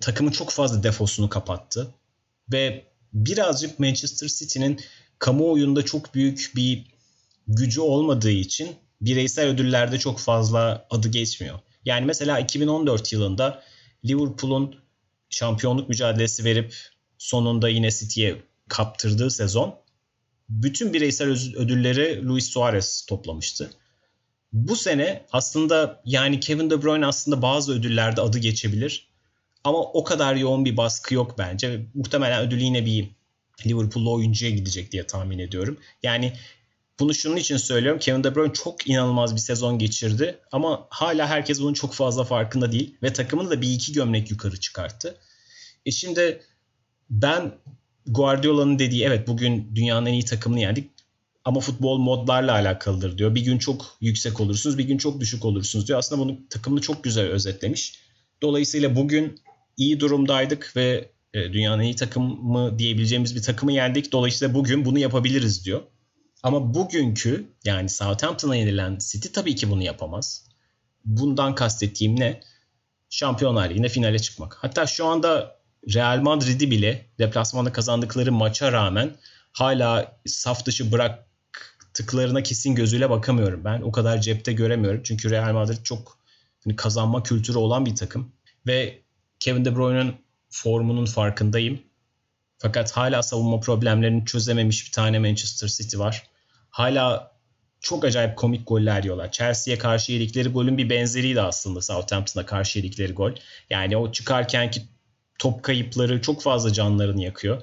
takımın 0.00 0.30
çok 0.30 0.50
fazla 0.50 0.82
defosunu 0.82 1.28
kapattı. 1.28 1.94
Ve 2.52 2.84
birazcık 3.12 3.78
Manchester 3.78 4.28
City'nin 4.28 4.80
kamuoyunda 5.18 5.84
çok 5.84 6.14
büyük 6.14 6.52
bir 6.56 6.84
gücü 7.48 7.80
olmadığı 7.80 8.30
için 8.30 8.76
bireysel 9.00 9.48
ödüllerde 9.48 9.98
çok 9.98 10.18
fazla 10.18 10.86
adı 10.90 11.08
geçmiyor. 11.08 11.58
Yani 11.84 12.06
mesela 12.06 12.38
2014 12.38 13.12
yılında 13.12 13.62
Liverpool'un 14.04 14.76
şampiyonluk 15.30 15.88
mücadelesi 15.88 16.44
verip 16.44 16.74
sonunda 17.18 17.68
yine 17.68 17.90
City'ye 17.90 18.42
kaptırdığı 18.68 19.30
sezon 19.30 19.74
bütün 20.48 20.92
bireysel 20.92 21.28
ödülleri 21.56 22.26
Luis 22.26 22.48
Suarez 22.48 23.06
toplamıştı. 23.08 23.70
Bu 24.52 24.76
sene 24.76 25.26
aslında 25.32 26.02
yani 26.04 26.40
Kevin 26.40 26.70
De 26.70 26.82
Bruyne 26.82 27.06
aslında 27.06 27.42
bazı 27.42 27.72
ödüllerde 27.72 28.20
adı 28.20 28.38
geçebilir. 28.38 29.10
Ama 29.64 29.78
o 29.78 30.04
kadar 30.04 30.34
yoğun 30.34 30.64
bir 30.64 30.76
baskı 30.76 31.14
yok 31.14 31.34
bence. 31.38 31.86
Muhtemelen 31.94 32.46
ödül 32.46 32.60
yine 32.60 32.86
bir 32.86 33.10
Liverpool'lu 33.66 34.12
oyuncuya 34.12 34.50
gidecek 34.50 34.92
diye 34.92 35.06
tahmin 35.06 35.38
ediyorum. 35.38 35.78
Yani 36.02 36.32
bunu 37.00 37.14
şunun 37.14 37.36
için 37.36 37.56
söylüyorum. 37.56 38.00
Kevin 38.00 38.24
De 38.24 38.34
Bruyne 38.34 38.52
çok 38.52 38.86
inanılmaz 38.88 39.34
bir 39.34 39.40
sezon 39.40 39.78
geçirdi. 39.78 40.38
Ama 40.52 40.86
hala 40.90 41.26
herkes 41.26 41.60
bunun 41.60 41.72
çok 41.72 41.94
fazla 41.94 42.24
farkında 42.24 42.72
değil. 42.72 42.94
Ve 43.02 43.12
takımını 43.12 43.50
da 43.50 43.62
bir 43.62 43.72
iki 43.72 43.92
gömlek 43.92 44.30
yukarı 44.30 44.60
çıkarttı. 44.60 45.18
E 45.86 45.90
şimdi 45.90 46.42
ben 47.10 47.52
Guardiola'nın 48.06 48.78
dediği 48.78 49.04
evet 49.04 49.28
bugün 49.28 49.72
dünyanın 49.74 50.06
en 50.06 50.12
iyi 50.12 50.24
takımını 50.24 50.60
yendik 50.60 50.90
ama 51.44 51.60
futbol 51.60 51.98
modlarla 51.98 52.52
alakalıdır 52.52 53.18
diyor. 53.18 53.34
Bir 53.34 53.44
gün 53.44 53.58
çok 53.58 53.96
yüksek 54.00 54.40
olursunuz, 54.40 54.78
bir 54.78 54.84
gün 54.84 54.98
çok 54.98 55.20
düşük 55.20 55.44
olursunuz 55.44 55.88
diyor. 55.88 55.98
Aslında 55.98 56.22
bunu 56.22 56.38
takımını 56.50 56.80
çok 56.80 57.04
güzel 57.04 57.26
özetlemiş. 57.26 57.98
Dolayısıyla 58.42 58.96
bugün 58.96 59.40
iyi 59.76 60.00
durumdaydık 60.00 60.72
ve 60.76 61.10
e, 61.34 61.52
dünyanın 61.52 61.82
iyi 61.82 61.96
takımı 61.96 62.78
diyebileceğimiz 62.78 63.36
bir 63.36 63.42
takımı 63.42 63.72
yendik. 63.72 64.12
Dolayısıyla 64.12 64.54
bugün 64.54 64.84
bunu 64.84 64.98
yapabiliriz 64.98 65.64
diyor. 65.64 65.82
Ama 66.42 66.74
bugünkü 66.74 67.46
yani 67.64 67.88
Southampton'a 67.88 68.56
yenilen 68.56 68.98
City 69.00 69.28
tabii 69.28 69.54
ki 69.54 69.70
bunu 69.70 69.82
yapamaz. 69.82 70.46
Bundan 71.04 71.54
kastettiğim 71.54 72.20
ne? 72.20 72.40
Şampiyonlar 73.10 73.70
Ligi'nde 73.70 73.88
finale 73.88 74.18
çıkmak. 74.18 74.56
Hatta 74.60 74.86
şu 74.86 75.06
anda 75.06 75.60
Real 75.94 76.20
Madrid'i 76.20 76.70
bile 76.70 77.06
deplasmanda 77.18 77.72
kazandıkları 77.72 78.32
maça 78.32 78.72
rağmen 78.72 79.16
hala 79.52 80.20
saf 80.26 80.66
dışı 80.66 80.92
bıraktıklarına 81.90 82.42
kesin 82.42 82.74
gözüyle 82.74 83.10
bakamıyorum. 83.10 83.64
Ben 83.64 83.82
o 83.82 83.92
kadar 83.92 84.20
cepte 84.20 84.52
göremiyorum. 84.52 85.02
Çünkü 85.04 85.30
Real 85.30 85.52
Madrid 85.52 85.82
çok 85.82 86.18
hani 86.64 86.76
kazanma 86.76 87.22
kültürü 87.22 87.58
olan 87.58 87.86
bir 87.86 87.96
takım. 87.96 88.32
Ve 88.66 89.00
Kevin 89.40 89.64
De 89.64 89.76
Bruyne'ın 89.76 90.14
formunun 90.48 91.06
farkındayım. 91.06 91.82
Fakat 92.58 92.92
hala 92.92 93.22
savunma 93.22 93.60
problemlerini 93.60 94.24
çözememiş 94.24 94.86
bir 94.86 94.92
tane 94.92 95.18
Manchester 95.18 95.68
City 95.68 95.98
var. 95.98 96.26
Hala 96.70 97.32
çok 97.80 98.04
acayip 98.04 98.36
komik 98.36 98.68
goller 98.68 99.02
yiyorlar. 99.02 99.32
Chelsea'ye 99.32 99.78
karşı 99.78 100.12
yedikleri 100.12 100.48
golün 100.48 100.78
bir 100.78 100.90
benzeriydi 100.90 101.40
aslında 101.40 101.80
Southampton'a 101.80 102.46
karşı 102.46 102.78
yedikleri 102.78 103.12
gol. 103.12 103.32
Yani 103.70 103.96
o 103.96 104.12
çıkarkenki 104.12 104.82
top 105.38 105.62
kayıpları 105.62 106.22
çok 106.22 106.42
fazla 106.42 106.72
canlarını 106.72 107.22
yakıyor. 107.22 107.62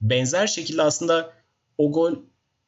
Benzer 0.00 0.46
şekilde 0.46 0.82
aslında 0.82 1.32
o 1.78 1.92
gol 1.92 2.14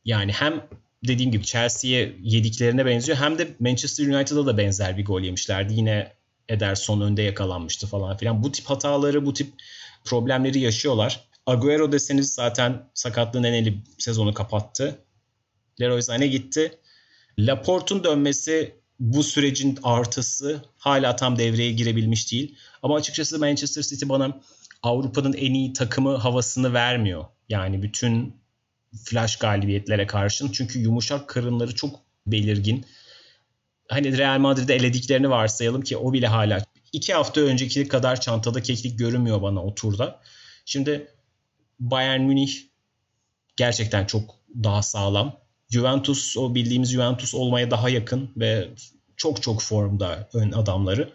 yani 0.05 0.33
hem 0.33 0.63
dediğim 1.05 1.33
gibi 1.33 1.45
Chelsea'ye 1.45 2.17
yediklerine 2.23 2.87
benziyor 2.87 3.19
hem 3.19 3.39
de 3.39 3.49
Manchester 3.61 4.07
United'a 4.07 4.47
da 4.47 4.59
benzer 4.59 4.97
bir 4.97 5.05
gol 5.05 5.21
yemişlerdi. 5.21 5.75
Yine 5.75 6.13
Ederson 6.49 7.01
önde 7.01 7.23
yakalanmıştı 7.23 7.87
falan 7.87 8.17
filan. 8.17 8.43
Bu 8.43 8.53
tip 8.53 8.67
hataları, 8.67 9.27
bu 9.27 9.35
tip 9.35 9.53
problemleri 10.05 10.61
yaşıyorlar. 10.61 11.21
Agüero 11.47 11.93
deseniz 11.93 12.35
zaten 12.35 12.91
sakatlığın 12.95 13.43
eneli 13.43 13.79
sezonu 13.99 14.35
kapattı. 14.35 14.99
Leroy 15.81 15.99
Sané 15.99 16.27
gitti. 16.27 16.79
Laporte'un 17.39 18.05
dönmesi 18.05 18.75
bu 19.01 19.23
sürecin 19.23 19.79
artısı 19.83 20.65
hala 20.77 21.17
tam 21.17 21.39
devreye 21.39 21.73
girebilmiş 21.73 22.33
değil. 22.33 22.57
Ama 22.83 22.95
açıkçası 22.95 23.39
Manchester 23.39 23.83
City 23.83 24.09
bana 24.09 24.41
Avrupa'nın 24.83 25.33
en 25.33 25.55
iyi 25.55 25.73
takımı 25.73 26.17
havasını 26.17 26.75
vermiyor. 26.75 27.25
Yani 27.49 27.83
bütün 27.83 28.40
flash 29.05 29.37
galibiyetlere 29.37 30.07
karşın. 30.07 30.53
Çünkü 30.53 30.79
yumuşak 30.79 31.29
karınları 31.29 31.75
çok 31.75 32.01
belirgin. 32.27 32.87
Hani 33.89 34.19
Real 34.19 34.39
Madrid'de 34.39 34.75
elediklerini 34.75 35.31
varsayalım 35.31 35.83
ki 35.83 35.97
o 35.97 36.13
bile 36.13 36.27
hala 36.27 36.65
iki 36.93 37.15
hafta 37.15 37.41
önceki 37.41 37.89
kadar 37.89 38.21
çantada 38.21 38.63
keklik 38.63 38.99
görünmüyor 38.99 39.43
bana 39.43 39.65
o 39.65 39.75
turda. 39.75 40.21
Şimdi 40.65 41.15
Bayern 41.81 42.21
Münih 42.21 42.53
gerçekten 43.57 44.07
çok 44.07 44.35
daha 44.63 44.83
sağlam. 44.83 45.41
Juventus 45.71 46.37
o 46.37 46.55
bildiğimiz 46.55 46.91
Juventus 46.91 47.35
olmaya 47.35 47.71
daha 47.71 47.89
yakın 47.89 48.31
ve 48.37 48.69
çok 49.17 49.43
çok 49.43 49.63
formda 49.63 50.29
ön 50.33 50.53
adamları. 50.53 51.13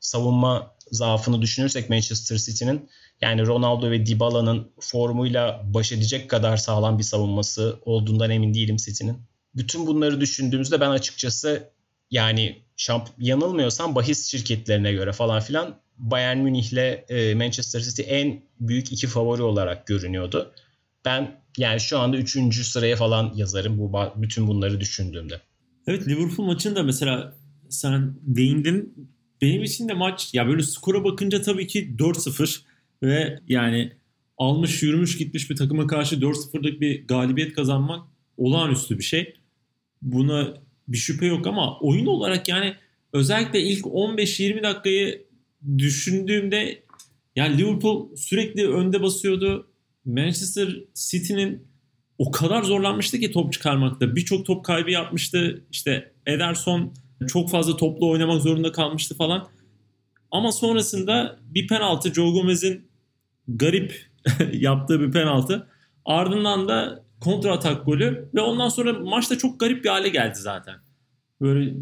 Savunma 0.00 0.74
zaafını 0.90 1.42
düşünürsek 1.42 1.90
Manchester 1.90 2.36
City'nin 2.36 2.90
yani 3.20 3.46
Ronaldo 3.46 3.90
ve 3.90 4.06
Dybala'nın 4.06 4.70
formuyla 4.80 5.62
baş 5.64 5.92
edecek 5.92 6.30
kadar 6.30 6.56
sağlam 6.56 6.98
bir 6.98 7.04
savunması 7.04 7.78
olduğundan 7.84 8.30
emin 8.30 8.54
değilim 8.54 8.76
City'nin. 8.76 9.18
Bütün 9.54 9.86
bunları 9.86 10.20
düşündüğümüzde 10.20 10.80
ben 10.80 10.90
açıkçası 10.90 11.70
yani 12.10 12.62
şamp 12.76 13.08
yanılmıyorsam 13.18 13.94
bahis 13.94 14.26
şirketlerine 14.26 14.92
göre 14.92 15.12
falan 15.12 15.40
filan 15.40 15.76
Bayern 15.98 16.38
Münih'le 16.38 17.04
e, 17.08 17.34
Manchester 17.34 17.80
City 17.80 18.02
en 18.06 18.42
büyük 18.60 18.92
iki 18.92 19.06
favori 19.06 19.42
olarak 19.42 19.86
görünüyordu. 19.86 20.52
Ben 21.04 21.40
yani 21.58 21.80
şu 21.80 21.98
anda 21.98 22.16
üçüncü 22.16 22.64
sıraya 22.64 22.96
falan 22.96 23.32
yazarım 23.34 23.78
bu 23.78 23.92
bütün 24.16 24.46
bunları 24.46 24.80
düşündüğümde. 24.80 25.40
Evet 25.86 26.08
Liverpool 26.08 26.46
maçında 26.46 26.82
mesela 26.82 27.34
sen 27.68 28.14
değindin. 28.22 29.08
Benim 29.42 29.62
için 29.62 29.88
de 29.88 29.94
maç 29.94 30.34
ya 30.34 30.48
böyle 30.48 30.62
skora 30.62 31.04
bakınca 31.04 31.42
tabii 31.42 31.66
ki 31.66 31.94
4-0 31.98 32.60
ve 33.02 33.40
yani 33.48 33.92
almış 34.38 34.82
yürümüş 34.82 35.18
gitmiş 35.18 35.50
bir 35.50 35.56
takıma 35.56 35.86
karşı 35.86 36.16
4-0'lık 36.16 36.80
bir 36.80 37.06
galibiyet 37.06 37.52
kazanmak 37.52 38.08
olağanüstü 38.36 38.98
bir 38.98 39.04
şey. 39.04 39.34
Buna 40.02 40.54
bir 40.88 40.98
şüphe 40.98 41.26
yok 41.26 41.46
ama 41.46 41.78
oyun 41.80 42.06
olarak 42.06 42.48
yani 42.48 42.74
özellikle 43.12 43.60
ilk 43.60 43.84
15-20 43.84 44.62
dakikayı 44.62 45.26
düşündüğümde 45.78 46.82
yani 47.36 47.58
Liverpool 47.58 48.16
sürekli 48.16 48.68
önde 48.68 49.02
basıyordu. 49.02 49.70
Manchester 50.04 50.84
City'nin 50.94 51.68
o 52.18 52.30
kadar 52.30 52.62
zorlanmıştı 52.62 53.20
ki 53.20 53.32
top 53.32 53.52
çıkarmakta. 53.52 54.16
Birçok 54.16 54.46
top 54.46 54.64
kaybı 54.64 54.90
yapmıştı. 54.90 55.64
İşte 55.72 56.12
Ederson 56.26 56.94
çok 57.28 57.50
fazla 57.50 57.76
toplu 57.76 58.10
oynamak 58.10 58.42
zorunda 58.42 58.72
kalmıştı 58.72 59.16
falan. 59.16 59.48
Ama 60.30 60.52
sonrasında 60.52 61.38
bir 61.42 61.66
penaltı 61.66 62.14
Joe 62.14 62.32
Gomez'in 62.32 62.87
garip 63.48 64.06
yaptığı 64.52 65.00
bir 65.00 65.12
penaltı. 65.12 65.68
Ardından 66.04 66.68
da 66.68 67.04
kontra 67.20 67.52
atak 67.52 67.86
golü 67.86 68.28
ve 68.34 68.40
ondan 68.40 68.68
sonra 68.68 68.92
maçta 68.92 69.38
çok 69.38 69.60
garip 69.60 69.84
bir 69.84 69.88
hale 69.88 70.08
geldi 70.08 70.38
zaten. 70.38 70.74
Böyle 71.40 71.74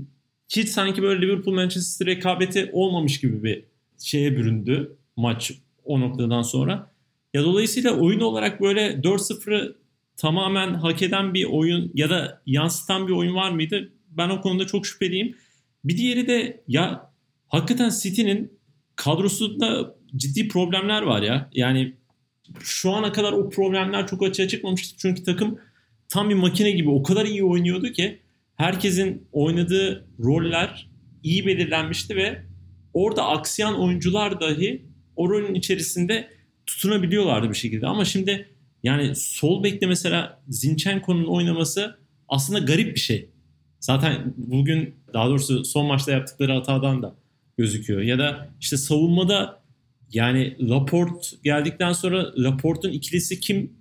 hiç 0.48 0.68
sanki 0.68 1.02
böyle 1.02 1.22
Liverpool 1.22 1.54
Manchester 1.54 2.06
rekabeti 2.06 2.70
olmamış 2.72 3.20
gibi 3.20 3.42
bir 3.42 3.64
şeye 3.98 4.36
büründü 4.36 4.96
maç 5.16 5.52
o 5.84 6.00
noktadan 6.00 6.42
sonra. 6.42 6.90
Ya 7.34 7.42
dolayısıyla 7.42 7.92
oyun 7.92 8.20
olarak 8.20 8.60
böyle 8.60 8.92
4-0'ı 8.92 9.76
tamamen 10.16 10.74
hak 10.74 11.02
eden 11.02 11.34
bir 11.34 11.44
oyun 11.44 11.90
ya 11.94 12.10
da 12.10 12.42
yansıtan 12.46 13.08
bir 13.08 13.12
oyun 13.12 13.34
var 13.34 13.50
mıydı? 13.50 13.92
Ben 14.10 14.28
o 14.28 14.40
konuda 14.40 14.66
çok 14.66 14.86
şüpheliyim. 14.86 15.36
Bir 15.84 15.96
diğeri 15.96 16.26
de 16.26 16.62
ya 16.68 17.10
hakikaten 17.48 17.90
City'nin 18.02 18.58
kadrosunda 18.96 19.95
ciddi 20.16 20.48
problemler 20.48 21.02
var 21.02 21.22
ya. 21.22 21.50
Yani 21.54 21.94
şu 22.60 22.92
ana 22.92 23.12
kadar 23.12 23.32
o 23.32 23.50
problemler 23.50 24.06
çok 24.06 24.22
açığa 24.22 24.48
çıkmamıştı. 24.48 24.96
Çünkü 24.98 25.22
takım 25.22 25.58
tam 26.08 26.30
bir 26.30 26.34
makine 26.34 26.70
gibi 26.70 26.90
o 26.90 27.02
kadar 27.02 27.26
iyi 27.26 27.44
oynuyordu 27.44 27.92
ki 27.92 28.18
herkesin 28.56 29.28
oynadığı 29.32 30.06
roller 30.18 30.88
iyi 31.22 31.46
belirlenmişti 31.46 32.16
ve 32.16 32.42
orada 32.94 33.26
aksiyan 33.26 33.80
oyuncular 33.80 34.40
dahi 34.40 34.86
o 35.16 35.30
rolün 35.30 35.54
içerisinde 35.54 36.28
tutunabiliyorlardı 36.66 37.50
bir 37.50 37.54
şekilde. 37.54 37.86
Ama 37.86 38.04
şimdi 38.04 38.48
yani 38.82 39.16
sol 39.16 39.62
bekte 39.62 39.86
mesela 39.86 40.42
Zinchenko'nun 40.48 41.24
oynaması 41.24 41.98
aslında 42.28 42.58
garip 42.58 42.94
bir 42.94 43.00
şey. 43.00 43.30
Zaten 43.80 44.34
bugün 44.36 44.94
daha 45.14 45.28
doğrusu 45.28 45.64
son 45.64 45.86
maçta 45.86 46.12
yaptıkları 46.12 46.52
hatadan 46.52 47.02
da 47.02 47.14
gözüküyor. 47.58 48.00
Ya 48.00 48.18
da 48.18 48.48
işte 48.60 48.76
savunmada 48.76 49.62
yani 50.12 50.56
Laport 50.60 51.32
geldikten 51.44 51.92
sonra 51.92 52.32
Laport'un 52.36 52.92
ikilisi 52.92 53.40
kim 53.40 53.72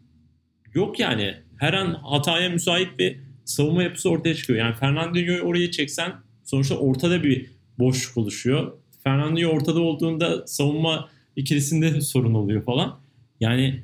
yok 0.74 1.00
yani. 1.00 1.36
Her 1.58 1.74
an 1.74 1.94
hataya 1.94 2.50
müsait 2.50 3.00
bir 3.00 3.20
savunma 3.46 3.84
yapısı 3.84 4.10
ortaya 4.10 4.36
çıkıyor. 4.36 4.60
Yani 4.60 4.76
Fernandinho'yu 4.76 5.42
oraya 5.42 5.72
çeksen 5.72 6.14
sonuçta 6.44 6.76
ortada 6.76 7.24
bir 7.24 7.46
boşluk 7.80 8.18
oluşuyor. 8.18 8.78
Fernandinho 9.04 9.50
ortada 9.50 9.80
olduğunda 9.80 10.48
savunma 10.48 11.10
ikilisinde 11.36 12.02
sorun 12.02 12.34
oluyor 12.34 12.64
falan. 12.64 13.00
Yani 13.40 13.84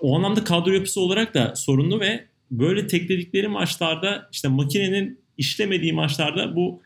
o 0.00 0.16
anlamda 0.16 0.44
kadro 0.44 0.72
yapısı 0.72 1.00
olarak 1.00 1.34
da 1.34 1.56
sorunlu 1.56 2.00
ve 2.00 2.24
böyle 2.50 2.86
tekledikleri 2.86 3.48
maçlarda 3.48 4.28
işte 4.32 4.48
makinenin 4.48 5.20
işlemediği 5.38 5.92
maçlarda 5.92 6.56
bu 6.56 6.82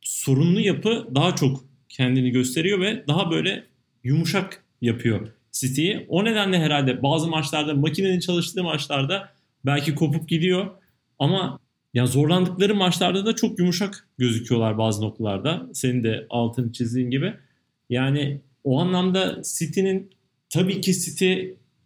sorunlu 0.00 0.60
yapı 0.60 1.08
daha 1.14 1.36
çok 1.36 1.64
kendini 1.88 2.30
gösteriyor 2.30 2.80
ve 2.80 3.04
daha 3.08 3.30
böyle 3.30 3.64
yumuşak 4.04 4.64
yapıyor 4.80 5.28
City'yi. 5.52 6.06
O 6.08 6.24
nedenle 6.24 6.58
herhalde 6.58 7.02
bazı 7.02 7.28
maçlarda 7.28 7.74
makinenin 7.74 8.20
çalıştığı 8.20 8.62
maçlarda 8.62 9.28
belki 9.66 9.94
kopup 9.94 10.28
gidiyor 10.28 10.70
ama 11.18 11.58
yani 11.94 12.08
zorlandıkları 12.08 12.74
maçlarda 12.74 13.26
da 13.26 13.36
çok 13.36 13.58
yumuşak 13.58 14.08
gözüküyorlar 14.18 14.78
bazı 14.78 15.02
noktalarda. 15.02 15.66
Senin 15.72 16.02
de 16.02 16.26
altını 16.30 16.72
çizdiğin 16.72 17.10
gibi. 17.10 17.34
Yani 17.90 18.40
o 18.64 18.80
anlamda 18.80 19.42
City'nin 19.58 20.10
tabii 20.50 20.80
ki 20.80 21.00
City 21.00 21.34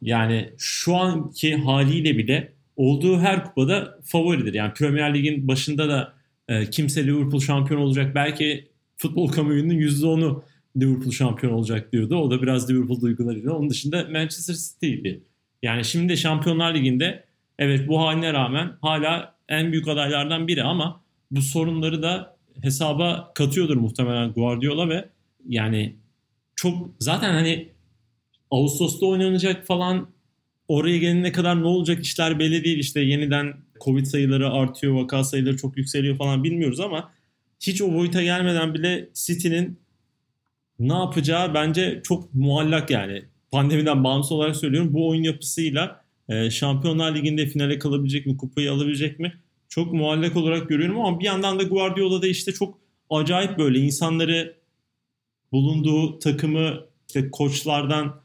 yani 0.03 0.53
şu 0.59 0.97
anki 0.97 1.57
haliyle 1.57 2.19
bile 2.19 2.53
olduğu 2.77 3.19
her 3.19 3.45
kupada 3.45 3.99
favoridir. 4.05 4.55
Yani 4.55 4.73
Premier 4.73 5.15
Lig'in 5.15 5.49
başında 5.49 5.89
da 5.89 6.13
e, 6.49 6.71
kimse 6.71 7.07
Liverpool 7.07 7.41
şampiyon 7.41 7.81
olacak. 7.81 8.15
Belki 8.15 8.69
futbol 8.97 9.29
kamuoyunun 9.29 9.75
%10'u 9.75 10.45
Liverpool 10.81 11.11
şampiyon 11.11 11.53
olacak 11.53 11.93
diyordu. 11.93 12.17
O 12.17 12.31
da 12.31 12.43
biraz 12.43 12.71
Liverpool 12.71 13.01
duygularıyla. 13.01 13.53
Onun 13.53 13.71
dışında 13.71 14.07
Manchester 14.13 14.55
City'ydi. 14.55 15.21
Yani 15.63 15.85
şimdi 15.85 16.17
Şampiyonlar 16.17 16.75
Ligi'nde 16.75 17.25
evet 17.59 17.89
bu 17.89 18.01
haline 18.01 18.33
rağmen 18.33 18.73
hala 18.83 19.35
en 19.49 19.73
büyük 19.73 19.89
adaylardan 19.89 20.49
biri 20.49 20.63
ama 20.63 21.01
bu 21.31 21.43
sorunları 21.43 22.03
da 22.03 22.37
hesaba 22.63 23.33
katıyordur 23.35 23.77
muhtemelen 23.77 24.33
Guardiola 24.33 24.89
ve 24.89 25.09
yani 25.49 25.97
çok 26.57 26.91
zaten 27.01 27.33
hani 27.33 27.69
Ağustos'ta 28.51 29.07
oynanacak 29.07 29.67
falan 29.67 30.09
oraya 30.69 30.99
gelene 30.99 31.33
kadar 31.33 31.63
ne 31.63 31.67
olacak 31.67 32.05
işler 32.05 32.39
belli 32.39 32.65
değil. 32.65 32.79
İşte 32.79 33.01
yeniden 33.01 33.55
Covid 33.85 34.05
sayıları 34.05 34.51
artıyor, 34.51 34.95
vaka 34.95 35.25
sayıları 35.25 35.57
çok 35.57 35.77
yükseliyor 35.77 36.17
falan 36.17 36.45
bilmiyoruz 36.45 36.81
ama 36.81 37.11
hiç 37.61 37.83
o 37.83 37.95
boyuta 37.95 38.23
gelmeden 38.23 38.75
bile 38.75 39.09
City'nin 39.15 39.79
ne 40.79 40.93
yapacağı 40.93 41.55
bence 41.55 42.01
çok 42.05 42.35
muallak 42.35 42.91
yani. 42.91 43.25
Pandemiden 43.51 44.05
bağımsız 44.05 44.33
olarak 44.33 44.57
söylüyorum. 44.57 44.95
Bu 44.95 45.09
oyun 45.09 45.23
yapısıyla 45.23 46.05
e, 46.29 46.51
Şampiyonlar 46.51 47.15
Ligi'nde 47.15 47.47
finale 47.47 47.79
kalabilecek 47.79 48.27
mi, 48.27 48.37
kupayı 48.37 48.73
alabilecek 48.73 49.19
mi? 49.19 49.33
Çok 49.69 49.93
muallak 49.93 50.37
olarak 50.37 50.69
görüyorum 50.69 51.01
ama 51.01 51.21
bir 51.21 51.25
yandan 51.25 51.59
da 51.59 51.63
Guardiola 51.63 52.23
da 52.23 52.27
işte 52.27 52.53
çok 52.53 52.79
acayip 53.11 53.59
böyle 53.59 53.79
insanları 53.79 54.57
bulunduğu 55.53 56.19
takımı 56.19 56.81
işte 57.09 57.31
koçlardan, 57.31 58.21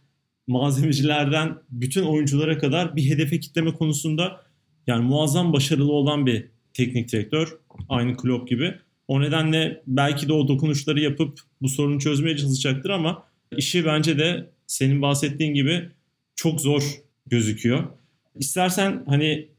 malzemecilerden 0.47 1.57
bütün 1.69 2.03
oyunculara 2.03 2.57
kadar 2.57 2.95
bir 2.95 3.09
hedefe 3.09 3.39
kitleme 3.39 3.73
konusunda 3.73 4.43
yani 4.87 5.05
muazzam 5.05 5.53
başarılı 5.53 5.91
olan 5.91 6.25
bir 6.25 6.47
teknik 6.73 7.11
direktör. 7.11 7.57
Aynı 7.89 8.17
Klopp 8.17 8.47
gibi. 8.47 8.79
O 9.07 9.21
nedenle 9.21 9.83
belki 9.87 10.27
de 10.27 10.33
o 10.33 10.47
dokunuşları 10.47 10.99
yapıp 10.99 11.39
bu 11.61 11.69
sorunu 11.69 11.99
çözmeye 11.99 12.37
çalışacaktır 12.37 12.89
ama 12.89 13.23
işi 13.57 13.85
bence 13.85 14.19
de 14.19 14.49
senin 14.67 15.01
bahsettiğin 15.01 15.53
gibi 15.53 15.89
çok 16.35 16.61
zor 16.61 16.83
gözüküyor. 17.27 17.83
İstersen 18.35 19.03
hani 19.07 19.49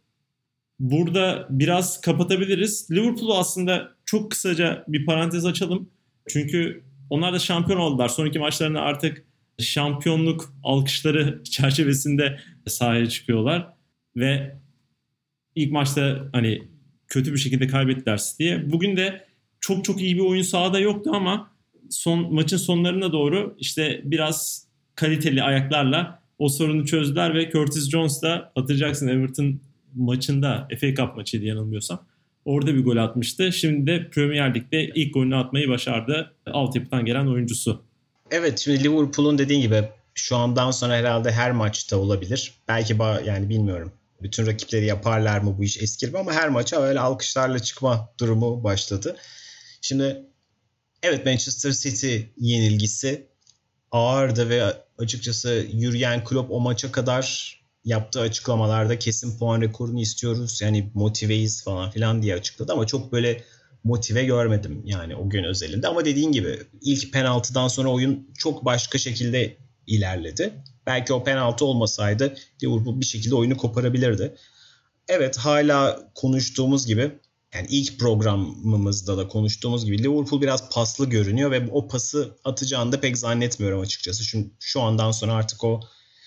burada 0.81 1.47
biraz 1.51 2.01
kapatabiliriz. 2.01 2.91
Liverpool'u 2.91 3.35
aslında 3.35 3.91
çok 4.05 4.31
kısaca 4.31 4.85
bir 4.89 5.07
parantez 5.07 5.47
açalım. 5.47 5.91
Çünkü 6.29 6.85
onlar 7.11 7.33
da 7.33 7.39
şampiyon 7.39 7.81
oldular. 7.81 8.09
Sonraki 8.09 8.39
maçlarında 8.39 8.81
artık 8.81 9.25
şampiyonluk 9.59 10.55
alkışları 10.63 11.43
çerçevesinde 11.51 12.41
sahaya 12.67 13.09
çıkıyorlar. 13.09 13.69
Ve 14.17 14.57
ilk 15.55 15.73
maçta 15.73 16.29
hani 16.33 16.69
kötü 17.09 17.33
bir 17.33 17.39
şekilde 17.39 17.67
kaybettiler 17.67 18.21
diye. 18.39 18.73
Bugün 18.73 18.97
de 18.97 19.27
çok 19.65 19.85
çok 19.85 20.01
iyi 20.01 20.17
bir 20.17 20.21
oyun 20.21 20.43
sahada 20.43 20.79
yoktu 20.79 21.11
ama 21.15 21.51
son 21.91 22.35
maçın 22.35 22.57
sonlarına 22.57 23.13
doğru 23.13 23.57
işte 23.59 24.01
biraz 24.05 24.67
kaliteli 24.95 25.43
ayaklarla 25.43 26.23
o 26.39 26.49
sorunu 26.49 26.87
çözdüler 26.87 27.35
ve 27.35 27.51
Curtis 27.51 27.91
Jones 27.91 28.23
da 28.23 28.53
atacaksın 28.57 29.09
Everton 29.09 29.61
maçında 29.95 30.69
FA 30.81 30.95
Cup 30.95 31.17
maçıydı 31.17 31.45
yanılmıyorsam. 31.45 32.07
Orada 32.45 32.75
bir 32.75 32.85
gol 32.85 32.97
atmıştı. 32.97 33.53
Şimdi 33.53 33.87
de 33.87 34.11
Premier 34.11 34.55
Lig'de 34.55 34.89
ilk 34.95 35.15
golünü 35.15 35.37
atmayı 35.37 35.69
başardı. 35.69 36.33
Altyapıdan 36.47 37.05
gelen 37.05 37.27
oyuncusu. 37.27 37.83
Evet 38.31 38.59
şimdi 38.59 38.85
Liverpool'un 38.85 39.39
dediğin 39.39 39.61
gibi 39.61 39.89
şu 40.15 40.37
andan 40.37 40.71
sonra 40.71 40.95
herhalde 40.95 41.33
her 41.33 41.53
maçta 41.53 41.97
olabilir. 41.97 42.53
Belki 42.69 42.97
yani 43.27 43.49
bilmiyorum. 43.49 43.93
Bütün 44.23 44.47
rakipleri 44.47 44.87
yaparlar 44.87 45.39
mı 45.39 45.55
bu 45.59 45.65
iş 45.65 45.83
eskir 45.83 46.13
mi 46.13 46.19
ama 46.19 46.33
her 46.33 46.49
maça 46.49 46.81
öyle 46.81 47.01
alkışlarla 47.01 47.59
çıkma 47.59 48.09
durumu 48.21 48.65
başladı. 48.65 49.17
Şimdi 49.85 50.27
evet 51.03 51.27
Manchester 51.27 51.73
City 51.73 52.19
yenilgisi 52.37 53.27
ağırdı 53.91 54.49
ve 54.49 54.65
açıkçası 54.99 55.67
yürüyen 55.73 56.25
Klopp 56.25 56.51
o 56.51 56.61
maça 56.61 56.93
kadar 56.93 57.55
yaptığı 57.85 58.21
açıklamalarda 58.21 58.99
kesin 58.99 59.39
puan 59.39 59.61
rekorunu 59.61 60.01
istiyoruz. 60.01 60.61
Yani 60.63 60.91
motiveyiz 60.95 61.65
falan 61.65 61.91
filan 61.91 62.23
diye 62.23 62.35
açıkladı 62.35 62.73
ama 62.73 62.87
çok 62.87 63.13
böyle 63.13 63.45
motive 63.85 64.25
görmedim 64.25 64.83
yani 64.85 65.17
o 65.17 65.31
gün 65.31 65.45
özelinde. 65.45 65.89
Ama 65.89 66.05
dediğin 66.05 66.33
gibi 66.33 66.59
ilk 66.81 67.13
penaltıdan 67.13 67.69
sonra 67.69 67.89
oyun 67.89 68.29
çok 68.39 68.65
başka 68.65 68.99
şekilde 68.99 69.57
ilerledi. 69.87 70.53
Belki 70.87 71.13
o 71.13 71.25
penaltı 71.25 71.65
olmasaydı 71.65 72.37
Liverpool 72.63 73.01
bir 73.01 73.07
şekilde 73.07 73.35
oyunu 73.35 73.57
koparabilirdi. 73.57 74.35
Evet 75.09 75.37
hala 75.37 76.11
konuştuğumuz 76.15 76.87
gibi 76.87 77.11
yani 77.55 77.67
ilk 77.71 78.01
programımızda 78.01 79.19
da 79.19 79.29
konuştuğumuz 79.29 79.85
gibi 79.85 79.99
Liverpool 79.99 80.41
biraz 80.41 80.71
paslı 80.71 81.11
görünüyor 81.11 81.51
ve 81.51 81.69
o 81.71 81.89
pası 81.89 82.39
atacağını 82.45 82.93
da 82.93 83.01
pek 83.01 83.19
zannetmiyorum 83.19 83.81
açıkçası. 83.81 84.25
Çünkü 84.25 84.51
şu 84.61 84.81
andan 84.81 85.11
sonra 85.11 85.35
artık 85.35 85.65
o 85.65 85.81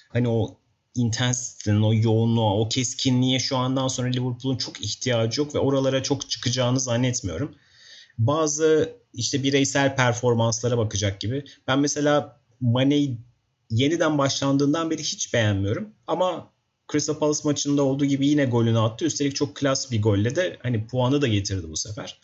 hani 0.10 0.30
o 0.30 0.60
intensitenin, 0.96 1.82
o 1.82 1.94
yoğunluğa, 1.94 2.54
o 2.60 2.70
keskinliğe 2.70 3.40
şu 3.40 3.58
andan 3.58 3.88
sonra 3.88 4.08
Liverpool'un 4.08 4.58
çok 4.58 4.82
ihtiyacı 4.82 5.42
yok 5.42 5.56
ve 5.56 5.60
oralara 5.60 6.04
çok 6.04 6.30
çıkacağını 6.30 6.80
zannetmiyorum. 6.80 7.56
Bazı 8.18 8.98
işte 9.14 9.44
bireysel 9.44 9.96
performanslara 9.96 10.78
bakacak 10.78 11.22
gibi. 11.22 11.46
Ben 11.68 11.80
mesela 11.80 12.42
Mane'yi 12.62 13.18
yeniden 13.70 14.18
başlandığından 14.18 14.90
beri 14.90 15.02
hiç 15.02 15.34
beğenmiyorum. 15.34 15.90
Ama 16.08 16.52
Crystal 16.92 17.16
Palace 17.16 17.40
maçında 17.44 17.84
olduğu 17.84 18.06
gibi 18.06 18.28
yine 18.28 18.46
golünü 18.46 18.80
attı. 18.80 19.06
Üstelik 19.06 19.36
çok 19.36 19.56
klas 19.56 19.92
bir 19.92 20.02
golle 20.02 20.36
de 20.36 20.58
hani 20.64 20.88
puanı 20.88 21.22
da 21.22 21.28
getirdi 21.28 21.70
bu 21.70 21.78
sefer. 21.78 22.20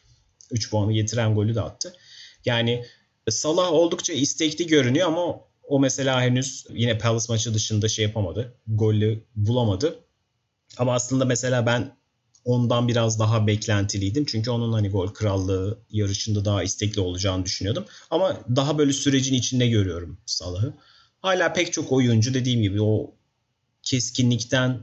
3 0.51 0.69
puanı 0.69 0.93
getiren 0.93 1.35
golü 1.35 1.55
de 1.55 1.61
attı. 1.61 1.93
Yani 2.45 2.85
Salah 3.29 3.71
oldukça 3.71 4.13
istekli 4.13 4.67
görünüyor 4.67 5.07
ama 5.07 5.39
o 5.63 5.79
mesela 5.79 6.21
henüz 6.21 6.65
yine 6.69 6.97
Palace 6.97 7.25
maçı 7.29 7.53
dışında 7.53 7.87
şey 7.87 8.05
yapamadı. 8.05 8.53
Golü 8.67 9.23
bulamadı. 9.35 9.99
Ama 10.77 10.93
aslında 10.93 11.25
mesela 11.25 11.65
ben 11.65 11.95
ondan 12.45 12.87
biraz 12.87 13.19
daha 13.19 13.47
beklentiliydim. 13.47 14.25
Çünkü 14.25 14.51
onun 14.51 14.73
hani 14.73 14.89
gol 14.89 15.07
krallığı 15.07 15.79
yarışında 15.89 16.45
daha 16.45 16.63
istekli 16.63 17.01
olacağını 17.01 17.45
düşünüyordum. 17.45 17.85
Ama 18.11 18.39
daha 18.55 18.77
böyle 18.77 18.93
sürecin 18.93 19.33
içinde 19.33 19.67
görüyorum 19.67 20.17
Salah'ı. 20.25 20.73
Hala 21.19 21.53
pek 21.53 21.73
çok 21.73 21.91
oyuncu 21.91 22.33
dediğim 22.33 22.61
gibi 22.61 22.81
o 22.81 23.13
keskinlikten 23.83 24.79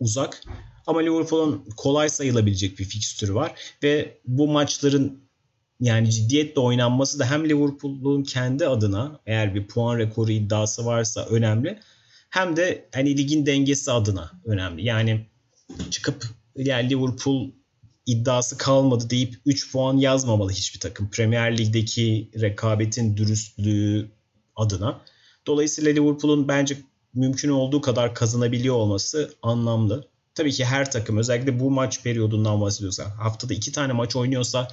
uzak. 0.00 0.42
Ama 0.86 1.00
Liverpool'un 1.00 1.64
kolay 1.76 2.08
sayılabilecek 2.08 2.78
bir 2.78 2.84
fikstürü 2.84 3.34
var 3.34 3.52
ve 3.82 4.18
bu 4.26 4.48
maçların 4.48 5.18
yani 5.80 6.10
ciddiyetle 6.10 6.60
oynanması 6.60 7.18
da 7.18 7.30
hem 7.30 7.48
Liverpool'un 7.48 8.22
kendi 8.22 8.66
adına 8.66 9.20
eğer 9.26 9.54
bir 9.54 9.66
puan 9.66 9.98
rekoru 9.98 10.32
iddiası 10.32 10.86
varsa 10.86 11.26
önemli 11.26 11.78
hem 12.30 12.56
de 12.56 12.88
hani 12.94 13.16
ligin 13.16 13.46
dengesi 13.46 13.92
adına 13.92 14.30
önemli. 14.44 14.84
Yani 14.84 15.26
çıkıp 15.90 16.24
yani 16.56 16.90
Liverpool 16.90 17.50
iddiası 18.06 18.58
kalmadı 18.58 19.10
deyip 19.10 19.34
3 19.46 19.72
puan 19.72 19.96
yazmamalı 19.96 20.50
hiçbir 20.50 20.80
takım. 20.80 21.10
Premier 21.10 21.58
Lig'deki 21.58 22.30
rekabetin 22.40 23.16
dürüstlüğü 23.16 24.08
adına. 24.56 25.00
Dolayısıyla 25.46 25.92
Liverpool'un 25.92 26.48
bence 26.48 26.76
mümkün 27.14 27.48
olduğu 27.48 27.80
kadar 27.80 28.14
kazanabiliyor 28.14 28.74
olması 28.74 29.34
anlamlı. 29.42 30.08
Tabii 30.34 30.52
ki 30.52 30.64
her 30.64 30.90
takım 30.90 31.16
özellikle 31.16 31.60
bu 31.60 31.70
maç 31.70 32.02
periyodundan 32.02 32.60
bahsediyorsa 32.60 33.04
haftada 33.18 33.54
iki 33.54 33.72
tane 33.72 33.92
maç 33.92 34.16
oynuyorsa 34.16 34.68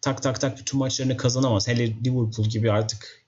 tak 0.00 0.22
tak 0.22 0.40
tak 0.40 0.58
bütün 0.58 0.78
maçlarını 0.78 1.16
kazanamaz. 1.16 1.68
Hele 1.68 1.86
Liverpool 1.86 2.48
gibi 2.48 2.72
artık 2.72 3.26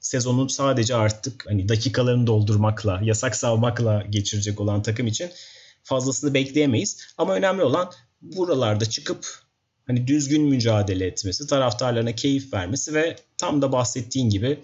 sezonun 0.00 0.48
sadece 0.48 0.94
artık 0.94 1.46
hani 1.46 1.68
dakikalarını 1.68 2.26
doldurmakla, 2.26 3.00
yasak 3.02 3.36
savmakla 3.36 4.02
geçirecek 4.10 4.60
olan 4.60 4.82
takım 4.82 5.06
için 5.06 5.30
fazlasını 5.82 6.34
bekleyemeyiz. 6.34 7.06
Ama 7.18 7.34
önemli 7.34 7.62
olan 7.62 7.92
buralarda 8.22 8.84
çıkıp 8.84 9.26
hani 9.86 10.06
düzgün 10.06 10.42
mücadele 10.42 11.06
etmesi, 11.06 11.46
taraftarlarına 11.46 12.14
keyif 12.14 12.52
vermesi 12.52 12.94
ve 12.94 13.16
tam 13.38 13.62
da 13.62 13.72
bahsettiğin 13.72 14.30
gibi 14.30 14.60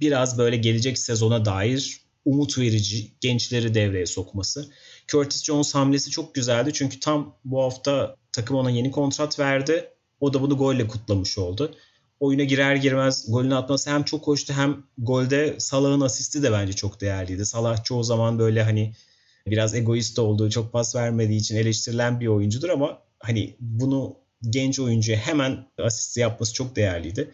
biraz 0.00 0.38
böyle 0.38 0.56
gelecek 0.56 0.98
sezona 0.98 1.44
dair 1.44 2.03
umut 2.24 2.58
verici 2.58 3.12
gençleri 3.20 3.74
devreye 3.74 4.06
sokması. 4.06 4.70
Curtis 5.08 5.44
Jones 5.44 5.74
hamlesi 5.74 6.10
çok 6.10 6.34
güzeldi 6.34 6.70
çünkü 6.72 7.00
tam 7.00 7.36
bu 7.44 7.62
hafta 7.62 8.16
takım 8.32 8.56
ona 8.56 8.70
yeni 8.70 8.90
kontrat 8.90 9.38
verdi. 9.38 9.90
O 10.20 10.34
da 10.34 10.42
bunu 10.42 10.56
golle 10.56 10.88
kutlamış 10.88 11.38
oldu. 11.38 11.74
Oyuna 12.20 12.44
girer 12.44 12.76
girmez 12.76 13.26
golünü 13.30 13.54
atması 13.54 13.90
hem 13.90 14.02
çok 14.02 14.26
hoştu 14.26 14.52
hem 14.52 14.82
golde 14.98 15.54
Salah'ın 15.58 16.00
asisti 16.00 16.42
de 16.42 16.52
bence 16.52 16.72
çok 16.72 17.00
değerliydi. 17.00 17.46
Salah 17.46 17.84
çoğu 17.84 18.04
zaman 18.04 18.38
böyle 18.38 18.62
hani 18.62 18.92
biraz 19.46 19.74
egoist 19.74 20.18
olduğu, 20.18 20.50
çok 20.50 20.72
pas 20.72 20.96
vermediği 20.96 21.40
için 21.40 21.56
eleştirilen 21.56 22.20
bir 22.20 22.26
oyuncudur 22.26 22.68
ama 22.68 22.98
hani 23.20 23.56
bunu 23.60 24.16
genç 24.50 24.80
oyuncuya 24.80 25.18
hemen 25.18 25.66
asist 25.78 26.16
yapması 26.16 26.54
çok 26.54 26.76
değerliydi. 26.76 27.30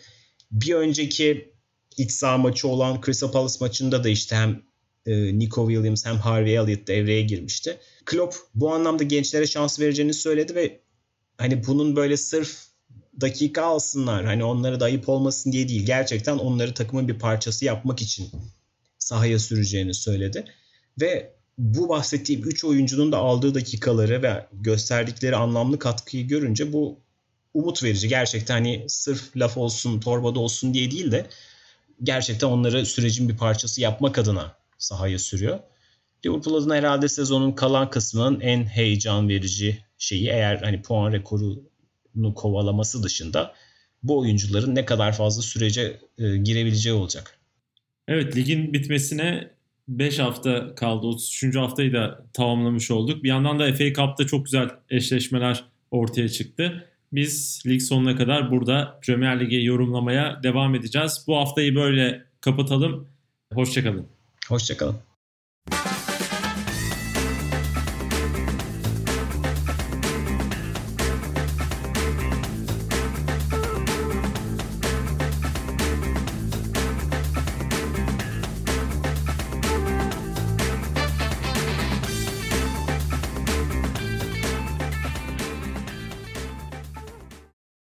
Bir 0.52 0.74
önceki 0.74 1.54
iç 1.96 2.12
saha 2.12 2.38
maçı 2.38 2.68
olan 2.68 3.00
Crystal 3.06 3.32
Palace 3.32 3.56
maçında 3.60 4.04
da 4.04 4.08
işte 4.08 4.36
hem 4.36 4.62
e, 5.06 5.38
Nico 5.38 5.68
Williams 5.68 6.06
hem 6.06 6.16
Harvey 6.16 6.56
Elliott 6.56 6.86
devreye 6.86 7.22
girmişti. 7.22 7.78
Klopp 8.04 8.36
bu 8.54 8.74
anlamda 8.74 9.02
gençlere 9.02 9.46
şans 9.46 9.80
vereceğini 9.80 10.14
söyledi 10.14 10.54
ve 10.54 10.80
hani 11.38 11.66
bunun 11.66 11.96
böyle 11.96 12.16
sırf 12.16 12.70
dakika 13.20 13.62
alsınlar 13.62 14.24
hani 14.24 14.44
onlara 14.44 14.80
da 14.80 14.84
ayıp 14.84 15.08
olmasın 15.08 15.52
diye 15.52 15.68
değil 15.68 15.86
gerçekten 15.86 16.38
onları 16.38 16.74
takımın 16.74 17.08
bir 17.08 17.18
parçası 17.18 17.64
yapmak 17.64 18.02
için 18.02 18.28
sahaya 18.98 19.38
süreceğini 19.38 19.94
söyledi. 19.94 20.44
Ve 21.00 21.32
bu 21.58 21.88
bahsettiğim 21.88 22.48
3 22.48 22.64
oyuncunun 22.64 23.12
da 23.12 23.18
aldığı 23.18 23.54
dakikaları 23.54 24.22
ve 24.22 24.46
gösterdikleri 24.52 25.36
anlamlı 25.36 25.78
katkıyı 25.78 26.28
görünce 26.28 26.72
bu 26.72 27.00
umut 27.54 27.82
verici. 27.82 28.08
Gerçekten 28.08 28.54
hani 28.54 28.84
sırf 28.88 29.36
laf 29.36 29.56
olsun, 29.56 30.00
torbada 30.00 30.38
olsun 30.38 30.74
diye 30.74 30.90
değil 30.90 31.12
de 31.12 31.26
gerçekten 32.02 32.46
onları 32.46 32.86
sürecin 32.86 33.28
bir 33.28 33.36
parçası 33.36 33.80
yapmak 33.80 34.18
adına 34.18 34.59
sahaya 34.80 35.18
sürüyor. 35.18 35.58
Liverpool 36.26 36.54
adına 36.54 36.74
herhalde 36.74 37.08
sezonun 37.08 37.52
kalan 37.52 37.90
kısmının 37.90 38.40
en 38.40 38.64
heyecan 38.64 39.28
verici 39.28 39.78
şeyi 39.98 40.28
eğer 40.28 40.56
hani 40.56 40.82
puan 40.82 41.12
rekorunu 41.12 42.34
kovalaması 42.34 43.02
dışında 43.02 43.54
bu 44.02 44.18
oyuncuların 44.18 44.74
ne 44.74 44.84
kadar 44.84 45.12
fazla 45.12 45.42
sürece 45.42 46.00
e, 46.18 46.36
girebileceği 46.36 46.94
olacak. 46.94 47.38
Evet 48.08 48.36
ligin 48.36 48.72
bitmesine 48.72 49.50
5 49.88 50.18
hafta 50.18 50.74
kaldı. 50.74 51.06
33. 51.06 51.56
haftayı 51.56 51.92
da 51.92 52.24
tamamlamış 52.32 52.90
olduk. 52.90 53.22
Bir 53.24 53.28
yandan 53.28 53.58
da 53.58 53.72
FA 53.72 53.92
Cup'ta 53.92 54.26
çok 54.26 54.44
güzel 54.44 54.68
eşleşmeler 54.90 55.64
ortaya 55.90 56.28
çıktı. 56.28 56.86
Biz 57.12 57.62
lig 57.66 57.80
sonuna 57.80 58.16
kadar 58.16 58.50
burada 58.50 58.98
Premier 59.02 59.40
Lig'i 59.40 59.64
yorumlamaya 59.64 60.40
devam 60.42 60.74
edeceğiz. 60.74 61.24
Bu 61.26 61.36
haftayı 61.36 61.74
böyle 61.74 62.24
kapatalım. 62.40 63.08
Hoşçakalın. 63.52 64.19
Hoşçakalın. 64.50 64.96